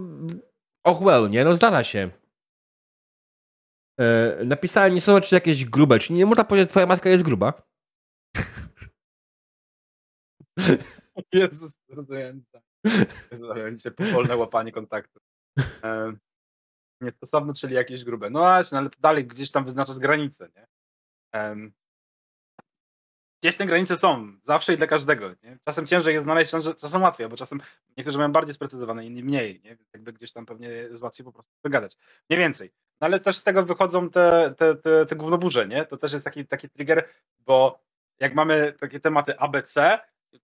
oh 0.84 1.04
well, 1.04 1.30
nie? 1.30 1.44
No 1.44 1.56
zdarza 1.56 1.84
się. 1.84 2.10
E, 4.00 4.38
napisałem, 4.44 4.94
nie 4.94 5.00
czy 5.22 5.34
jakieś 5.34 5.64
grube, 5.64 5.98
czy 5.98 6.12
nie 6.12 6.26
można 6.26 6.44
powiedzieć, 6.44 6.68
że 6.68 6.70
twoja 6.70 6.86
matka 6.86 7.10
jest 7.10 7.22
gruba? 7.22 7.62
Jezus, 11.32 11.72
rozumiem. 11.88 12.44
Będzie 13.54 13.90
powolne 13.90 14.36
łapanie 14.36 14.72
kontaktu. 14.72 15.20
E, 15.84 16.12
niestosowne, 17.00 17.54
czyli 17.54 17.74
jakieś 17.74 18.04
grube. 18.04 18.30
No 18.30 18.40
właśnie, 18.40 18.78
ale 18.78 18.90
to 18.90 19.00
dalej 19.00 19.26
gdzieś 19.26 19.50
tam 19.50 19.64
wyznaczasz 19.64 19.98
granice, 19.98 20.48
nie? 20.56 20.66
E, 21.34 21.56
gdzieś 23.42 23.56
te 23.56 23.66
granice 23.66 23.98
są, 23.98 24.32
zawsze 24.44 24.74
i 24.74 24.76
dla 24.76 24.86
każdego. 24.86 25.34
Nie? 25.42 25.58
Czasem 25.64 25.86
ciężej 25.86 26.14
jest 26.14 26.24
znaleźć, 26.24 26.52
czasem 26.80 27.02
łatwiej, 27.02 27.28
bo 27.28 27.36
czasem 27.36 27.60
niektórzy 27.96 28.18
mają 28.18 28.32
bardziej 28.32 28.54
sprecyzowane, 28.54 29.06
inni 29.06 29.24
mniej, 29.24 29.60
nie? 29.64 29.78
Jakby 29.92 30.12
gdzieś 30.12 30.32
tam 30.32 30.46
pewnie 30.46 30.68
jest 30.68 31.02
łatwiej 31.02 31.24
po 31.24 31.32
prostu 31.32 31.52
wygadać. 31.64 31.96
Mniej 32.30 32.40
więcej. 32.40 32.72
No 33.00 33.04
ale 33.06 33.20
też 33.20 33.36
z 33.36 33.42
tego 33.42 33.64
wychodzą 33.64 34.10
te, 34.10 34.54
te, 34.58 34.74
te, 34.76 35.06
te 35.06 35.16
gównoburze, 35.16 35.68
nie? 35.68 35.84
To 35.84 35.96
też 35.96 36.12
jest 36.12 36.24
taki, 36.24 36.46
taki 36.46 36.68
trigger, 36.70 37.08
bo 37.38 37.84
jak 38.20 38.34
mamy 38.34 38.72
takie 38.80 39.00
tematy 39.00 39.38
ABC, 39.38 39.98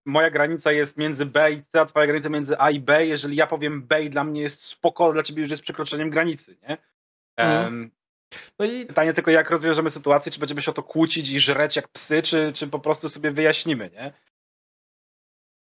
moja 0.06 0.30
granica 0.30 0.72
jest 0.72 0.96
między 0.96 1.26
B 1.26 1.52
i 1.52 1.62
C, 1.62 1.80
a 1.80 1.84
twoja 1.86 2.06
granica 2.06 2.28
między 2.28 2.58
A 2.58 2.70
i 2.70 2.80
B. 2.80 3.06
Jeżeli 3.06 3.36
ja 3.36 3.46
powiem 3.46 3.82
B 3.82 4.04
i 4.04 4.10
dla 4.10 4.24
mnie 4.24 4.42
jest 4.42 4.64
spoko, 4.64 5.12
dla 5.12 5.22
ciebie 5.22 5.40
już 5.42 5.50
jest 5.50 5.62
przekroczeniem 5.62 6.10
granicy, 6.10 6.56
nie? 6.68 6.78
Um, 7.38 7.90
no 8.58 8.66
i... 8.66 8.86
Pytanie 8.86 9.14
tylko, 9.14 9.30
jak 9.30 9.50
rozwiążemy 9.50 9.90
sytuację, 9.90 10.32
czy 10.32 10.40
będziemy 10.40 10.62
się 10.62 10.70
o 10.70 10.74
to 10.74 10.82
kłócić 10.82 11.30
i 11.30 11.40
żreć 11.40 11.76
jak 11.76 11.88
psy, 11.88 12.22
czy, 12.22 12.52
czy 12.52 12.66
po 12.66 12.78
prostu 12.78 13.08
sobie 13.08 13.30
wyjaśnimy, 13.30 13.90
nie? 13.90 14.12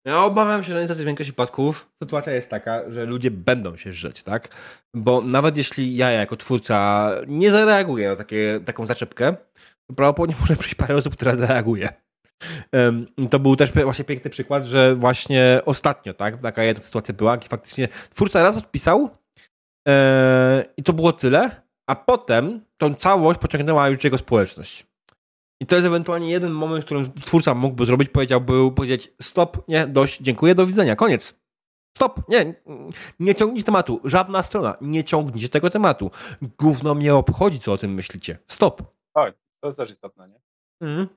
Ja 0.07 0.25
obawiam 0.25 0.65
się, 0.65 0.73
że 0.73 0.81
niestety 0.81 1.03
w 1.03 1.07
większości 1.07 1.33
przypadków 1.33 1.91
sytuacja 2.03 2.33
jest 2.33 2.51
taka, 2.51 2.91
że 2.91 3.07
ludzie 3.07 3.31
będą 3.31 3.77
się 3.77 3.93
żreć, 3.93 4.23
tak? 4.23 4.49
Bo 4.95 5.21
nawet 5.21 5.57
jeśli 5.57 5.97
ja 5.97 6.11
jako 6.11 6.37
twórca 6.37 7.11
nie 7.27 7.51
zareaguję 7.51 8.09
na 8.09 8.17
takie, 8.17 8.61
taką 8.65 8.87
zaczepkę, 8.87 9.37
to 9.87 9.95
prawdopodobnie 9.97 10.37
może 10.41 10.57
przyjść 10.57 10.75
parę 10.75 10.95
osób, 10.95 11.17
która 11.17 11.37
zareaguje. 11.37 12.04
To 13.31 13.39
był 13.39 13.57
też 13.57 13.73
właśnie 13.73 14.05
piękny 14.05 14.31
przykład, 14.31 14.65
że 14.65 14.95
właśnie 14.97 15.61
ostatnio, 15.65 16.15
tak, 16.15 16.43
taka 16.43 16.65
jedna 16.65 16.83
sytuacja 16.83 17.15
była, 17.15 17.37
gdzie 17.37 17.49
faktycznie 17.49 17.89
twórca 17.89 18.43
raz 18.43 18.57
odpisał 18.57 19.11
e, 19.89 20.65
i 20.77 20.83
to 20.83 20.93
było 20.93 21.13
tyle, 21.13 21.63
a 21.87 21.97
potem 21.97 22.61
tą 22.77 22.95
całość 22.95 23.41
pociągnęła 23.41 23.89
już 23.89 24.05
jego 24.05 24.19
społeczność. 24.19 24.87
I 25.61 25.67
to 25.67 25.75
jest 25.75 25.87
ewentualnie 25.87 26.31
jeden 26.31 26.53
moment, 26.53 26.83
w 26.83 26.85
którym 26.85 27.13
twórca 27.13 27.55
mógłby 27.55 27.87
zrobić, 27.87 28.09
powiedziałby, 28.09 28.73
powiedzieć 28.77 29.13
stop, 29.23 29.69
nie, 29.69 29.87
dość, 29.87 30.21
dziękuję, 30.21 30.55
do 30.55 30.67
widzenia, 30.67 30.97
koniec. 30.97 31.45
Stop, 31.97 32.29
nie, 32.29 32.55
nie 33.21 33.35
ciągnijcie 33.35 33.67
tematu. 33.67 34.01
Żadna 34.05 34.43
strona, 34.43 34.77
nie 34.81 35.05
ciągnijcie 35.05 35.49
tego 35.49 35.71
tematu. 35.71 36.11
Gówno 36.59 36.95
mnie 36.95 37.15
obchodzi, 37.15 37.61
co 37.61 37.73
o 37.73 37.79
tym 37.79 37.95
myślicie. 37.95 38.39
Stop. 38.47 38.83
Tak, 39.15 39.35
to 39.61 39.69
jest 39.69 39.77
też 39.77 39.91
istotne, 39.91 40.29
nie? 40.29 40.41
Mhm. 40.81 41.09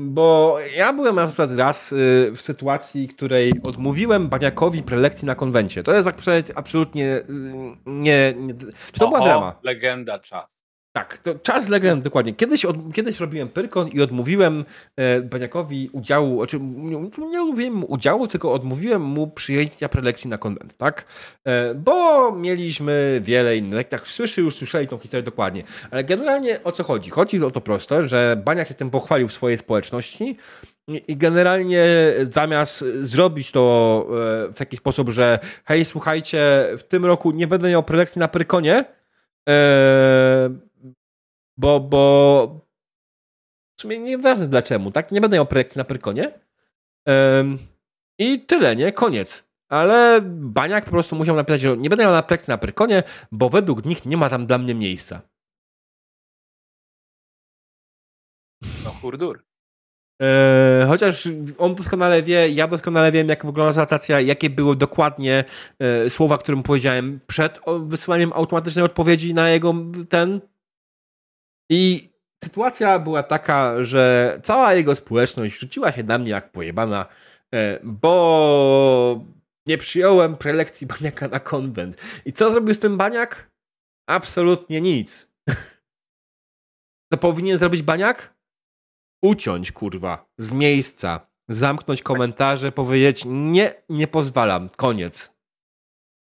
Bo 0.00 0.56
ja 0.76 0.92
byłem 0.92 1.18
raz, 1.18 1.38
raz 1.56 1.92
y, 1.92 2.32
w 2.34 2.40
sytuacji, 2.40 3.08
której 3.08 3.52
odmówiłem 3.62 4.28
Baniakowi 4.28 4.82
prelekcji 4.82 5.26
na 5.26 5.34
konwencie. 5.34 5.82
To 5.82 5.94
jest 5.94 6.08
absolutnie 6.54 7.16
y, 7.16 7.22
nie... 7.86 8.34
nie 8.36 8.54
czy 8.92 9.00
to 9.00 9.04
Oho, 9.04 9.08
była 9.08 9.24
drama? 9.24 9.60
legenda 9.62 10.18
czas. 10.18 10.57
Tak, 10.98 11.18
to 11.18 11.34
czas 11.34 11.68
legend, 11.68 12.04
dokładnie. 12.04 12.34
Kiedyś, 12.34 12.64
od, 12.64 12.76
kiedyś 12.94 13.20
robiłem 13.20 13.48
Pyrkon 13.48 13.88
i 13.88 14.00
odmówiłem 14.00 14.64
e, 14.96 15.20
Baniakowi 15.20 15.90
udziału, 15.92 16.36
znaczy 16.38 16.60
nie, 16.60 16.96
nie 17.30 17.42
odmówiłem 17.42 17.84
udziału, 17.84 18.28
tylko 18.28 18.52
odmówiłem 18.52 19.02
mu 19.02 19.26
przyjęcia 19.26 19.88
prelekcji 19.88 20.30
na 20.30 20.38
konwent, 20.38 20.76
tak? 20.76 21.04
E, 21.44 21.74
bo 21.74 22.32
mieliśmy 22.32 23.20
wiele 23.24 23.56
innych, 23.56 23.88
tak 23.88 24.04
wszyscy 24.04 24.40
już 24.40 24.54
słyszeli 24.54 24.88
tą 24.88 24.98
historię 24.98 25.22
dokładnie. 25.22 25.62
Ale 25.90 26.04
generalnie 26.04 26.64
o 26.64 26.72
co 26.72 26.84
chodzi? 26.84 27.10
Chodzi 27.10 27.44
o 27.44 27.50
to 27.50 27.60
proste, 27.60 28.08
że 28.08 28.42
Baniak 28.44 28.68
się 28.68 28.74
tym 28.74 28.90
pochwalił 28.90 29.28
w 29.28 29.32
swojej 29.32 29.58
społeczności 29.58 30.36
i 31.08 31.16
generalnie 31.16 31.84
zamiast 32.30 32.84
zrobić 33.00 33.50
to 33.50 34.06
e, 34.48 34.52
w 34.52 34.58
taki 34.58 34.76
sposób, 34.76 35.10
że 35.10 35.38
hej, 35.64 35.84
słuchajcie, 35.84 36.68
w 36.78 36.82
tym 36.82 37.06
roku 37.06 37.30
nie 37.30 37.46
będę 37.46 37.70
miał 37.70 37.82
prelekcji 37.82 38.18
na 38.18 38.28
Pyrkonie, 38.28 38.84
e, 39.48 40.67
bo, 41.58 41.80
bo 41.80 42.68
w 43.78 43.80
sumie 43.80 43.98
nieważne 43.98 44.48
dlaczego, 44.48 44.90
tak? 44.90 45.12
Nie 45.12 45.20
będę 45.20 45.36
miał 45.36 45.46
projektu 45.46 45.78
na 45.78 45.84
Pyrkonie. 45.84 46.40
Um, 47.06 47.58
I 48.18 48.40
tyle, 48.40 48.76
nie? 48.76 48.92
Koniec. 48.92 49.48
Ale 49.68 50.20
Baniak 50.22 50.84
po 50.84 50.90
prostu 50.90 51.16
musiał 51.16 51.36
napisać, 51.36 51.60
że 51.60 51.76
nie 51.76 51.90
będę 51.90 52.04
miał 52.04 52.12
na 52.12 52.22
projekt 52.22 52.48
na 52.48 52.58
Pyrkonie, 52.58 53.02
bo 53.32 53.48
według 53.48 53.84
nich 53.84 54.06
nie 54.06 54.16
ma 54.16 54.30
tam 54.30 54.46
dla 54.46 54.58
mnie 54.58 54.74
miejsca. 54.74 55.20
No 58.84 58.90
hurdur. 58.90 59.44
E, 60.22 60.84
chociaż 60.88 61.28
on 61.58 61.74
doskonale 61.74 62.22
wie, 62.22 62.48
ja 62.48 62.68
doskonale 62.68 63.12
wiem, 63.12 63.28
jak 63.28 63.46
wygląda 63.46 63.80
sytuacja, 63.80 64.20
jakie 64.20 64.50
były 64.50 64.76
dokładnie 64.76 65.44
e, 65.78 66.10
słowa, 66.10 66.38
które 66.38 66.56
mu 66.56 66.62
powiedziałem 66.62 67.20
przed 67.26 67.60
wysyłaniem 67.86 68.32
automatycznej 68.32 68.84
odpowiedzi 68.84 69.34
na 69.34 69.48
jego 69.48 69.74
ten 70.08 70.40
i 71.70 72.10
sytuacja 72.44 72.98
była 72.98 73.22
taka, 73.22 73.84
że 73.84 74.34
cała 74.42 74.74
jego 74.74 74.96
społeczność 74.96 75.58
rzuciła 75.58 75.92
się 75.92 76.02
na 76.02 76.18
mnie 76.18 76.30
jak 76.30 76.52
pojebana, 76.52 77.06
e, 77.54 77.80
bo 77.82 79.24
nie 79.66 79.78
przyjąłem 79.78 80.36
prelekcji 80.36 80.86
Baniaka 80.86 81.28
na 81.28 81.40
konwent. 81.40 82.22
I 82.24 82.32
co 82.32 82.50
zrobił 82.50 82.74
z 82.74 82.78
tym 82.78 82.96
Baniak? 82.96 83.50
Absolutnie 84.08 84.80
nic. 84.80 85.32
Co 87.12 87.18
powinien 87.18 87.58
zrobić 87.58 87.82
Baniak? 87.82 88.38
Uciąć, 89.22 89.72
kurwa, 89.72 90.26
z 90.38 90.52
miejsca, 90.52 91.26
zamknąć 91.48 92.02
komentarze, 92.02 92.72
powiedzieć 92.72 93.22
nie, 93.26 93.74
nie 93.88 94.06
pozwalam, 94.06 94.68
koniec. 94.68 95.38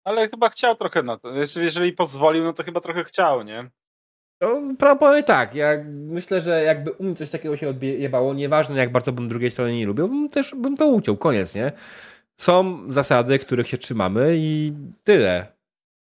Ale 0.04 0.28
chyba 0.28 0.48
chciał 0.48 0.76
trochę 0.76 1.02
na 1.02 1.18
to. 1.18 1.28
Jeżeli 1.56 1.92
pozwolił, 1.92 2.44
no 2.44 2.52
to 2.52 2.62
chyba 2.62 2.80
trochę 2.80 3.04
chciał, 3.04 3.42
nie? 3.42 3.70
No, 4.40 4.60
powiem 4.96 5.22
tak, 5.22 5.54
ja 5.54 5.68
myślę, 5.88 6.40
że 6.40 6.62
jakby 6.62 6.92
u 6.92 7.04
mnie 7.04 7.16
coś 7.16 7.30
takiego 7.30 7.56
się 7.56 7.68
odjebało, 7.68 8.34
nieważne 8.34 8.76
jak 8.76 8.92
bardzo 8.92 9.12
bym 9.12 9.28
drugiej 9.28 9.50
strony 9.50 9.76
nie 9.76 9.86
lubił, 9.86 10.08
bym 10.08 10.28
też 10.28 10.54
bym 10.54 10.76
to 10.76 10.86
uciął, 10.86 11.16
koniec, 11.16 11.54
nie? 11.54 11.72
Są 12.40 12.84
zasady, 12.92 13.38
których 13.38 13.68
się 13.68 13.78
trzymamy 13.78 14.34
i 14.36 14.72
tyle. 15.04 15.54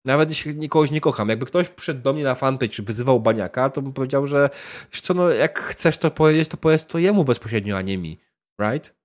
Nawet 0.05 0.29
jeśli 0.29 0.55
nikogoś 0.55 0.91
nie 0.91 1.01
kocham. 1.01 1.29
Jakby 1.29 1.45
ktoś 1.45 1.69
przyszedł 1.69 2.01
do 2.01 2.13
mnie 2.13 2.23
na 2.23 2.35
fanpage 2.35 2.69
czy 2.69 2.83
wyzywał 2.83 3.19
baniaka, 3.19 3.69
to 3.69 3.81
bym 3.81 3.93
powiedział, 3.93 4.27
że 4.27 4.49
co, 4.91 5.13
no, 5.13 5.29
jak 5.29 5.59
chcesz 5.59 5.97
to 5.97 6.11
powiedzieć, 6.11 6.49
to 6.49 6.57
powiedz 6.57 6.85
to 6.85 6.99
jemu 6.99 7.23
bezpośrednio, 7.23 7.77
a 7.77 7.81
nie 7.81 7.97
mi. 7.97 8.19
Right? 8.61 8.95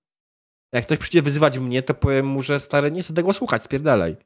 Jak 0.73 0.85
ktoś 0.85 0.99
przyjdzie 0.99 1.23
wyzywać 1.23 1.59
mnie, 1.59 1.83
to 1.83 1.95
powiem 1.95 2.27
mu, 2.27 2.43
że 2.43 2.61
stary, 2.61 2.91
nie 2.91 3.03
chcę 3.03 3.15
tego 3.15 3.33
słuchać, 3.33 3.65
spierdalaj. 3.65 4.17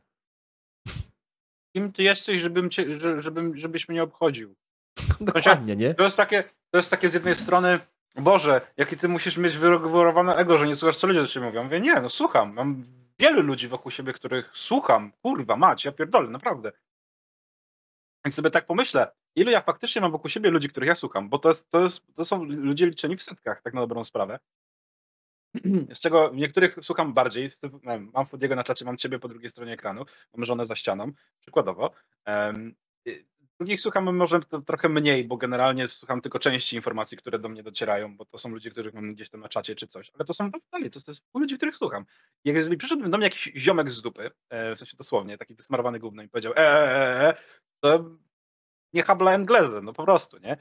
Kim 1.76 1.92
ty 1.92 2.02
jesteś, 2.02 2.42
żebym 2.42 2.70
cię, 2.70 3.00
żebym, 3.20 3.56
żebyś 3.56 3.88
mnie 3.88 4.02
obchodził? 4.02 4.54
Dokładnie, 5.20 5.76
nie? 5.76 5.94
To 5.94 6.04
jest 6.04 6.16
takie, 6.16 6.44
to 6.70 6.78
jest 6.78 6.90
takie 6.90 7.08
z 7.08 7.14
jednej 7.14 7.34
strony, 7.34 7.80
Boże, 8.16 8.60
jaki 8.76 8.96
ty 8.96 9.08
musisz 9.08 9.36
mieć 9.36 9.56
wyregulowane 9.58 10.34
ego, 10.34 10.58
że 10.58 10.66
nie 10.66 10.76
słuchasz, 10.76 10.96
co 10.96 11.06
ludzie 11.06 11.20
do 11.20 11.26
ciebie 11.26 11.46
mówią. 11.46 11.64
Mówię, 11.64 11.80
nie, 11.80 11.94
no 12.00 12.08
słucham. 12.08 12.54
Mam 12.54 12.84
wielu 13.18 13.42
ludzi 13.42 13.68
wokół 13.68 13.90
siebie, 13.90 14.12
których 14.12 14.50
słucham. 14.54 15.12
Kurwa, 15.22 15.56
mać, 15.56 15.84
ja 15.84 15.92
pierdolę, 15.92 16.30
naprawdę. 16.30 16.72
Jak 18.24 18.34
sobie 18.34 18.50
tak 18.50 18.66
pomyślę, 18.66 19.12
ilu 19.36 19.50
ja 19.50 19.60
faktycznie 19.60 20.00
mam 20.00 20.12
wokół 20.12 20.30
siebie 20.30 20.50
ludzi, 20.50 20.68
których 20.68 20.88
ja 20.88 20.94
słucham, 20.94 21.28
bo 21.28 21.38
to, 21.38 21.48
jest, 21.48 21.70
to, 21.70 21.80
jest, 21.80 22.02
to 22.14 22.24
są 22.24 22.44
ludzie 22.44 22.86
liczeni 22.86 23.16
w 23.16 23.22
setkach, 23.22 23.62
tak 23.62 23.74
na 23.74 23.80
dobrą 23.80 24.04
sprawę. 24.04 24.38
Z 25.94 26.00
czego 26.00 26.30
niektórych 26.34 26.76
słucham 26.82 27.14
bardziej. 27.14 27.50
Mam 28.14 28.26
Fodiego 28.26 28.56
na 28.56 28.64
czacie, 28.64 28.84
mam 28.84 28.96
ciebie 28.96 29.18
po 29.18 29.28
drugiej 29.28 29.48
stronie 29.48 29.72
ekranu, 29.72 30.04
mam 30.36 30.44
żonę 30.44 30.66
za 30.66 30.76
ścianą, 30.76 31.12
przykładowo. 31.40 31.90
Drugich 33.58 33.80
słucham 33.80 34.16
może 34.16 34.40
trochę 34.66 34.88
mniej, 34.88 35.24
bo 35.24 35.36
generalnie 35.36 35.86
słucham 35.86 36.20
tylko 36.20 36.38
części 36.38 36.76
informacji, 36.76 37.16
które 37.16 37.38
do 37.38 37.48
mnie 37.48 37.62
docierają, 37.62 38.16
bo 38.16 38.24
to 38.24 38.38
są 38.38 38.48
ludzie, 38.48 38.70
których 38.70 38.94
mam 38.94 39.14
gdzieś 39.14 39.30
tam 39.30 39.40
na 39.40 39.48
czacie 39.48 39.74
czy 39.74 39.86
coś. 39.86 40.10
Ale 40.14 40.24
to 40.24 40.34
są 40.34 40.50
dalej, 40.72 40.90
to, 40.90 41.00
jest 41.08 41.24
ludzi, 41.34 41.56
których 41.56 41.76
słucham. 41.76 42.04
Jeżeli 42.44 42.76
przyszedłby 42.76 43.08
do 43.08 43.18
mnie 43.18 43.26
jakiś 43.26 43.52
ziomek 43.56 43.90
z 43.90 44.02
dupy, 44.02 44.30
e, 44.50 44.74
w 44.74 44.78
sensie 44.78 44.96
dosłownie, 44.96 45.38
taki 45.38 45.54
wysmarowany 45.54 45.98
gówno 45.98 46.22
i 46.22 46.28
powiedział 46.28 46.52
eee, 46.56 46.66
e, 46.66 47.28
e, 47.28 47.34
to 47.80 48.04
nie 48.92 49.02
habla 49.02 49.32
engleze, 49.32 49.82
no 49.82 49.92
po 49.92 50.04
prostu, 50.04 50.38
nie? 50.38 50.56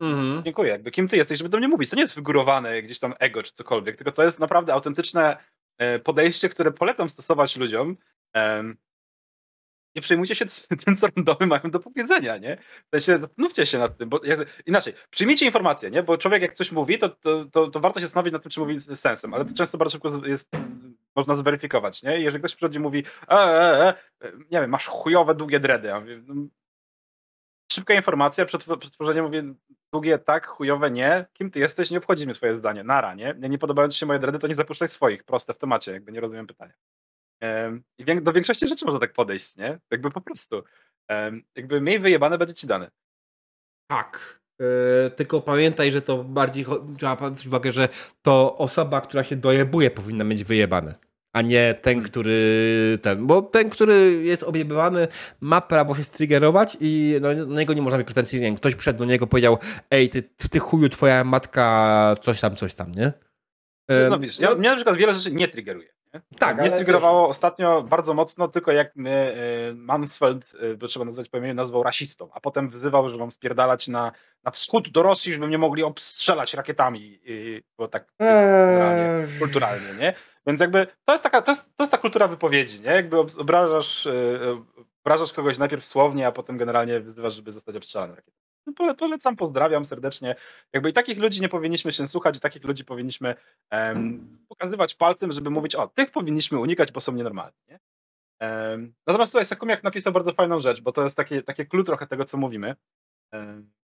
mhm. 0.00 0.42
Dziękuję. 0.44 0.70
Jakby 0.70 0.90
kim 0.90 1.08
ty 1.08 1.16
jesteś, 1.16 1.38
żeby 1.38 1.50
do 1.50 1.58
mnie 1.58 1.68
mówić? 1.68 1.90
To 1.90 1.96
nie 1.96 2.02
jest 2.02 2.14
wygórowane 2.14 2.82
gdzieś 2.82 2.98
tam 2.98 3.14
ego 3.18 3.42
czy 3.42 3.52
cokolwiek, 3.52 3.96
tylko 3.96 4.12
to 4.12 4.22
jest 4.22 4.38
naprawdę 4.38 4.72
autentyczne 4.72 5.36
podejście, 6.04 6.48
które 6.48 6.72
polecam 6.72 7.08
stosować 7.08 7.56
ludziom 7.56 7.96
nie 9.94 10.02
przejmujcie 10.02 10.34
się 10.34 10.44
tym, 10.84 10.96
co 10.96 11.06
randomy 11.16 11.46
mają 11.46 11.70
do 11.70 11.80
powiedzenia, 11.80 12.36
nie? 12.36 12.56
W 12.56 12.90
sensie, 12.90 13.20
zastanówcie 13.20 13.66
się 13.66 13.78
nad 13.78 13.98
tym, 13.98 14.08
bo 14.08 14.20
inaczej, 14.66 14.94
przyjmijcie 15.10 15.46
informacje, 15.46 15.90
nie? 15.90 16.02
Bo 16.02 16.18
człowiek 16.18 16.42
jak 16.42 16.54
coś 16.54 16.72
mówi, 16.72 16.98
to, 16.98 17.08
to, 17.08 17.44
to, 17.44 17.70
to 17.70 17.80
warto 17.80 18.00
się 18.00 18.06
zastanowić 18.06 18.32
nad 18.32 18.42
tym, 18.42 18.50
czy 18.50 18.60
mówi 18.60 18.78
z 18.78 19.00
sensem, 19.00 19.34
ale 19.34 19.44
to 19.44 19.54
często 19.54 19.78
bardzo 19.78 19.92
szybko 19.92 20.26
jest, 20.26 20.56
można 21.16 21.34
zweryfikować, 21.34 22.02
nie? 22.02 22.20
Jeżeli 22.20 22.38
ktoś 22.38 22.54
przychodzi 22.54 22.76
i 22.76 22.80
mówi, 22.80 23.04
e, 23.28 23.34
e, 23.34 23.94
e, 24.22 24.32
nie 24.50 24.60
wiem, 24.60 24.70
masz 24.70 24.86
chujowe, 24.86 25.34
długie 25.34 25.60
dredy, 25.60 25.88
ja 25.88 26.00
mówię, 26.00 26.22
no, 26.26 26.34
szybka 27.72 27.94
informacja, 27.94 28.46
przed, 28.46 28.64
przetworzenie 28.64 29.22
mówię, 29.22 29.54
długie 29.92 30.18
tak, 30.18 30.46
chujowe 30.46 30.90
nie, 30.90 31.26
kim 31.32 31.50
ty 31.50 31.58
jesteś, 31.60 31.90
nie 31.90 31.98
obchodzi 31.98 32.24
mnie 32.24 32.34
twoje 32.34 32.58
zdanie, 32.58 32.84
nara, 32.84 33.14
nie? 33.14 33.34
Nie, 33.38 33.48
nie 33.48 33.58
ci 33.90 33.98
się 33.98 34.06
moje 34.06 34.18
dredy, 34.18 34.38
to 34.38 34.46
nie 34.46 34.54
zapuszczaj 34.54 34.88
swoich, 34.88 35.24
proste 35.24 35.54
w 35.54 35.58
temacie, 35.58 35.92
jakby 35.92 36.12
nie 36.12 36.20
rozumiem 36.20 36.46
pytania. 36.46 36.72
I 37.98 38.22
do 38.22 38.32
większości 38.32 38.68
rzeczy 38.68 38.84
można 38.84 39.00
tak 39.00 39.12
podejść, 39.12 39.56
nie? 39.56 39.78
Jakby 39.90 40.10
po 40.10 40.20
prostu. 40.20 40.62
Jakby 41.56 41.80
mniej 41.80 41.98
wyjebane 41.98 42.38
będzie 42.38 42.54
ci 42.54 42.66
dane. 42.66 42.90
Tak. 43.90 44.38
Yy, 44.60 45.10
tylko 45.10 45.40
pamiętaj, 45.40 45.92
że 45.92 46.02
to 46.02 46.24
bardziej 46.24 46.66
trzeba 46.98 47.16
zwrócić 47.16 47.46
uwagę, 47.46 47.72
że 47.72 47.88
to 48.22 48.56
osoba, 48.56 49.00
która 49.00 49.24
się 49.24 49.36
dojebuje, 49.36 49.90
powinna 49.90 50.24
mieć 50.24 50.44
wyjebane. 50.44 50.94
A 51.32 51.42
nie 51.42 51.74
ten, 51.74 51.94
hmm. 51.94 52.10
który 52.10 52.98
ten. 53.02 53.26
Bo 53.26 53.42
ten, 53.42 53.70
który 53.70 54.22
jest 54.24 54.42
objebywany, 54.42 55.08
ma 55.40 55.60
prawo 55.60 55.94
się 55.94 56.04
striggerować 56.04 56.76
i 56.80 57.16
no, 57.20 57.34
na 57.34 57.60
niego 57.60 57.74
nie 57.74 57.82
można 57.82 57.98
mieć 57.98 58.06
pretensji. 58.06 58.40
Nie 58.40 58.56
ktoś 58.56 58.74
przed 58.74 58.96
do 58.96 59.04
niego 59.04 59.26
powiedział: 59.26 59.58
Ej, 59.90 60.08
ty, 60.08 60.22
ty 60.22 60.58
chuju, 60.58 60.88
twoja 60.88 61.24
matka, 61.24 62.14
coś 62.22 62.40
tam, 62.40 62.56
coś 62.56 62.74
tam, 62.74 62.92
nie? 62.92 63.12
No, 64.10 64.18
wiesz, 64.18 64.38
ja, 64.38 64.54
mnie 64.54 64.68
na 64.68 64.76
przykład 64.76 64.96
wiele 64.96 65.14
rzeczy 65.14 65.32
nie 65.32 65.48
triggeruje. 65.48 65.97
Tak, 66.38 66.58
mnie 66.58 66.70
striggerowało 66.70 67.26
wiesz... 67.26 67.30
ostatnio 67.30 67.82
bardzo 67.82 68.14
mocno, 68.14 68.48
tylko 68.48 68.72
jak 68.72 68.96
mnie 68.96 69.34
y, 69.70 69.74
Mansfeld, 69.74 70.54
y, 70.54 70.76
by 70.76 70.88
trzeba 70.88 71.04
nazwać 71.04 71.28
po 71.28 71.38
imieniu, 71.38 71.54
nazwał 71.54 71.82
rasistą, 71.82 72.28
a 72.32 72.40
potem 72.40 72.70
wyzywał, 72.70 73.10
że 73.10 73.16
mam 73.16 73.30
spierdalać 73.30 73.88
na, 73.88 74.12
na 74.44 74.50
wschód 74.50 74.88
do 74.88 75.02
Rosji, 75.02 75.32
żeby 75.32 75.46
mnie 75.46 75.58
mogli 75.58 75.82
obstrzelać 75.82 76.54
rakietami, 76.54 77.20
y, 77.28 77.62
bo 77.78 77.88
tak 77.88 78.12
eee... 78.18 79.38
kulturalnie, 79.38 79.86
nie? 80.00 80.14
Więc 80.46 80.60
jakby 80.60 80.86
to 81.04 81.12
jest, 81.12 81.24
taka, 81.24 81.42
to 81.42 81.50
jest, 81.50 81.62
to 81.76 81.84
jest 81.84 81.92
ta 81.92 81.98
kultura 81.98 82.28
wypowiedzi, 82.28 82.80
nie? 82.80 82.90
Jakby 82.90 83.18
obrażasz, 83.18 84.08
obrażasz 85.04 85.32
kogoś 85.32 85.58
najpierw 85.58 85.86
słownie, 85.86 86.26
a 86.26 86.32
potem 86.32 86.58
generalnie 86.58 87.00
wyzywasz, 87.00 87.34
żeby 87.34 87.52
zostać 87.52 87.76
obstrzelany 87.76 88.14
rakietami. 88.14 88.47
No, 88.78 88.94
polecam, 88.94 89.36
pozdrawiam 89.36 89.84
serdecznie. 89.84 90.34
Jakby 90.72 90.90
i 90.90 90.92
takich 90.92 91.18
ludzi 91.18 91.40
nie 91.40 91.48
powinniśmy 91.48 91.92
się 91.92 92.06
słuchać, 92.06 92.36
i 92.36 92.40
takich 92.40 92.64
ludzi 92.64 92.84
powinniśmy 92.84 93.34
pokazywać 94.48 94.94
palcem, 94.94 95.32
żeby 95.32 95.50
mówić, 95.50 95.74
o, 95.74 95.88
tych 95.88 96.10
powinniśmy 96.10 96.58
unikać, 96.58 96.92
bo 96.92 97.00
są 97.00 97.12
nienormalni. 97.12 97.58
Nie? 97.68 97.78
Um, 98.40 98.94
natomiast 99.06 99.32
tutaj 99.32 99.46
Sekumiak 99.46 99.84
napisał 99.84 100.12
bardzo 100.12 100.32
fajną 100.32 100.60
rzecz, 100.60 100.80
bo 100.80 100.92
to 100.92 101.04
jest 101.04 101.16
takie, 101.16 101.42
takie 101.42 101.66
clue 101.66 101.84
trochę 101.84 102.06
tego, 102.06 102.24
co 102.24 102.38
mówimy. 102.38 102.76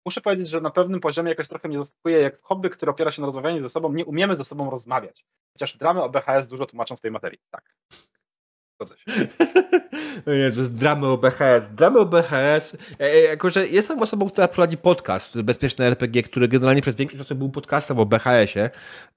Muszę 0.07 0.21
powiedzieć, 0.21 0.49
że 0.49 0.61
na 0.61 0.71
pewnym 0.71 1.01
poziomie 1.01 1.31
jakoś 1.31 1.49
trochę 1.49 1.69
mnie 1.69 1.79
zaskakuje, 1.79 2.21
jak 2.21 2.43
hobby, 2.43 2.71
które 2.71 2.93
opiera 2.93 3.11
się 3.11 3.23
na 3.23 3.27
rozmawianiu 3.27 3.61
ze 3.61 3.69
sobą, 3.69 3.93
nie 3.93 4.05
umiemy 4.05 4.37
ze 4.37 4.45
sobą 4.45 4.71
rozmawiać. 4.71 5.25
Chociaż 5.53 5.77
dramy 5.77 6.03
o 6.03 6.09
BHS 6.09 6.49
dużo 6.49 6.67
tłumaczą 6.67 6.97
w 6.97 7.01
tej 7.01 7.11
materii. 7.11 7.39
Tak. 7.51 7.75
Zgodzę 8.81 8.95
się. 8.99 9.29
Jezus, 10.45 10.69
dramy 10.69 11.07
o 11.07 11.19
BHS. 11.19 11.69
Dramy 11.73 11.99
o 11.99 12.07
BHS. 12.07 12.77
E, 13.01 13.05
e, 13.05 13.21
jako, 13.21 13.51
że 13.51 13.67
jestem 13.67 14.03
osobą, 14.03 14.29
która 14.29 14.49
prowadzi 14.49 14.77
podcast 14.77 15.43
Bezpieczne 15.43 15.87
RPG, 15.87 16.23
który 16.23 16.49
generalnie 16.49 16.83
przez 16.83 16.97
większość 16.97 17.23
czasu 17.23 17.35
był 17.35 17.51
podcastem 17.51 17.99
o 17.99 18.07
BHS-ie. 18.07 18.71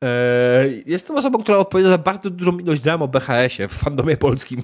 E, 0.03 0.67
jestem 0.85 1.15
osobą, 1.15 1.43
która 1.43 1.57
odpowiada 1.57 1.89
za 1.89 1.97
bardzo 1.97 2.29
dużą 2.29 2.59
ilość 2.59 2.81
dram 2.81 3.01
o 3.01 3.07
BHS-ie 3.07 3.67
w 3.67 3.73
fandomie 3.73 4.17
polskim. 4.17 4.63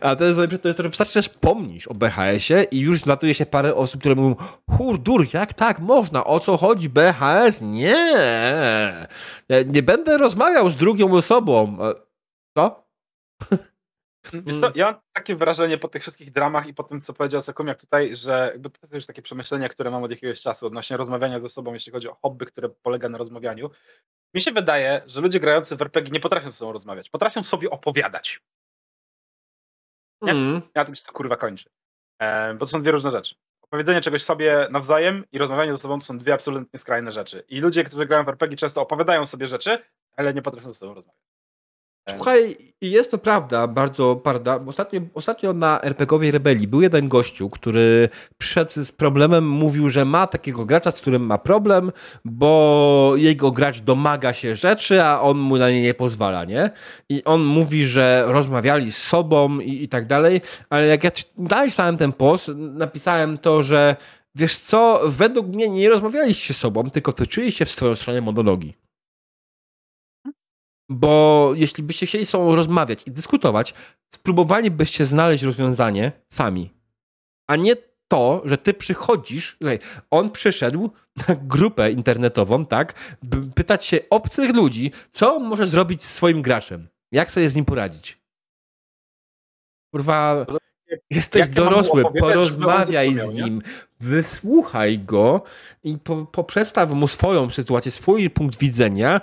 A 0.00 0.16
to 0.16 0.24
jest 0.24 0.36
najlepsze, 0.36 0.58
to 0.58 0.68
jest 0.68 1.12
że 1.12 1.22
że 1.22 1.28
pomnisz 1.40 1.88
o 1.88 1.94
BHS-ie 1.94 2.62
i 2.62 2.80
już 2.80 3.00
zlatuje 3.00 3.34
się 3.34 3.46
parę 3.46 3.74
osób, 3.74 4.00
które 4.00 4.14
mówią 4.14 4.36
hurdur, 4.70 5.26
jak 5.32 5.54
tak 5.54 5.78
można? 5.78 6.24
O 6.24 6.40
co 6.40 6.56
chodzi 6.56 6.88
BHS? 6.88 7.60
Nie! 7.62 9.08
Nie 9.66 9.82
będę 9.82 10.18
rozmawiał 10.18 10.70
z 10.70 10.76
drugą 10.76 11.12
osobą. 11.12 11.78
Co? 12.56 12.88
Wiesz 14.32 14.60
co, 14.60 14.72
ja 14.74 14.86
mam 14.86 15.00
takie 15.12 15.36
wrażenie 15.36 15.78
po 15.78 15.88
tych 15.88 16.02
wszystkich 16.02 16.32
dramach 16.32 16.66
i 16.66 16.74
po 16.74 16.82
tym, 16.82 17.00
co 17.00 17.12
powiedział 17.12 17.40
Sakumiak 17.40 17.80
tutaj, 17.80 18.16
że 18.16 18.50
jakby 18.52 18.70
to 18.70 18.78
jest 18.82 18.94
już 18.94 19.06
takie 19.06 19.22
przemyślenia, 19.22 19.68
które 19.68 19.90
mam 19.90 20.02
od 20.02 20.10
jakiegoś 20.10 20.40
czasu 20.40 20.66
odnośnie 20.66 20.96
rozmawiania 20.96 21.40
ze 21.40 21.48
sobą, 21.48 21.74
jeśli 21.74 21.92
chodzi 21.92 22.08
o 22.08 22.14
hobby, 22.14 22.46
które 22.46 22.68
polega 22.68 23.08
na 23.08 23.18
rozmawianiu. 23.18 23.70
Mi 24.34 24.40
się 24.40 24.52
wydaje, 24.52 25.02
że 25.06 25.20
ludzie 25.20 25.40
grający 25.40 25.76
w 25.76 25.82
RPG 25.82 26.12
nie 26.12 26.20
potrafią 26.20 26.50
ze 26.50 26.56
sobą 26.56 26.72
rozmawiać. 26.72 27.10
Potrafią 27.10 27.42
sobie 27.42 27.70
opowiadać. 27.70 28.40
Nie? 30.22 30.32
Mm. 30.32 30.62
Ja 30.74 30.84
tym 30.84 30.94
się 30.94 31.02
to 31.02 31.12
kurwa 31.12 31.36
kończy. 31.36 31.70
E, 32.18 32.54
bo 32.54 32.60
to 32.60 32.66
są 32.66 32.82
dwie 32.82 32.92
różne 32.92 33.10
rzeczy. 33.10 33.34
Opowiedzenie 33.62 34.00
czegoś 34.00 34.24
sobie 34.24 34.68
nawzajem 34.70 35.24
i 35.32 35.38
rozmawianie 35.38 35.72
ze 35.72 35.78
sobą 35.78 35.98
to 35.98 36.06
są 36.06 36.18
dwie 36.18 36.34
absolutnie 36.34 36.78
skrajne 36.78 37.12
rzeczy. 37.12 37.44
I 37.48 37.60
ludzie, 37.60 37.84
którzy 37.84 38.06
grają 38.06 38.24
w 38.24 38.28
RPG 38.28 38.56
często 38.56 38.82
opowiadają 38.82 39.26
sobie 39.26 39.46
rzeczy, 39.46 39.78
ale 40.16 40.34
nie 40.34 40.42
potrafią 40.42 40.70
ze 40.70 40.74
sobą 40.74 40.94
rozmawiać. 40.94 41.28
Słuchaj, 42.16 42.56
jest 42.80 43.10
to 43.10 43.18
prawda, 43.18 43.66
bardzo 43.66 44.16
prawda. 44.16 44.60
Ostatnio, 44.66 45.00
ostatnio 45.14 45.52
na 45.52 45.80
RPGowej 45.82 46.30
Rebelii 46.30 46.68
był 46.68 46.82
jeden 46.82 47.08
gościu, 47.08 47.50
który 47.50 48.08
przyszedł 48.38 48.70
z 48.70 48.92
problemem, 48.92 49.48
mówił, 49.48 49.90
że 49.90 50.04
ma 50.04 50.26
takiego 50.26 50.66
gracza, 50.66 50.90
z 50.90 51.00
którym 51.00 51.26
ma 51.26 51.38
problem, 51.38 51.92
bo 52.24 53.12
jego 53.16 53.50
gracz 53.50 53.80
domaga 53.80 54.32
się 54.32 54.56
rzeczy, 54.56 55.02
a 55.02 55.20
on 55.20 55.38
mu 55.38 55.56
na 55.56 55.70
nie 55.70 55.82
nie 55.82 55.94
pozwala, 55.94 56.44
nie? 56.44 56.70
I 57.08 57.24
on 57.24 57.44
mówi, 57.44 57.84
że 57.84 58.24
rozmawiali 58.26 58.92
z 58.92 58.98
sobą 58.98 59.60
i, 59.60 59.82
i 59.82 59.88
tak 59.88 60.06
dalej, 60.06 60.40
ale 60.70 60.86
jak 60.86 61.04
ja 61.04 61.10
dalej 61.38 61.70
czytałem 61.70 61.96
ten 61.96 62.12
post, 62.12 62.50
napisałem 62.56 63.38
to, 63.38 63.62
że 63.62 63.96
wiesz 64.34 64.56
co, 64.56 65.00
według 65.04 65.46
mnie 65.46 65.68
nie 65.68 65.88
rozmawialiście 65.88 66.54
z 66.54 66.56
sobą, 66.56 66.90
tylko 66.90 67.12
toczyliście 67.12 67.64
w 67.64 67.70
swoją 67.70 67.94
stronę 67.94 68.20
monologii. 68.20 68.87
Bo 70.88 71.52
jeśli 71.56 71.84
byście 71.84 72.06
chcieli 72.06 72.26
sobą 72.26 72.54
rozmawiać 72.56 73.02
i 73.06 73.10
dyskutować, 73.10 73.74
spróbowalibyście 74.14 75.04
znaleźć 75.04 75.44
rozwiązanie 75.44 76.12
sami. 76.28 76.70
A 77.50 77.56
nie 77.56 77.76
to, 78.08 78.42
że 78.44 78.58
ty 78.58 78.74
przychodzisz, 78.74 79.58
on 80.10 80.30
przyszedł 80.30 80.90
na 81.28 81.34
grupę 81.34 81.92
internetową, 81.92 82.66
tak, 82.66 83.16
by 83.22 83.52
pytać 83.52 83.86
się 83.86 83.98
obcych 84.10 84.54
ludzi, 84.54 84.92
co 85.10 85.36
on 85.36 85.44
może 85.44 85.66
zrobić 85.66 86.04
z 86.04 86.14
swoim 86.14 86.42
graczem. 86.42 86.88
Jak 87.12 87.30
sobie 87.30 87.50
z 87.50 87.56
nim 87.56 87.64
poradzić? 87.64 88.18
Kurwa, 89.94 90.46
jesteś 91.10 91.40
Jak 91.40 91.50
dorosły, 91.50 92.04
porozmawiaj 92.18 93.14
z 93.14 93.30
nim, 93.30 93.62
wysłuchaj 94.00 94.98
go 94.98 95.42
i 95.84 95.98
po, 95.98 96.26
poprzestaw 96.26 96.90
mu 96.90 97.08
swoją 97.08 97.50
sytuację, 97.50 97.92
swój 97.92 98.30
punkt 98.30 98.58
widzenia 98.58 99.20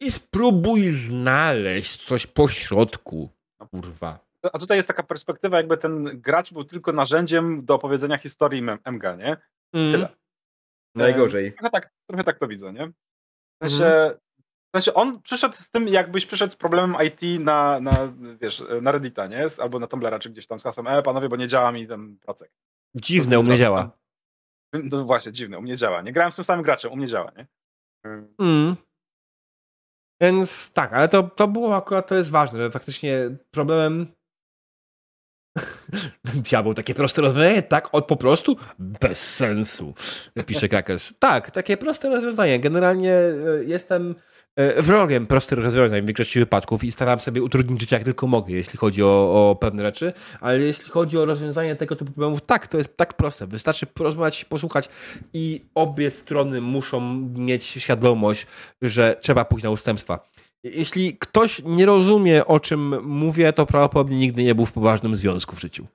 i 0.00 0.10
spróbuj 0.10 0.82
znaleźć 0.82 2.06
coś 2.06 2.26
po 2.26 2.48
środku. 2.48 3.30
Kurwa. 3.70 4.26
A 4.52 4.58
tutaj 4.58 4.76
jest 4.76 4.88
taka 4.88 5.02
perspektywa, 5.02 5.56
jakby 5.56 5.76
ten 5.76 6.20
gracz 6.20 6.52
był 6.52 6.64
tylko 6.64 6.92
narzędziem 6.92 7.64
do 7.64 7.74
opowiedzenia 7.74 8.18
historii 8.18 8.62
MG, 8.84 9.02
nie? 9.18 9.36
Mm. 9.72 9.92
Tyle. 9.92 10.08
Najgorzej. 10.94 11.52
Trochę 11.52 11.70
tak, 11.70 11.90
trochę 12.06 12.24
tak 12.24 12.38
to 12.38 12.48
widzę, 12.48 12.72
nie? 12.72 12.86
W 12.86 13.68
sensie, 13.68 13.84
mm. 13.84 14.18
w 14.68 14.76
sensie 14.76 14.94
on 14.94 15.22
przyszedł 15.22 15.54
z 15.54 15.70
tym, 15.70 15.88
jakbyś 15.88 16.26
przyszedł 16.26 16.52
z 16.52 16.56
problemem 16.56 16.96
IT 17.06 17.40
na, 17.40 17.80
na 17.80 17.92
wiesz, 18.40 18.64
na 18.82 18.92
Reddita, 18.92 19.26
nie? 19.26 19.46
Albo 19.58 19.78
na 19.78 19.86
Tumblera, 19.86 20.18
czy 20.18 20.30
gdzieś 20.30 20.46
tam 20.46 20.60
z 20.60 20.62
hasłem, 20.62 20.86
e, 20.86 21.02
panowie, 21.02 21.28
bo 21.28 21.36
nie 21.36 21.48
działa 21.48 21.72
mi 21.72 21.86
ten 21.86 22.18
procek. 22.18 22.50
Dziwne, 22.94 23.38
u 23.38 23.42
mnie 23.42 23.58
działa. 23.58 23.90
No 24.72 25.04
właśnie, 25.04 25.32
dziwne, 25.32 25.58
u 25.58 25.62
mnie 25.62 25.76
działa. 25.76 26.02
Nie 26.02 26.12
grałem 26.12 26.32
z 26.32 26.36
tym 26.36 26.44
samym 26.44 26.64
graczem, 26.64 26.92
u 26.92 26.96
mnie 26.96 27.06
działa, 27.06 27.32
nie? 27.36 27.46
Mm. 28.38 28.76
Więc 30.20 30.72
tak, 30.72 30.92
ale 30.92 31.08
to, 31.08 31.22
to 31.22 31.48
było 31.48 31.76
akurat, 31.76 32.08
to 32.08 32.14
jest 32.14 32.30
ważne, 32.30 32.58
że 32.58 32.70
faktycznie 32.70 33.30
problemem 33.50 34.15
Diabeł, 36.50 36.74
takie 36.74 36.94
proste 36.94 37.22
rozwiązanie? 37.22 37.62
Tak, 37.62 37.88
od 37.92 38.06
po 38.06 38.16
prostu? 38.16 38.56
Bez 38.78 39.34
sensu, 39.34 39.94
pisze 40.46 40.68
Krakers. 40.68 41.12
Tak, 41.18 41.50
takie 41.50 41.76
proste 41.76 42.08
rozwiązanie. 42.08 42.60
Generalnie 42.60 43.12
e, 43.12 43.34
jestem 43.66 44.14
e, 44.56 44.82
wrogiem 44.82 45.26
prostych 45.26 45.58
rozwiązań 45.58 46.02
w 46.02 46.06
większości 46.06 46.38
wypadków 46.38 46.84
i 46.84 46.92
staram 46.92 47.20
sobie 47.20 47.42
utrudnić 47.42 47.80
życie 47.80 47.96
jak 47.96 48.04
tylko 48.04 48.26
mogę, 48.26 48.54
jeśli 48.54 48.78
chodzi 48.78 49.02
o, 49.02 49.50
o 49.50 49.56
pewne 49.56 49.82
rzeczy, 49.82 50.12
ale 50.40 50.58
jeśli 50.58 50.90
chodzi 50.90 51.18
o 51.18 51.24
rozwiązanie 51.24 51.76
tego 51.76 51.96
typu 51.96 52.12
problemów, 52.12 52.40
tak, 52.46 52.66
to 52.66 52.78
jest 52.78 52.96
tak 52.96 53.14
proste. 53.14 53.46
Wystarczy 53.46 53.86
porozmawiać, 53.86 54.44
posłuchać 54.44 54.88
i 55.32 55.66
obie 55.74 56.10
strony 56.10 56.60
muszą 56.60 57.00
mieć 57.34 57.64
świadomość, 57.64 58.46
że 58.82 59.16
trzeba 59.20 59.44
pójść 59.44 59.64
na 59.64 59.70
ustępstwa. 59.70 60.28
Jeśli 60.64 61.18
ktoś 61.18 61.62
nie 61.64 61.86
rozumie, 61.86 62.46
o 62.46 62.60
czym 62.60 63.02
mówię, 63.02 63.52
to 63.52 63.66
prawdopodobnie 63.66 64.18
nigdy 64.18 64.42
nie 64.42 64.54
był 64.54 64.66
w 64.66 64.72
poważnym 64.72 65.16
związku 65.16 65.56
w 65.56 65.60
życiu. 65.60 65.86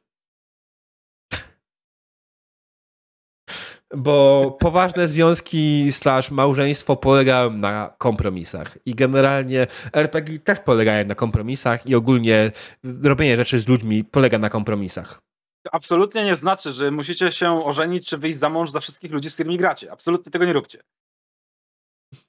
Bo 3.96 4.58
poważne 4.60 5.08
związki 5.08 5.92
slash 5.92 6.32
małżeństwo 6.32 6.96
polegają 6.96 7.50
na 7.50 7.94
kompromisach. 7.98 8.78
I 8.86 8.96
generalnie 8.96 9.68
RPG 9.94 10.40
też 10.40 10.60
polegają 10.60 11.06
na 11.06 11.16
kompromisach 11.16 11.88
i 11.88 11.96
ogólnie 11.96 12.52
robienie 13.04 13.38
rzeczy 13.38 13.60
z 13.60 13.68
ludźmi 13.68 14.04
polega 14.04 14.38
na 14.38 14.50
kompromisach. 14.50 15.22
To 15.64 15.76
absolutnie 15.76 16.26
nie 16.26 16.36
znaczy, 16.36 16.72
że 16.72 16.92
musicie 16.92 17.32
się 17.32 17.66
ożenić 17.66 18.08
czy 18.08 18.18
wyjść 18.18 18.40
za 18.40 18.50
mąż 18.50 18.70
za 18.70 18.80
wszystkich 18.80 19.12
ludzi, 19.12 19.30
z 19.30 19.34
którymi 19.34 19.58
gracie. 19.58 19.92
Absolutnie 19.92 20.32
tego 20.32 20.46
nie 20.46 20.54
róbcie. 20.54 20.84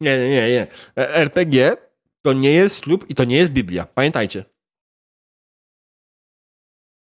Nie, 0.01 0.19
nie, 0.19 0.29
nie. 0.29 0.51
nie. 0.51 0.67
RPG 0.97 1.77
to 2.23 2.33
nie 2.33 2.53
jest 2.53 2.85
ślub 2.85 3.11
i 3.11 3.15
to 3.15 3.25
nie 3.25 3.37
jest 3.37 3.53
Biblia. 3.53 3.87
Pamiętajcie. 3.87 4.45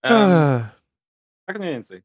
Um, 0.04 0.66
tak 1.46 1.58
mniej 1.58 1.72
więcej. 1.72 2.02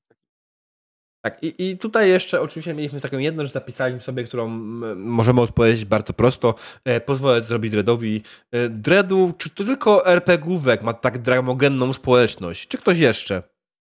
Tak, 1.21 1.43
i, 1.43 1.69
i 1.69 1.77
tutaj 1.77 2.09
jeszcze 2.09 2.41
oczywiście 2.41 2.73
mieliśmy 2.73 3.01
taką 3.01 3.17
jedną 3.17 3.43
rzecz, 3.43 3.53
zapisaliśmy 3.53 4.01
sobie, 4.01 4.23
którą 4.23 4.47
możemy 4.95 5.41
odpowiedzieć 5.41 5.85
bardzo 5.85 6.13
prosto. 6.13 6.55
E, 6.85 7.01
pozwolę 7.01 7.41
zrobić 7.41 7.71
Dreadowi. 7.71 8.23
E, 8.51 8.69
Dreadu, 8.69 9.33
czy 9.37 9.49
to 9.49 9.63
tylko 9.63 10.05
RPGówek 10.05 10.81
ma 10.81 10.93
tak 10.93 11.17
dramogenną 11.17 11.93
społeczność? 11.93 12.67
Czy 12.67 12.77
ktoś 12.77 12.99
jeszcze? 12.99 13.43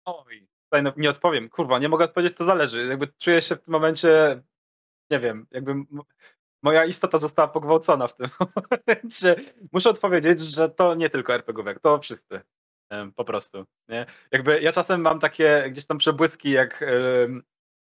Oj, 0.04 0.48
tutaj 0.64 0.82
no, 0.82 0.92
nie 0.96 1.10
odpowiem. 1.10 1.48
Kurwa, 1.48 1.78
nie 1.78 1.88
mogę 1.88 2.04
odpowiedzieć, 2.04 2.38
to 2.38 2.44
zależy. 2.44 2.86
Jakby 2.86 3.08
czuję 3.18 3.42
się 3.42 3.56
w 3.56 3.60
tym 3.60 3.72
momencie, 3.72 4.42
nie 5.10 5.20
wiem, 5.20 5.46
jakby 5.50 5.74
moja 6.62 6.84
istota 6.84 7.18
została 7.18 7.48
pogwałcona 7.48 8.06
w 8.06 8.16
tym 8.16 8.28
momencie. 8.56 9.36
Muszę 9.72 9.90
odpowiedzieć, 9.90 10.40
że 10.40 10.68
to 10.68 10.94
nie 10.94 11.10
tylko 11.10 11.34
RPGówek, 11.34 11.80
to 11.80 11.98
wszyscy. 11.98 12.40
Po 13.16 13.24
prostu. 13.24 13.64
Nie? 13.88 14.06
Jakby 14.32 14.60
ja 14.60 14.72
czasem 14.72 15.00
mam 15.00 15.20
takie 15.20 15.64
gdzieś 15.70 15.86
tam 15.86 15.98
przebłyski, 15.98 16.50
jak 16.50 16.84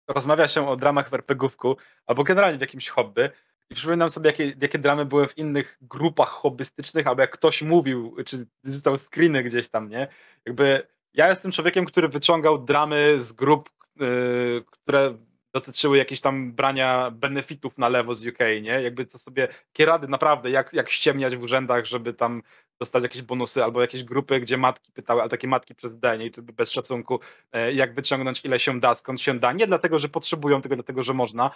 rozmawia 0.09 0.49
się 0.49 0.69
o 0.69 0.77
dramach 0.77 1.11
w 1.11 1.15
RPGówku, 1.15 1.77
albo 2.07 2.25
generalnie 2.25 2.59
w 2.59 2.61
jakimś 2.61 2.89
hobby. 2.89 3.31
I 3.71 3.75
przypominam 3.75 4.11
sobie, 4.11 4.31
jakie, 4.31 4.55
jakie 4.61 4.79
dramy 4.79 5.05
były 5.05 5.29
w 5.29 5.39
innych 5.39 5.79
grupach 5.81 6.29
hobbystycznych, 6.29 7.07
albo 7.07 7.21
jak 7.21 7.31
ktoś 7.31 7.63
mówił, 7.63 8.17
czy 8.27 8.47
rzucał 8.65 8.99
screeny 8.99 9.43
gdzieś 9.43 9.69
tam, 9.69 9.89
nie? 9.89 10.09
Jakby 10.47 10.87
ja 11.15 11.29
jestem 11.29 11.53
człowiekiem, 11.53 11.85
który 11.85 12.09
wyciągał 12.09 12.59
dramy 12.65 13.21
z 13.21 13.33
grup, 13.33 13.71
yy, 13.97 14.65
które 14.71 15.19
dotyczyły 15.55 15.99
jakieś 15.99 16.21
tam 16.21 16.53
brania 16.53 17.11
benefitów 17.11 17.79
na 17.79 17.89
lewo 17.89 18.15
z 18.15 18.27
UK, 18.27 18.39
nie? 18.63 18.83
Jakby 18.83 19.07
co 19.07 19.19
sobie, 19.19 19.49
jakie 19.69 19.87
rady 19.87 20.09
naprawdę, 20.09 20.51
jak, 20.51 20.73
jak 20.73 20.91
ściemniać 20.91 21.37
w 21.37 21.43
urzędach, 21.43 21.87
żeby 21.87 22.15
tam 22.15 22.43
dostać 22.81 23.03
jakieś 23.03 23.23
bonusy, 23.23 23.65
albo 23.65 23.81
jakieś 23.81 24.05
grupy, 24.05 24.41
gdzie 24.41 24.57
matki 24.57 24.93
pytały, 24.93 25.21
ale 25.21 25.31
takie 25.31 25.49
matki 25.49 25.75
przez 25.75 25.99
D, 25.99 26.19
nie? 26.19 26.27
I 26.27 26.31
bez 26.43 26.71
szacunku, 26.71 27.21
e, 27.53 27.73
jak 27.73 27.95
wyciągnąć 27.95 28.45
ile 28.45 28.59
się 28.59 28.81
da, 28.81 28.95
skąd 28.95 29.21
się 29.21 29.39
da. 29.39 29.53
Nie 29.53 29.67
dlatego, 29.67 29.99
że 29.99 30.09
potrzebują, 30.09 30.63
tylko 30.63 30.77
dlatego, 30.77 31.03
że 31.03 31.15
można. 31.15 31.51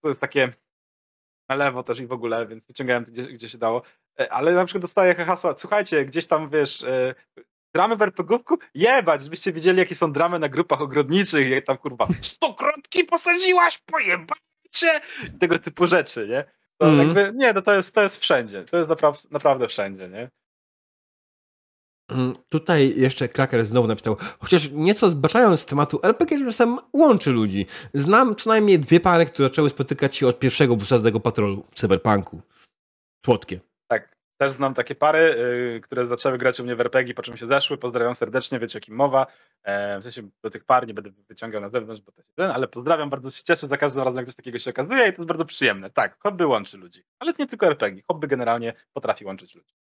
To 0.00 0.08
jest 0.08 0.20
takie 0.20 0.52
na 1.48 1.56
lewo 1.56 1.82
też 1.82 2.00
i 2.00 2.06
w 2.06 2.12
ogóle, 2.12 2.46
więc 2.46 2.66
wyciągałem 2.66 3.04
gdzie, 3.04 3.22
gdzie 3.22 3.48
się 3.48 3.58
dało. 3.58 3.82
E, 4.20 4.32
ale 4.32 4.52
na 4.52 4.64
przykład 4.64 4.82
dostaję 4.82 5.14
hasła, 5.14 5.54
słuchajcie, 5.58 6.04
gdzieś 6.04 6.26
tam, 6.26 6.50
wiesz, 6.50 6.82
e, 6.82 7.14
dramy 7.74 7.96
w 7.96 8.02
RPGówku? 8.02 8.58
Jebać, 8.74 9.22
żebyście 9.22 9.52
widzieli, 9.52 9.78
jakie 9.78 9.94
są 9.94 10.12
dramy 10.12 10.38
na 10.38 10.48
grupach 10.48 10.80
ogrodniczych, 10.80 11.50
jak 11.50 11.66
tam 11.66 11.78
kurwa 11.78 12.06
stokrotki 12.22 13.04
posadziłaś, 13.04 13.78
pojebacie! 13.78 15.00
Tego 15.40 15.58
typu 15.58 15.86
rzeczy, 15.86 16.28
nie? 16.28 16.44
To 16.78 16.88
mm. 16.88 17.06
jakby, 17.06 17.38
nie, 17.38 17.52
no 17.52 17.62
to 17.62 17.74
jest, 17.74 17.94
to 17.94 18.02
jest 18.02 18.16
wszędzie. 18.16 18.64
To 18.64 18.76
jest 18.76 18.88
naprawdę, 18.88 19.28
naprawdę 19.30 19.68
wszędzie, 19.68 20.08
nie? 20.08 20.30
Mm, 22.08 22.34
tutaj 22.48 22.92
jeszcze 22.96 23.28
Kraker 23.28 23.64
znowu 23.64 23.88
napisał, 23.88 24.16
chociaż 24.40 24.70
nieco 24.70 25.10
zbaczając 25.10 25.60
z 25.60 25.66
tematu 25.66 26.00
RPG 26.02 26.38
czasem 26.46 26.78
łączy 26.92 27.30
ludzi. 27.30 27.66
Znam 27.94 28.36
co 28.36 28.50
najmniej 28.50 28.78
dwie 28.78 29.00
pary, 29.00 29.26
które 29.26 29.48
zaczęły 29.48 29.70
spotykać 29.70 30.16
się 30.16 30.26
od 30.26 30.38
pierwszego 30.38 30.76
wusadzego 30.76 31.20
patrolu 31.20 31.66
w 31.70 31.74
cyberpunku. 31.74 32.42
Słodkie. 33.26 33.60
Też 34.42 34.52
znam 34.52 34.74
takie 34.74 34.94
pary, 34.94 35.36
yy, 35.72 35.80
które 35.80 36.06
zaczęły 36.06 36.38
grać 36.38 36.60
u 36.60 36.64
mnie 36.64 36.76
w 36.76 36.80
RPG, 36.80 37.14
po 37.14 37.22
czym 37.22 37.36
się 37.36 37.46
zeszły. 37.46 37.78
Pozdrawiam 37.78 38.14
serdecznie, 38.14 38.58
wiecie 38.58 38.78
o 38.78 38.80
kim 38.80 38.94
mowa. 38.94 39.26
E, 39.62 39.98
w 39.98 40.02
sensie 40.02 40.22
do 40.42 40.50
tych 40.50 40.64
par 40.64 40.86
nie 40.86 40.94
będę 40.94 41.10
wyciągał 41.28 41.60
na 41.60 41.68
zewnątrz, 41.68 42.02
bo 42.02 42.12
to 42.12 42.22
się 42.22 42.32
ten, 42.34 42.50
ale 42.50 42.68
pozdrawiam, 42.68 43.10
bardzo 43.10 43.30
się 43.30 43.42
cieszę 43.44 43.66
za 43.66 43.76
każdym 43.76 44.02
razem, 44.02 44.16
jak 44.16 44.26
coś 44.26 44.36
takiego 44.36 44.58
się 44.58 44.70
okazuje 44.70 45.08
i 45.08 45.12
to 45.12 45.22
jest 45.22 45.28
bardzo 45.28 45.44
przyjemne. 45.44 45.90
Tak, 45.90 46.18
hobby 46.18 46.46
łączy 46.46 46.78
ludzi, 46.78 47.04
ale 47.18 47.32
nie 47.38 47.46
tylko 47.46 47.66
RPG. 47.66 48.02
Hobby 48.08 48.28
generalnie 48.28 48.72
potrafi 48.92 49.24
łączyć 49.24 49.54
ludzi. 49.54 49.74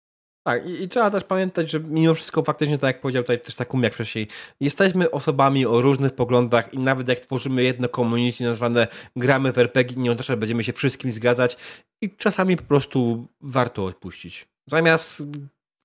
Tak, 0.44 0.70
i, 0.70 0.84
i, 0.84 0.88
trzeba 0.88 1.12
też 1.12 1.24
pamiętać, 1.24 1.72
że 1.72 1.80
mimo 1.80 2.16
wszystko 2.16 2.44
faktycznie, 2.44 2.78
tak 2.78 2.88
jak 2.88 3.02
powiedział 3.02 3.24
tutaj 3.24 3.40
też 3.40 3.56
Takumi 3.56 3.84
jak 3.84 3.94
wcześniej, 3.94 4.28
jesteśmy 4.60 5.12
osobami 5.12 5.66
o 5.66 5.82
różnych 5.82 6.16
poglądach 6.16 6.74
i 6.74 6.80
nawet 6.80 7.08
jak 7.08 7.20
tworzymy 7.20 7.64
jedno 7.64 7.88
community 7.88 8.44
nazwane 8.44 8.88
gramy 9.16 9.52
w 9.52 9.58
RPG, 9.58 9.98
nie 9.98 10.12
oznacza, 10.12 10.34
że 10.34 10.38
będziemy 10.38 10.64
się 10.64 10.74
wszystkim 10.74 11.12
zgadzać 11.12 11.58
i 12.02 12.16
czasami 12.18 12.58
po 12.58 12.64
prostu 12.64 13.28
warto 13.42 13.86
odpuścić. 13.86 14.51
Zamiast 14.68 15.24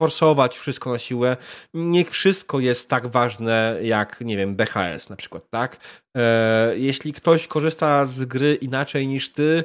forsować 0.03 0.59
wszystko 0.59 0.93
na 0.93 0.99
siłę, 0.99 1.37
niech 1.74 2.11
wszystko 2.11 2.61
jest 2.61 2.89
tak 2.89 3.07
ważne 3.07 3.79
jak, 3.83 4.20
nie 4.20 4.37
wiem, 4.37 4.57
BHS 4.57 5.09
na 5.09 5.16
przykład, 5.16 5.51
tak? 5.51 5.77
E, 6.16 6.79
jeśli 6.79 7.12
ktoś 7.12 7.47
korzysta 7.47 8.07
z 8.07 8.24
gry 8.24 8.55
inaczej 8.55 9.07
niż 9.07 9.33
ty, 9.33 9.64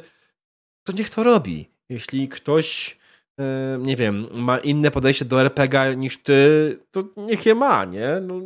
to 0.83 0.93
niech 0.93 1.09
to 1.09 1.23
robi. 1.23 1.69
Jeśli 1.89 2.29
ktoś 2.29 3.01
E, 3.41 3.77
nie 3.79 3.95
wiem, 3.95 4.27
ma 4.35 4.57
inne 4.57 4.91
podejście 4.91 5.25
do 5.25 5.41
RPG 5.41 5.95
niż 5.95 6.23
ty, 6.23 6.79
to 6.91 7.03
niech 7.17 7.45
je 7.45 7.55
ma, 7.55 7.85
nie? 7.85 8.07
No, 8.21 8.41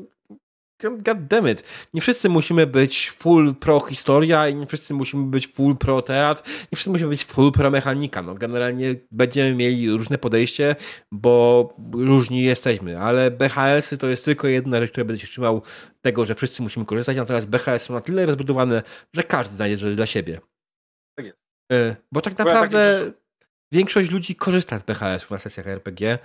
God 0.84 1.28
damn 1.28 1.48
it. 1.48 1.64
Nie 1.94 2.02
wszyscy 2.02 2.30
musimy 2.30 2.68
być 2.68 3.12
full 3.12 3.56
pro 3.56 3.80
historia 3.80 4.48
i 4.50 4.56
nie 4.56 4.68
wszyscy 4.68 4.94
musimy 4.94 5.26
być 5.26 5.48
full 5.48 5.78
pro 5.78 6.02
teatr, 6.02 6.44
nie 6.46 6.76
wszyscy 6.76 6.90
musimy 6.90 7.10
być 7.10 7.26
full 7.26 7.52
pro 7.52 7.72
mechanika. 7.72 8.22
No, 8.22 8.34
generalnie 8.34 8.96
będziemy 9.12 9.56
mieli 9.56 9.92
różne 9.92 10.18
podejście, 10.18 10.76
bo 11.12 11.74
różni 11.94 12.44
jesteśmy, 12.44 13.00
ale 13.00 13.32
BHS-y 13.32 13.98
to 13.98 14.08
jest 14.08 14.26
tylko 14.26 14.48
jedna 14.48 14.82
rzecz, 14.82 14.92
która 14.92 15.06
będzie 15.06 15.26
się 15.26 15.32
trzymał 15.32 15.62
tego, 16.02 16.26
że 16.26 16.36
wszyscy 16.36 16.62
musimy 16.62 16.86
korzystać, 16.86 17.18
natomiast 17.18 17.48
BHS 17.48 17.82
są 17.82 17.94
na 17.94 18.02
tyle 18.02 18.26
rozbudowane, 18.26 18.84
że 19.14 19.24
każdy 19.24 19.56
znajdzie 19.56 19.78
rzecz 19.78 19.96
dla 19.96 20.06
siebie. 20.06 20.42
Tak 21.18 21.26
jest. 21.26 21.38
E, 21.72 21.96
bo 22.12 22.22
tak 22.22 22.38
naprawdę 22.38 23.12
większość 23.72 24.12
ludzi 24.12 24.36
korzysta 24.36 24.80
z 24.80 24.84
BHS 24.84 25.30
na 25.30 25.40
sesjach 25.40 25.68
RPG, 25.68 26.20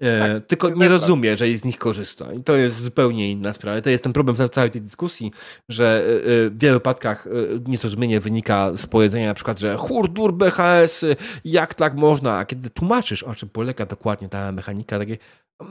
tak, 0.00 0.46
tylko 0.46 0.70
nie 0.70 0.88
rozumie, 0.88 1.30
tak. 1.30 1.38
że 1.38 1.58
z 1.58 1.64
nich 1.64 1.78
korzysta. 1.78 2.32
I 2.32 2.42
to 2.42 2.56
jest 2.56 2.80
zupełnie 2.80 3.30
inna 3.30 3.52
sprawa. 3.52 3.80
To 3.80 3.90
jest 3.90 4.04
ten 4.04 4.12
problem 4.12 4.36
w 4.36 4.50
całej 4.50 4.70
tej 4.70 4.82
dyskusji, 4.82 5.32
że 5.68 6.04
e, 6.06 6.46
e, 6.46 6.50
w 6.50 6.58
wielu 6.58 6.74
wypadkach 6.74 7.28
niezrozumienie 7.66 8.20
wynika 8.20 8.76
z 8.76 8.86
powiedzenia 8.86 9.26
na 9.26 9.34
przykład, 9.34 9.58
że 9.58 9.76
hurdur 9.76 10.32
BHS, 10.32 11.04
jak 11.44 11.74
tak 11.74 11.94
można? 11.94 12.38
A 12.38 12.44
kiedy 12.44 12.70
tłumaczysz, 12.70 13.22
o 13.22 13.34
czym 13.34 13.48
polega 13.48 13.86
dokładnie 13.86 14.28
ta 14.28 14.52
mechanika, 14.52 14.98
takie, 14.98 15.18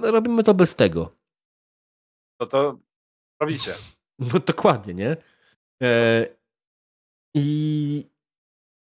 robimy 0.01 0.43
to 0.43 0.53
bez 0.53 0.76
tego. 0.76 1.15
No 2.39 2.47
to 2.47 2.80
robicie. 3.41 3.73
No 4.19 4.39
dokładnie, 4.39 4.93
nie? 4.93 5.17
I 7.36 8.09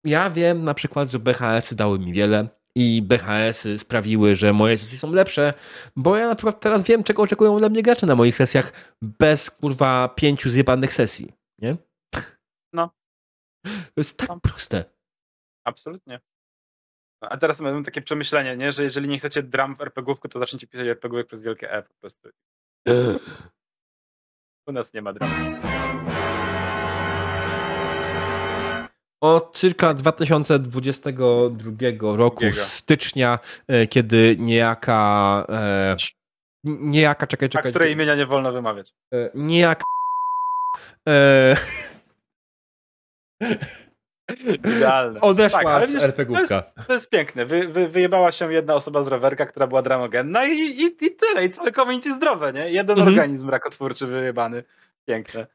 ja 0.05 0.29
wiem 0.29 0.63
na 0.63 0.73
przykład, 0.73 1.11
że 1.11 1.19
BHS-y 1.19 1.75
dały 1.75 1.99
mi 1.99 2.13
wiele 2.13 2.60
i 2.75 3.01
BHS-y 3.01 3.79
sprawiły, 3.79 4.35
że 4.35 4.53
moje 4.53 4.77
sesje 4.77 4.97
są 4.97 5.11
lepsze, 5.11 5.53
bo 5.95 6.17
ja 6.17 6.27
na 6.27 6.35
przykład 6.35 6.59
teraz 6.59 6.83
wiem, 6.83 7.03
czego 7.03 7.21
oczekują 7.21 7.55
ode 7.55 7.69
mnie 7.69 7.83
gracze 7.83 8.05
na 8.05 8.15
moich 8.15 8.35
sesjach 8.35 8.95
bez 9.01 9.51
kurwa 9.51 10.09
pięciu 10.15 10.49
zjebanych 10.49 10.93
sesji, 10.93 11.33
nie? 11.59 11.77
No. 12.73 12.89
To 13.65 13.97
jest 13.97 14.17
tak 14.17 14.29
no. 14.29 14.39
proste. 14.39 14.85
Absolutnie. 15.65 16.19
A 17.21 17.37
teraz 17.37 17.59
mam 17.59 17.83
takie 17.83 18.01
przemyślenie, 18.01 18.57
nie? 18.57 18.71
że 18.71 18.83
jeżeli 18.83 19.09
nie 19.09 19.19
chcecie 19.19 19.43
dram 19.43 19.75
w 19.75 19.81
RPGówku, 19.81 20.27
to 20.27 20.39
zacznijcie 20.39 20.67
pisać 20.67 20.87
RPGówek 20.87 21.27
przez 21.27 21.41
wielkie 21.41 21.71
E 21.71 21.83
po 21.83 21.93
prostu. 21.93 22.29
U 24.67 24.71
nas 24.71 24.93
nie 24.93 25.01
ma 25.01 25.13
dram. 25.13 26.10
Od 29.21 29.57
circa 29.57 29.93
2022 29.93 32.17
roku, 32.17 32.43
stycznia, 32.51 33.39
e, 33.67 33.87
kiedy 33.87 34.35
niejaka. 34.39 35.45
E, 35.49 35.95
niejaka, 36.63 37.27
czekaj, 37.27 37.49
czekaj. 37.49 37.69
A 37.69 37.71
której 37.71 37.93
imienia 37.93 38.15
nie 38.15 38.25
wolno 38.25 38.51
wymawiać. 38.51 38.93
E, 39.13 39.29
niejaka. 39.35 39.83
E, 41.09 41.55
Idealne. 44.65 45.21
Odeszła 45.21 45.79
tak, 45.79 45.89
z 45.89 45.95
RPGówka. 45.95 46.47
To, 46.47 46.55
jest, 46.55 46.87
to 46.87 46.93
jest 46.93 47.09
piękne. 47.09 47.45
Wy, 47.45 47.67
wy, 47.67 47.89
wyjebała 47.89 48.31
się 48.31 48.53
jedna 48.53 48.75
osoba 48.75 49.03
z 49.03 49.07
rowerka, 49.07 49.45
która 49.45 49.67
była 49.67 49.81
dramogenna 49.81 50.45
i, 50.45 50.59
i, 50.59 51.05
i 51.05 51.15
tyle. 51.15 51.45
I 51.45 51.49
całe 51.49 51.71
community 51.71 52.15
zdrowe, 52.15 52.53
nie? 52.53 52.71
Jeden 52.71 52.99
mhm. 52.99 53.07
organizm 53.07 53.49
rakotwórczy 53.49 54.07
wyjebany. 54.07 54.63
Piękne. 55.05 55.47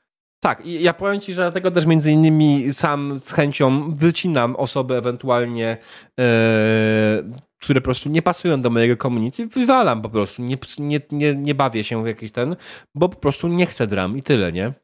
Tak, 0.47 0.66
i 0.66 0.82
ja 0.82 0.94
powiem 0.94 1.20
Ci, 1.20 1.34
że 1.34 1.42
dlatego 1.42 1.70
też 1.70 1.86
między 1.86 2.11
innymi 2.11 2.72
sam 2.72 3.18
z 3.18 3.32
chęcią 3.32 3.94
wycinam 3.94 4.57
osoby 4.57 4.97
ewentualnie, 4.97 5.76
e, 6.20 7.22
które 7.62 7.80
po 7.80 7.84
prostu 7.84 8.09
nie 8.09 8.22
pasują 8.22 8.62
do 8.62 8.70
mojego 8.70 9.03
community, 9.03 9.47
wywalam 9.47 10.03
po 10.03 10.11
prostu, 10.11 10.42
nie, 10.42 10.57
nie, 10.78 11.01
nie, 11.11 11.34
nie 11.34 11.55
bawię 11.55 11.84
się 11.84 12.03
w 12.03 12.07
jakiś 12.07 12.32
ten, 12.32 12.57
bo 12.94 13.09
po 13.09 13.16
prostu 13.16 13.49
nie 13.49 13.66
chcę 13.66 13.86
dram 13.86 14.16
i 14.16 14.22
tyle, 14.22 14.53
nie? 14.53 14.74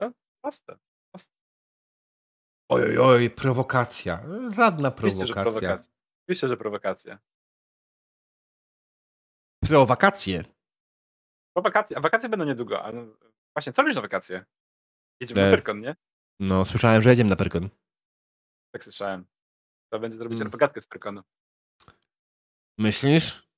No, 0.00 0.10
proste. 0.44 0.76
Oj, 2.68 2.82
oj, 2.82 2.98
oj, 2.98 3.30
prowokacja. 3.30 4.22
Żadna 4.56 4.90
prowokacja. 4.90 5.24
Oczywiście, 5.24 5.26
że 5.26 5.42
prowokacja. 5.42 5.88
Oczywiście, 6.24 6.48
że 6.48 6.56
prowokacja. 6.56 7.18
Prowokacje. 9.64 10.44
Po 11.56 11.62
wakacje, 11.62 11.96
a 11.96 12.00
wakacje 12.00 12.28
będą 12.28 12.44
niedługo. 12.44 12.84
A 12.84 12.92
Właśnie, 13.56 13.72
co 13.72 13.82
robisz 13.82 13.96
na 13.96 14.02
wakacje? 14.02 14.44
Jedziemy 15.20 15.42
e... 15.42 15.44
na 15.44 15.56
Pyrkon, 15.56 15.80
nie? 15.80 15.96
No, 16.40 16.64
słyszałem, 16.64 17.02
że 17.02 17.10
jedziemy 17.10 17.30
na 17.30 17.36
Pyrkon. 17.36 17.68
Tak 18.72 18.84
słyszałem. 18.84 19.24
To 19.92 20.00
będzie 20.00 20.16
zrobić 20.16 20.38
hmm. 20.38 20.46
RPGatkę 20.46 20.80
z 20.80 20.86
Pyrkonu. 20.86 21.22
Myślisz? 22.78 23.52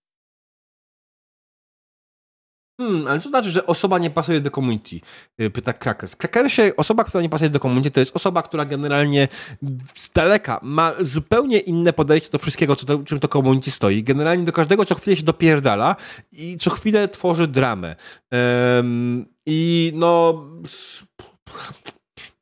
Hmm, 2.80 3.06
ale 3.06 3.20
co 3.20 3.28
znaczy, 3.28 3.50
że 3.50 3.66
osoba 3.66 3.98
nie 3.98 4.10
pasuje 4.10 4.40
do 4.40 4.50
community? 4.50 5.00
Y, 5.40 5.50
pyta 5.50 5.72
Krakers. 5.72 6.16
Krakersie, 6.16 6.72
osoba, 6.76 7.04
która 7.04 7.22
nie 7.22 7.28
pasuje 7.28 7.50
do 7.50 7.58
community, 7.58 7.90
to 7.90 8.00
jest 8.00 8.16
osoba, 8.16 8.42
która 8.42 8.64
generalnie 8.64 9.28
z 9.94 10.10
daleka 10.10 10.60
ma 10.62 10.94
zupełnie 11.00 11.58
inne 11.58 11.92
podejście 11.92 12.30
do 12.30 12.38
wszystkiego, 12.38 12.76
co 12.76 12.86
to, 12.86 12.98
czym 13.04 13.20
to 13.20 13.28
community 13.28 13.70
stoi. 13.70 14.02
Generalnie 14.02 14.44
do 14.44 14.52
każdego 14.52 14.84
co 14.84 14.94
chwilę 14.94 15.16
się 15.16 15.22
dopierdala 15.22 15.96
i 16.32 16.56
co 16.58 16.70
chwilę 16.70 17.08
tworzy 17.08 17.48
dramę. 17.48 17.96
Um, 18.32 19.33
I 19.46 19.92
no 19.94 20.44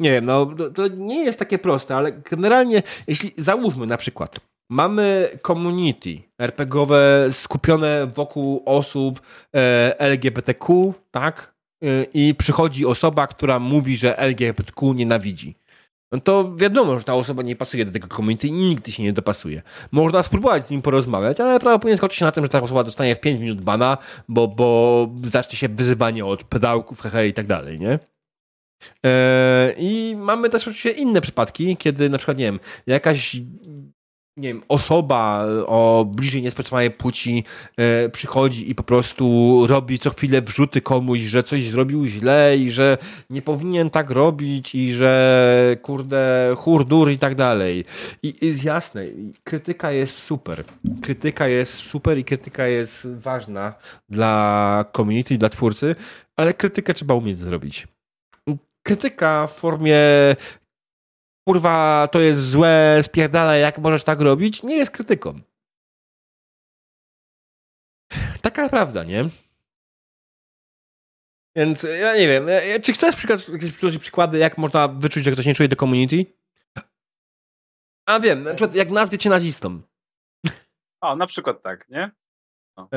nie 0.00 0.10
wiem, 0.12 0.24
no 0.24 0.46
to 0.74 0.88
nie 0.88 1.24
jest 1.24 1.38
takie 1.38 1.58
proste, 1.58 1.96
ale 1.96 2.12
generalnie, 2.12 2.82
jeśli 3.06 3.32
załóżmy 3.36 3.86
na 3.86 3.96
przykład, 3.96 4.40
Mamy 4.72 5.38
community 5.46 6.22
RPGowe 6.38 7.28
skupione 7.32 8.06
wokół 8.06 8.62
osób 8.66 9.20
e, 9.54 9.94
LGBTQ, 9.98 10.94
tak? 11.10 11.54
E, 11.82 11.86
I 12.14 12.34
przychodzi 12.34 12.86
osoba, 12.86 13.26
która 13.26 13.58
mówi, 13.58 13.96
że 13.96 14.18
LGBTQ 14.18 14.92
nienawidzi. 14.92 15.54
No 16.12 16.20
to 16.20 16.56
wiadomo, 16.56 16.98
że 16.98 17.04
ta 17.04 17.14
osoba 17.14 17.42
nie 17.42 17.56
pasuje 17.56 17.84
do 17.84 17.92
tego 17.92 18.08
community 18.08 18.46
i 18.46 18.52
nigdy 18.52 18.92
się 18.92 19.02
nie 19.02 19.12
dopasuje. 19.12 19.62
Można 19.90 20.22
spróbować 20.22 20.66
z 20.66 20.70
nim 20.70 20.82
porozmawiać, 20.82 21.40
ale 21.40 21.60
prawdopodobnie 21.60 21.96
skończy 21.96 22.16
się 22.16 22.24
na 22.24 22.32
tym, 22.32 22.44
że 22.44 22.48
ta 22.48 22.60
osoba 22.60 22.84
dostanie 22.84 23.14
w 23.14 23.20
5 23.20 23.40
minut 23.40 23.64
bana, 23.64 23.98
bo, 24.28 24.48
bo 24.48 25.08
zacznie 25.24 25.58
się 25.58 25.68
wyzywanie 25.68 26.24
od 26.24 26.44
pedałków, 26.44 27.00
hehe 27.00 27.28
i 27.28 27.32
tak 27.32 27.46
dalej, 27.46 27.80
nie? 27.80 27.98
E, 29.06 29.74
I 29.78 30.14
mamy 30.18 30.48
też 30.48 30.62
oczywiście 30.62 30.90
inne 30.90 31.20
przypadki, 31.20 31.76
kiedy 31.76 32.10
na 32.10 32.18
przykład, 32.18 32.38
nie 32.38 32.44
wiem, 32.44 32.60
jakaś 32.86 33.36
nie 34.36 34.48
wiem, 34.48 34.62
osoba 34.68 35.46
o 35.66 36.06
bliżej 36.08 36.42
niesprecyzowanej 36.42 36.90
płci 36.90 37.44
e, 37.76 38.08
przychodzi 38.08 38.70
i 38.70 38.74
po 38.74 38.82
prostu 38.82 39.66
robi 39.66 39.98
co 39.98 40.10
chwilę 40.10 40.42
wrzuty 40.42 40.80
komuś, 40.80 41.20
że 41.20 41.42
coś 41.42 41.64
zrobił 41.64 42.06
źle 42.06 42.56
i 42.58 42.70
że 42.70 42.98
nie 43.30 43.42
powinien 43.42 43.90
tak 43.90 44.10
robić 44.10 44.74
i 44.74 44.92
że 44.92 45.76
kurde 45.82 46.52
hurdur 46.56 47.10
i 47.10 47.18
tak 47.18 47.34
dalej. 47.34 47.84
I 48.22 48.46
jest 48.46 48.64
jasne, 48.64 49.04
krytyka 49.44 49.90
jest 49.90 50.18
super. 50.18 50.64
Krytyka 51.02 51.48
jest 51.48 51.74
super 51.74 52.18
i 52.18 52.24
krytyka 52.24 52.66
jest 52.66 53.08
ważna 53.14 53.74
dla 54.08 54.84
community, 54.96 55.38
dla 55.38 55.48
twórcy, 55.48 55.94
ale 56.36 56.54
krytykę 56.54 56.94
trzeba 56.94 57.14
umieć 57.14 57.38
zrobić 57.38 57.86
krytyka 58.82 59.46
w 59.46 59.52
formie 59.52 59.98
kurwa, 61.48 62.08
to 62.12 62.20
jest 62.20 62.50
złe, 62.50 62.98
spierdala, 63.02 63.56
jak 63.56 63.78
możesz 63.78 64.04
tak 64.04 64.20
robić, 64.20 64.62
nie 64.62 64.76
jest 64.76 64.90
krytyką. 64.90 65.40
Taka 68.42 68.68
prawda, 68.68 69.04
nie? 69.04 69.28
Więc 71.56 71.82
ja 71.82 72.16
nie 72.16 72.28
wiem, 72.28 72.46
czy 72.82 72.92
chcesz 72.92 73.16
przykład, 73.16 73.48
jakieś 73.48 73.98
przykłady, 73.98 74.38
jak 74.38 74.58
można 74.58 74.88
wyczuć, 74.88 75.24
że 75.24 75.32
ktoś 75.32 75.46
nie 75.46 75.54
czuje 75.54 75.68
do 75.68 75.76
community? 75.76 76.26
A 78.06 78.20
wiem, 78.20 78.42
na 78.42 78.54
przykład 78.54 78.74
jak 78.74 78.90
nazwie 78.90 79.18
cię 79.18 79.30
nazistą. 79.30 79.82
O, 81.00 81.16
na 81.16 81.26
przykład 81.26 81.62
tak, 81.62 81.88
nie? 81.88 82.10
No. 82.76 82.88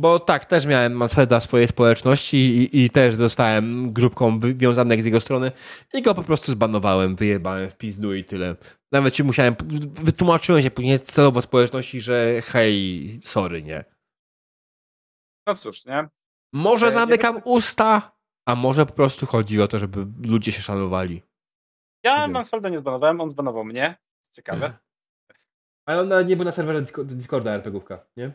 Bo 0.00 0.20
tak, 0.20 0.44
też 0.44 0.66
miałem 0.66 0.92
Manfreda 0.92 1.40
swojej 1.40 1.68
społeczności 1.68 2.36
i, 2.36 2.84
i, 2.84 2.90
też 2.90 3.14
zostałem 3.14 3.92
grupką 3.92 4.38
wywiązanych 4.38 5.02
z 5.02 5.04
jego 5.04 5.20
strony 5.20 5.52
i 5.94 6.02
go 6.02 6.14
po 6.14 6.22
prostu 6.22 6.52
zbanowałem, 6.52 7.16
wyjebałem 7.16 7.70
w 7.70 7.76
pizdu 7.76 8.14
i 8.14 8.24
tyle. 8.24 8.56
Nawet 8.92 9.14
ci 9.14 9.24
musiałem, 9.24 9.54
wytłumaczyłem 9.92 10.62
się 10.62 10.70
później 10.70 11.00
celowo 11.00 11.42
społeczności, 11.42 12.00
że 12.00 12.42
hej, 12.42 13.18
sorry, 13.22 13.62
nie. 13.62 13.84
No 15.46 15.54
cóż, 15.54 15.86
nie? 15.86 16.08
Może 16.52 16.86
e, 16.86 16.92
zamykam 16.92 17.34
nie 17.36 17.42
usta, 17.44 18.12
a 18.46 18.54
może 18.54 18.86
po 18.86 18.92
prostu 18.92 19.26
chodzi 19.26 19.62
o 19.62 19.68
to, 19.68 19.78
żeby 19.78 20.06
ludzie 20.24 20.52
się 20.52 20.62
szanowali. 20.62 21.22
Ja 22.04 22.28
Mansfelda 22.28 22.68
nie 22.68 22.78
zbanowałem, 22.78 23.20
on 23.20 23.30
zbanował 23.30 23.64
mnie. 23.64 23.96
Ciekawe. 24.32 24.78
Ale 25.86 26.00
on 26.00 26.26
nie 26.26 26.36
był 26.36 26.44
na 26.44 26.52
serwerze 26.52 26.82
Discorda 27.04 27.50
RPGówka, 27.50 28.06
nie? 28.16 28.32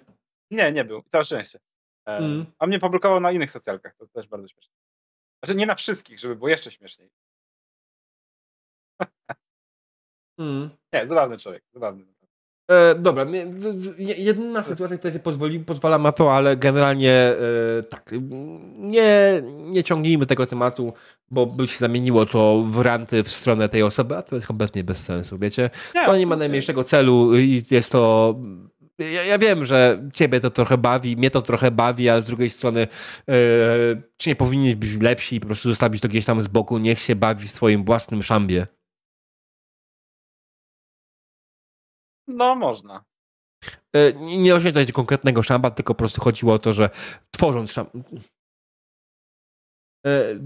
Nie, 0.56 0.72
nie 0.72 0.86
był. 0.86 1.04
Całe 1.12 1.24
szczęście. 1.24 1.60
E, 2.08 2.18
mm. 2.18 2.46
A 2.60 2.68
mnie 2.68 2.80
poblokował 2.80 3.20
na 3.20 3.32
innych 3.32 3.52
socjalkach, 3.52 3.96
to 3.96 4.08
też 4.08 4.28
bardzo 4.28 4.48
śmieszne. 4.48 4.76
Znaczy 5.44 5.56
nie 5.56 5.66
na 5.66 5.76
wszystkich, 5.76 6.20
żeby 6.20 6.36
było 6.36 6.50
jeszcze 6.50 6.72
śmieszniej. 6.72 7.10
mm. 10.40 10.70
Nie, 10.94 11.08
zabawny 11.08 11.38
człowiek, 11.38 11.64
zabawny. 11.74 12.16
E, 12.72 12.96
dobra, 12.96 13.26
jedyna 13.98 14.64
sytuacja, 14.64 14.98
która 14.98 15.20
pozwoli, 15.20 15.60
pozwala 15.60 15.98
na 15.98 16.12
to, 16.12 16.34
ale 16.34 16.58
generalnie 16.58 17.12
e, 17.12 17.38
tak, 17.90 18.12
nie, 18.78 19.42
nie 19.46 19.84
ciągnijmy 19.84 20.26
tego 20.26 20.46
tematu, 20.46 20.94
bo 21.32 21.46
by 21.46 21.68
się 21.68 21.78
zamieniło 21.78 22.26
to 22.26 22.64
w 22.66 22.82
ranty 22.82 23.24
w 23.24 23.30
stronę 23.30 23.70
tej 23.70 23.84
osoby, 23.84 24.18
a 24.18 24.22
to 24.22 24.36
jest 24.36 24.48
kompletnie 24.48 24.84
bez 24.84 25.04
sensu, 25.04 25.38
wiecie? 25.40 25.70
Nie, 25.96 26.06
to 26.06 26.18
nie 26.18 26.28
ma 26.28 26.36
najmniejszego 26.36 26.84
celu 26.84 27.38
i 27.38 27.64
jest 27.72 27.92
to 27.92 28.36
ja, 29.00 29.24
ja, 29.24 29.38
wiem, 29.38 29.66
że 29.66 30.10
ciebie 30.14 30.40
to 30.40 30.50
trochę 30.50 30.78
bawi, 30.78 31.18
mnie 31.18 31.32
to 31.32 31.42
trochę 31.42 31.72
bawi, 31.72 32.10
ale 32.10 32.22
z 32.22 32.26
drugiej 32.26 32.50
strony 32.50 32.88
yy, 33.28 34.04
czy 34.18 34.30
nie 34.30 34.36
powinni 34.36 34.76
być 34.76 35.02
lepsi 35.02 35.36
i 35.36 35.40
po 35.40 35.46
prostu 35.46 35.70
zostawić 35.70 36.02
to 36.02 36.08
gdzieś 36.08 36.26
tam 36.26 36.42
z 36.42 36.48
boku, 36.48 36.78
niech 36.78 37.00
się 37.00 37.16
bawi 37.16 37.48
w 37.48 37.52
swoim 37.52 37.86
własnym 37.86 38.24
szambie. 38.24 38.68
No, 42.28 42.56
można. 42.56 43.06
Yy, 43.94 44.14
nie 44.20 44.56
osiągnąć 44.56 44.92
konkretnego 44.92 45.44
szamba, 45.44 45.72
tylko 45.72 45.94
po 45.94 45.98
prostu 45.98 46.22
chodziło 46.22 46.54
o 46.54 46.60
to, 46.60 46.74
że 46.74 46.90
tworząc 47.32 47.72
szamba. 47.72 47.92
Yy, 50.06 50.40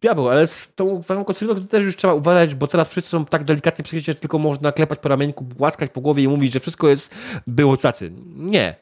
diabeł, 0.00 0.28
ale 0.28 0.46
z 0.46 0.74
tą 0.74 1.02
twoją 1.02 1.24
konstrukcją 1.24 1.62
to 1.62 1.68
też 1.68 1.84
już 1.84 1.96
trzeba 1.96 2.14
uważać, 2.14 2.54
bo 2.54 2.66
teraz 2.66 2.88
wszyscy 2.88 3.10
są 3.10 3.24
tak 3.24 3.44
delikatnie 3.44 3.84
przecież, 3.84 4.04
że 4.04 4.14
tylko 4.14 4.38
można 4.38 4.72
klepać 4.72 4.98
po 4.98 5.08
ramienku, 5.08 5.44
głaskać 5.44 5.90
po 5.90 6.00
głowie 6.00 6.22
i 6.22 6.28
mówić, 6.28 6.52
że 6.52 6.60
wszystko 6.60 6.88
jest 6.88 7.14
było 7.46 7.76
cacy. 7.76 8.12
Nie. 8.36 8.76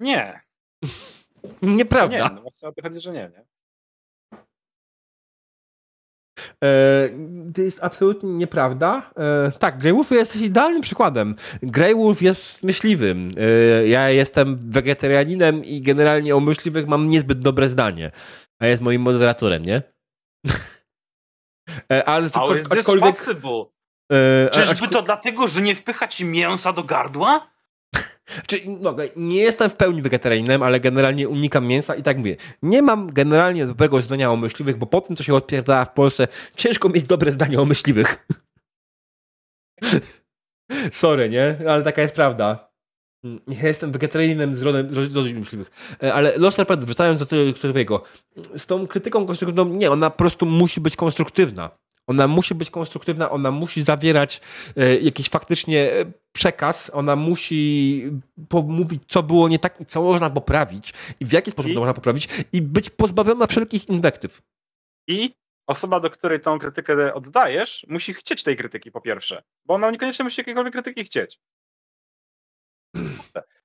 Nie. 0.00 0.40
Nieprawda. 1.62 2.28
Nie, 2.28 2.34
no 2.34 2.42
właśnie 2.42 2.68
o 2.68 2.72
to 2.72 2.82
chodzi, 2.82 3.00
że 3.00 3.12
nie, 3.12 3.30
nie? 3.36 3.50
E, 6.64 7.08
to 7.54 7.62
jest 7.62 7.78
absolutnie 7.82 8.30
nieprawda. 8.30 9.10
E, 9.16 9.52
tak, 9.58 9.78
Grey 9.78 9.92
Wolf 9.92 10.10
jest 10.10 10.36
idealnym 10.36 10.82
przykładem. 10.82 11.34
Grey 11.62 11.94
Wolf 11.94 12.22
jest 12.22 12.62
myśliwym. 12.62 13.30
E, 13.36 13.88
ja 13.88 14.10
jestem 14.10 14.56
wegetarianinem 14.56 15.64
i 15.64 15.82
generalnie 15.82 16.36
o 16.36 16.40
myśliwych 16.40 16.86
mam 16.86 17.08
niezbyt 17.08 17.38
dobre 17.38 17.68
zdanie. 17.68 18.10
A 18.58 18.66
jest 18.66 18.82
moim 18.82 19.02
moderatorem, 19.02 19.62
nie? 19.62 19.82
E, 21.92 22.04
ale 22.04 22.28
How 22.30 22.54
is 22.54 22.72
aczkolwiek... 22.72 23.16
possible? 23.16 23.64
E, 24.12 24.50
Czyżby 24.50 24.88
to 24.88 25.02
dlatego, 25.02 25.48
że 25.48 25.62
nie 25.62 25.76
wpycha 25.76 26.08
ci 26.08 26.24
mięsa 26.24 26.72
do 26.72 26.84
gardła? 26.84 27.50
Czy, 28.46 28.60
no, 28.66 28.96
nie 29.16 29.40
jestem 29.40 29.70
w 29.70 29.74
pełni 29.74 30.02
wegetarianinem, 30.02 30.62
ale 30.62 30.80
generalnie 30.80 31.28
unikam 31.28 31.66
mięsa 31.66 31.94
i 31.94 32.02
tak 32.02 32.18
mówię. 32.18 32.36
Nie 32.62 32.82
mam 32.82 33.12
generalnie 33.12 33.66
dobrego 33.66 34.02
zdania 34.02 34.32
o 34.32 34.36
myśliwych, 34.36 34.76
bo 34.76 34.86
po 34.86 35.00
tym, 35.00 35.16
co 35.16 35.22
się 35.22 35.34
odpierdala 35.34 35.84
w 35.84 35.92
Polsce, 35.92 36.28
ciężko 36.56 36.88
mieć 36.88 37.04
dobre 37.04 37.32
zdanie 37.32 37.60
o 37.60 37.64
myśliwych. 37.64 38.26
Sorry, 40.92 41.28
nie? 41.28 41.56
Ale 41.68 41.82
taka 41.82 42.02
jest 42.02 42.14
prawda. 42.14 42.69
Ja 43.24 43.68
jestem 43.68 43.92
wegetarianinem 43.92 44.54
z 44.54 44.62
rodzin 45.14 45.38
myśliwych. 45.38 45.70
E, 46.02 46.14
ale 46.14 46.38
Los 46.38 46.58
Leopard, 46.58 46.84
wracając 46.84 47.20
do 47.20 47.26
tego 47.26 48.04
z 48.56 48.66
tą 48.66 48.86
krytyką 48.86 49.26
konstruktywną, 49.26 49.64
nie, 49.64 49.90
ona 49.90 50.10
po 50.10 50.18
prostu 50.18 50.46
musi 50.46 50.80
być 50.80 50.96
konstruktywna. 50.96 51.70
Ona 52.06 52.28
musi 52.28 52.54
być 52.54 52.70
konstruktywna, 52.70 53.30
ona 53.30 53.50
musi 53.50 53.82
zawierać 53.82 54.40
e, 54.76 54.96
jakiś 54.96 55.28
faktycznie 55.28 55.92
e, 55.92 56.12
przekaz, 56.32 56.90
ona 56.94 57.16
musi 57.16 58.04
mówić, 58.68 59.02
co 59.08 59.22
było 59.22 59.48
nie 59.48 59.58
tak, 59.58 59.78
co 59.88 60.02
można 60.02 60.30
poprawić 60.30 60.94
i 61.20 61.24
w 61.24 61.32
jaki 61.32 61.50
sposób 61.50 61.70
I? 61.70 61.74
to 61.74 61.80
można 61.80 61.94
poprawić 61.94 62.28
i 62.52 62.62
być 62.62 62.90
pozbawiona 62.90 63.46
wszelkich 63.46 63.88
inwektyw. 63.88 64.42
I 65.08 65.34
osoba, 65.66 66.00
do 66.00 66.10
której 66.10 66.40
tą 66.40 66.58
krytykę 66.58 67.14
oddajesz, 67.14 67.86
musi 67.88 68.14
chcieć 68.14 68.42
tej 68.42 68.56
krytyki 68.56 68.90
po 68.90 69.00
pierwsze, 69.00 69.42
bo 69.66 69.74
ona 69.74 69.90
niekoniecznie 69.90 70.24
musi 70.24 70.40
jakiejkolwiek 70.40 70.72
krytyki 70.72 71.04
chcieć. 71.04 71.40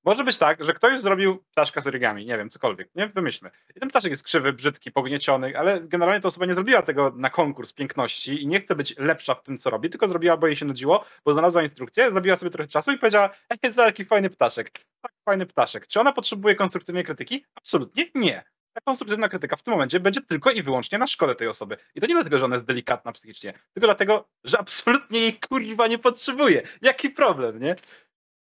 Może 0.06 0.24
być 0.24 0.38
tak, 0.38 0.64
że 0.64 0.74
ktoś 0.74 1.02
zrobił 1.02 1.44
ptaszka 1.52 1.82
z 1.82 1.88
origami, 1.88 2.26
nie 2.26 2.38
wiem, 2.38 2.50
cokolwiek, 2.50 2.90
nie? 2.96 3.08
Wymyślmy. 3.08 3.52
I 3.76 3.80
ten 3.80 3.90
ptaszek 3.90 4.10
jest 4.10 4.24
krzywy, 4.24 4.54
brzydki, 4.54 4.92
pognieciony, 4.92 5.58
ale 5.58 5.82
generalnie 5.82 6.22
ta 6.22 6.28
osoba 6.28 6.46
nie 6.46 6.54
zrobiła 6.54 6.82
tego 6.82 7.14
na 7.16 7.30
konkurs 7.30 7.74
piękności 7.74 8.44
i 8.44 8.48
nie 8.48 8.62
chce 8.62 8.76
być 8.76 8.98
lepsza 8.98 9.36
w 9.36 9.44
tym, 9.44 9.58
co 9.58 9.70
robi, 9.70 9.90
tylko 9.90 10.08
zrobiła, 10.08 10.38
bo 10.38 10.48
jej 10.48 10.56
się 10.56 10.66
nudziło, 10.66 11.06
bo 11.26 11.34
znalazła 11.34 11.64
instrukcję, 11.64 12.12
zrobiła 12.12 12.36
sobie 12.36 12.52
trochę 12.52 12.68
czasu 12.68 12.92
i 12.92 12.98
powiedziała, 12.98 13.30
jest 13.64 13.78
taki 13.78 14.06
fajny 14.06 14.30
ptaszek, 14.30 14.72
tak 15.02 15.12
fajny 15.26 15.46
ptaszek. 15.46 15.88
Czy 15.88 16.00
ona 16.00 16.14
potrzebuje 16.14 16.56
konstruktywnej 16.56 17.04
krytyki? 17.04 17.46
Absolutnie 17.56 18.06
nie. 18.16 18.44
Ta 18.74 18.82
konstruktywna 18.82 19.30
krytyka 19.30 19.56
w 19.56 19.64
tym 19.64 19.72
momencie 19.72 20.00
będzie 20.00 20.22
tylko 20.22 20.52
i 20.52 20.64
wyłącznie 20.64 20.98
na 20.98 21.08
szkodę 21.08 21.36
tej 21.36 21.48
osoby. 21.48 21.78
I 21.96 22.02
to 22.02 22.08
nie 22.08 22.14
dlatego, 22.14 22.40
że 22.40 22.46
ona 22.46 22.56
jest 22.56 22.66
delikatna 22.66 23.12
psychicznie, 23.12 23.54
tylko 23.54 23.88
dlatego, 23.88 24.28
że 24.44 24.60
absolutnie 24.60 25.20
jej 25.20 25.40
kurwa 25.40 25.88
nie 25.88 25.98
potrzebuje. 25.98 26.68
Jaki 26.82 27.10
problem, 27.10 27.60
nie? 27.60 27.76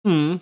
Hmm. 0.04 0.40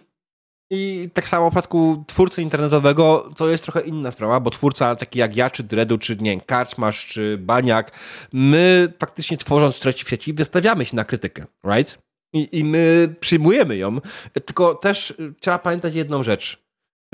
I 0.70 1.09
tak 1.13 1.28
samo 1.28 1.49
w 1.49 1.51
przypadku 1.51 2.03
twórcy 2.07 2.41
internetowego 2.41 3.30
to 3.38 3.49
jest 3.49 3.63
trochę 3.63 3.82
inna 3.82 4.11
sprawa, 4.11 4.39
bo 4.39 4.49
twórca 4.49 4.95
taki 4.95 5.20
jak 5.20 5.36
ja, 5.36 5.49
czy 5.49 5.63
Dredu, 5.63 5.97
czy 5.97 6.16
nie 6.16 6.41
Karczmasz, 6.41 7.05
czy 7.05 7.38
Baniak, 7.38 7.91
my 8.34 8.93
faktycznie 8.99 9.38
tworząc 9.38 9.80
treści 9.80 10.05
w 10.05 10.09
sieci 10.09 10.34
wystawiamy 10.34 10.86
się 10.86 10.95
na 10.95 11.05
krytykę, 11.05 11.45
right? 11.63 11.99
I, 12.34 12.59
I 12.59 12.63
my 12.63 13.16
przyjmujemy 13.20 13.77
ją, 13.77 13.98
tylko 14.45 14.76
też 14.76 15.14
trzeba 15.39 15.60
pamiętać 15.60 15.95
jedną 15.95 16.23
rzecz. 16.23 16.65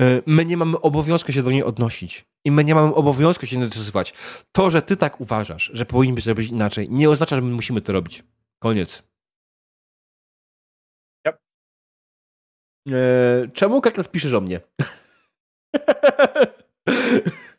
Y, 0.01 0.23
my 0.25 0.45
nie 0.45 0.57
mamy 0.57 0.81
obowiązku 0.81 1.31
się 1.31 1.43
do 1.43 1.51
niej 1.51 1.63
odnosić. 1.63 2.25
I 2.45 2.51
my 2.51 2.63
nie 2.63 2.75
mamy 2.75 2.95
obowiązku 2.95 3.45
się 3.45 3.59
dostosować. 3.59 4.13
To, 4.51 4.69
że 4.69 4.81
ty 4.81 4.97
tak 4.97 5.21
uważasz, 5.21 5.71
że 5.73 5.85
powinniśmy 5.85 6.21
zrobić 6.21 6.49
inaczej, 6.49 6.87
nie 6.89 7.09
oznacza, 7.09 7.35
że 7.35 7.41
my 7.41 7.51
musimy 7.51 7.81
to 7.81 7.93
robić. 7.93 8.23
Koniec. 8.59 9.03
Czemu 13.53 13.81
Kaklas 13.81 14.07
piszesz 14.07 14.33
o 14.33 14.41
mnie? 14.41 14.61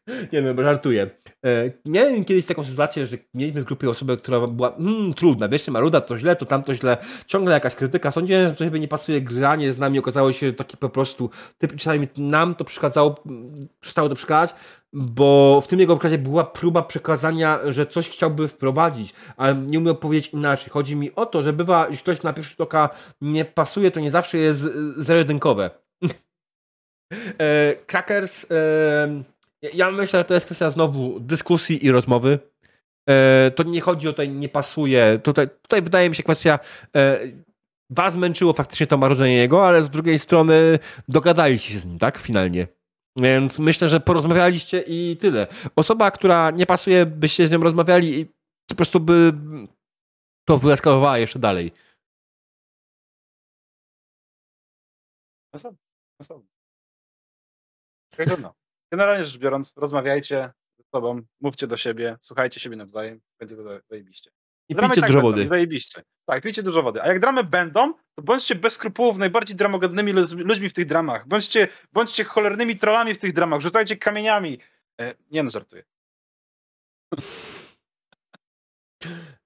nie 0.32 0.42
wiem, 0.42 0.56
bo 0.56 0.62
żartuję. 0.62 1.10
E, 1.46 1.70
miałem 1.84 2.24
kiedyś 2.24 2.46
taką 2.46 2.64
sytuację, 2.64 3.06
że 3.06 3.16
mieliśmy 3.34 3.60
w 3.60 3.64
grupie 3.64 3.90
osobę, 3.90 4.16
która 4.16 4.46
była 4.46 4.76
hmm, 4.76 5.14
trudna, 5.14 5.48
wiesz, 5.48 5.68
maruda, 5.68 6.00
to 6.00 6.18
źle, 6.18 6.36
to 6.36 6.46
tamto 6.46 6.74
źle, 6.74 6.96
ciągle 7.26 7.54
jakaś 7.54 7.74
krytyka. 7.74 8.10
Sądziłem, 8.10 8.48
że 8.48 8.56
to 8.56 8.64
chyba 8.64 8.78
nie 8.78 8.88
pasuje 8.88 9.20
granie 9.20 9.72
z 9.72 9.78
nami, 9.78 9.98
okazało 9.98 10.32
się, 10.32 10.46
że 10.46 10.52
taki 10.52 10.76
po 10.76 10.88
prostu, 10.88 11.30
typ, 11.58 11.72
przynajmniej 11.72 12.10
nam 12.16 12.54
to 12.54 12.64
przeszkadzało, 12.64 13.14
przestało 13.80 14.08
to 14.08 14.14
przeszkadzać, 14.14 14.56
bo 14.92 15.60
w 15.64 15.68
tym 15.68 15.80
jego 15.80 15.94
przykładzie 15.94 16.18
była 16.18 16.44
próba 16.44 16.82
przekazania, 16.82 17.58
że 17.68 17.86
coś 17.86 18.08
chciałby 18.08 18.48
wprowadzić, 18.48 19.14
ale 19.36 19.54
nie 19.54 19.78
umiał 19.78 19.94
powiedzieć 19.94 20.32
inaczej. 20.32 20.70
Chodzi 20.70 20.96
mi 20.96 21.14
o 21.14 21.26
to, 21.26 21.42
że 21.42 21.52
bywa, 21.52 21.86
jeśli 21.90 22.02
ktoś 22.02 22.22
na 22.22 22.32
pierwszy 22.32 22.50
rzut 22.50 22.60
oka 22.60 22.90
nie 23.20 23.44
pasuje, 23.44 23.90
to 23.90 24.00
nie 24.00 24.10
zawsze 24.10 24.38
jest 24.38 24.60
zero-jedynkowe. 24.96 25.70
e, 27.38 27.76
Crackers, 27.86 28.46
e, 28.50 29.22
ja 29.74 29.90
myślę, 29.90 30.18
że 30.18 30.24
to 30.24 30.34
jest 30.34 30.46
kwestia 30.46 30.70
znowu 30.70 31.20
dyskusji 31.20 31.86
i 31.86 31.90
rozmowy. 31.90 32.38
E, 33.08 33.50
to 33.50 33.62
nie 33.62 33.80
chodzi 33.80 34.08
o 34.08 34.12
to, 34.12 34.24
nie 34.24 34.48
pasuje. 34.48 35.20
Tutaj, 35.22 35.48
tutaj 35.62 35.82
wydaje 35.82 36.08
mi 36.08 36.14
się 36.14 36.22
kwestia 36.22 36.58
e, 36.96 37.18
was 37.90 38.16
męczyło 38.16 38.52
faktycznie 38.52 38.86
to 38.86 38.98
marudzenie 38.98 39.36
jego, 39.36 39.66
ale 39.66 39.82
z 39.82 39.90
drugiej 39.90 40.18
strony 40.18 40.78
dogadaliście 41.08 41.72
się 41.72 41.78
z 41.78 41.86
nim, 41.86 41.98
tak? 41.98 42.18
Finalnie. 42.18 42.66
Więc 43.16 43.58
myślę, 43.58 43.88
że 43.88 44.00
porozmawialiście 44.00 44.84
i 44.86 45.16
tyle. 45.16 45.46
Osoba, 45.76 46.10
która 46.10 46.50
nie 46.50 46.66
pasuje, 46.66 47.06
byście 47.06 47.46
z 47.46 47.50
nią 47.50 47.58
rozmawiali 47.58 48.20
i 48.20 48.26
po 48.68 48.74
prostu 48.74 49.00
by 49.00 49.32
to 50.44 50.58
wyeskalowała 50.58 51.18
jeszcze 51.18 51.38
dalej. 51.38 51.72
No. 58.40 58.54
Generalnie 58.92 59.24
rzecz 59.24 59.38
biorąc, 59.38 59.76
rozmawiajcie 59.76 60.52
ze 60.78 60.84
sobą, 60.84 61.22
mówcie 61.40 61.66
do 61.66 61.76
siebie, 61.76 62.18
słuchajcie 62.20 62.60
siebie 62.60 62.76
nawzajem, 62.76 63.20
będzie 63.38 63.56
to 63.56 63.62
zajebiście. 63.90 64.30
I 64.72 64.74
dramy 64.74 64.88
pijcie 64.88 65.00
tak 65.00 65.10
dużo 65.10 65.22
będą, 65.22 65.30
wody. 65.30 65.48
Zajebiście. 65.48 66.02
Tak, 66.26 66.42
pijcie 66.42 66.62
dużo 66.62 66.82
wody. 66.82 67.02
A 67.02 67.06
jak 67.06 67.20
dramy 67.20 67.44
będą, 67.44 67.94
to 68.14 68.22
bądźcie 68.22 68.54
bez 68.54 68.72
skrupułów 68.72 69.18
najbardziej 69.18 69.56
dramogodnymi 69.56 70.12
ludźmi 70.36 70.68
w 70.68 70.72
tych 70.72 70.86
dramach. 70.86 71.28
Bądźcie, 71.28 71.68
bądźcie 71.92 72.24
cholernymi 72.24 72.78
trollami 72.78 73.14
w 73.14 73.18
tych 73.18 73.32
dramach. 73.32 73.60
Rzucajcie 73.60 73.96
kamieniami. 73.96 74.58
E, 75.00 75.14
nie 75.30 75.42
no, 75.42 75.50
żartuję. 75.50 75.82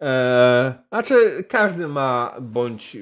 Eee, 0.01 0.73
znaczy, 0.89 1.45
każdy 1.49 1.89
ma 1.89 2.35
bądź 2.41 2.97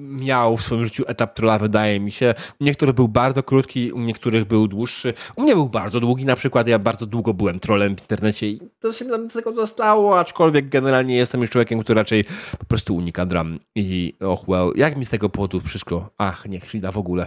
miał 0.00 0.56
w 0.56 0.62
swoim 0.62 0.84
życiu 0.84 1.04
etap 1.06 1.34
trolla, 1.34 1.58
wydaje 1.58 2.00
mi 2.00 2.10
się. 2.10 2.34
U 2.60 2.64
niektórych 2.64 2.94
był 2.94 3.08
bardzo 3.08 3.42
krótki, 3.42 3.92
u 3.92 4.00
niektórych 4.00 4.44
był 4.44 4.68
dłuższy. 4.68 5.14
U 5.36 5.42
mnie 5.42 5.54
był 5.54 5.68
bardzo 5.68 6.00
długi, 6.00 6.24
na 6.26 6.36
przykład 6.36 6.68
ja 6.68 6.78
bardzo 6.78 7.06
długo 7.06 7.34
byłem 7.34 7.60
trolem 7.60 7.96
w 7.96 8.00
internecie 8.00 8.48
i 8.48 8.60
to 8.80 8.92
się 8.92 9.04
nam 9.04 9.28
tego 9.28 9.52
zostało, 9.52 10.18
aczkolwiek 10.18 10.68
generalnie 10.68 11.16
jestem 11.16 11.40
już 11.40 11.50
człowiekiem, 11.50 11.80
który 11.80 12.00
raczej 12.00 12.24
po 12.58 12.64
prostu 12.64 12.96
unika 12.96 13.26
dram. 13.26 13.58
I 13.74 14.14
och 14.20 14.44
well, 14.48 14.72
jak 14.76 14.96
mi 14.96 15.04
z 15.04 15.10
tego 15.10 15.28
powodu 15.28 15.60
wszystko? 15.60 16.10
Ach, 16.18 16.46
nie 16.46 16.60
chwila 16.60 16.92
w 16.92 16.98
ogóle. 16.98 17.26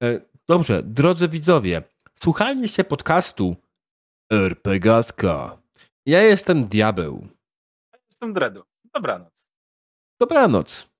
Eee, 0.00 0.18
dobrze, 0.48 0.82
drodzy 0.82 1.28
widzowie, 1.28 1.82
słuchaliście 2.20 2.84
podcastu 2.84 3.56
RPGatka. 4.32 5.58
Ja 6.06 6.22
jestem 6.22 6.64
Diabeł 6.64 7.26
jestem 8.22 8.34
Dredu. 8.34 8.62
Dobranoc. 8.94 9.48
Dobranoc. 10.20 10.91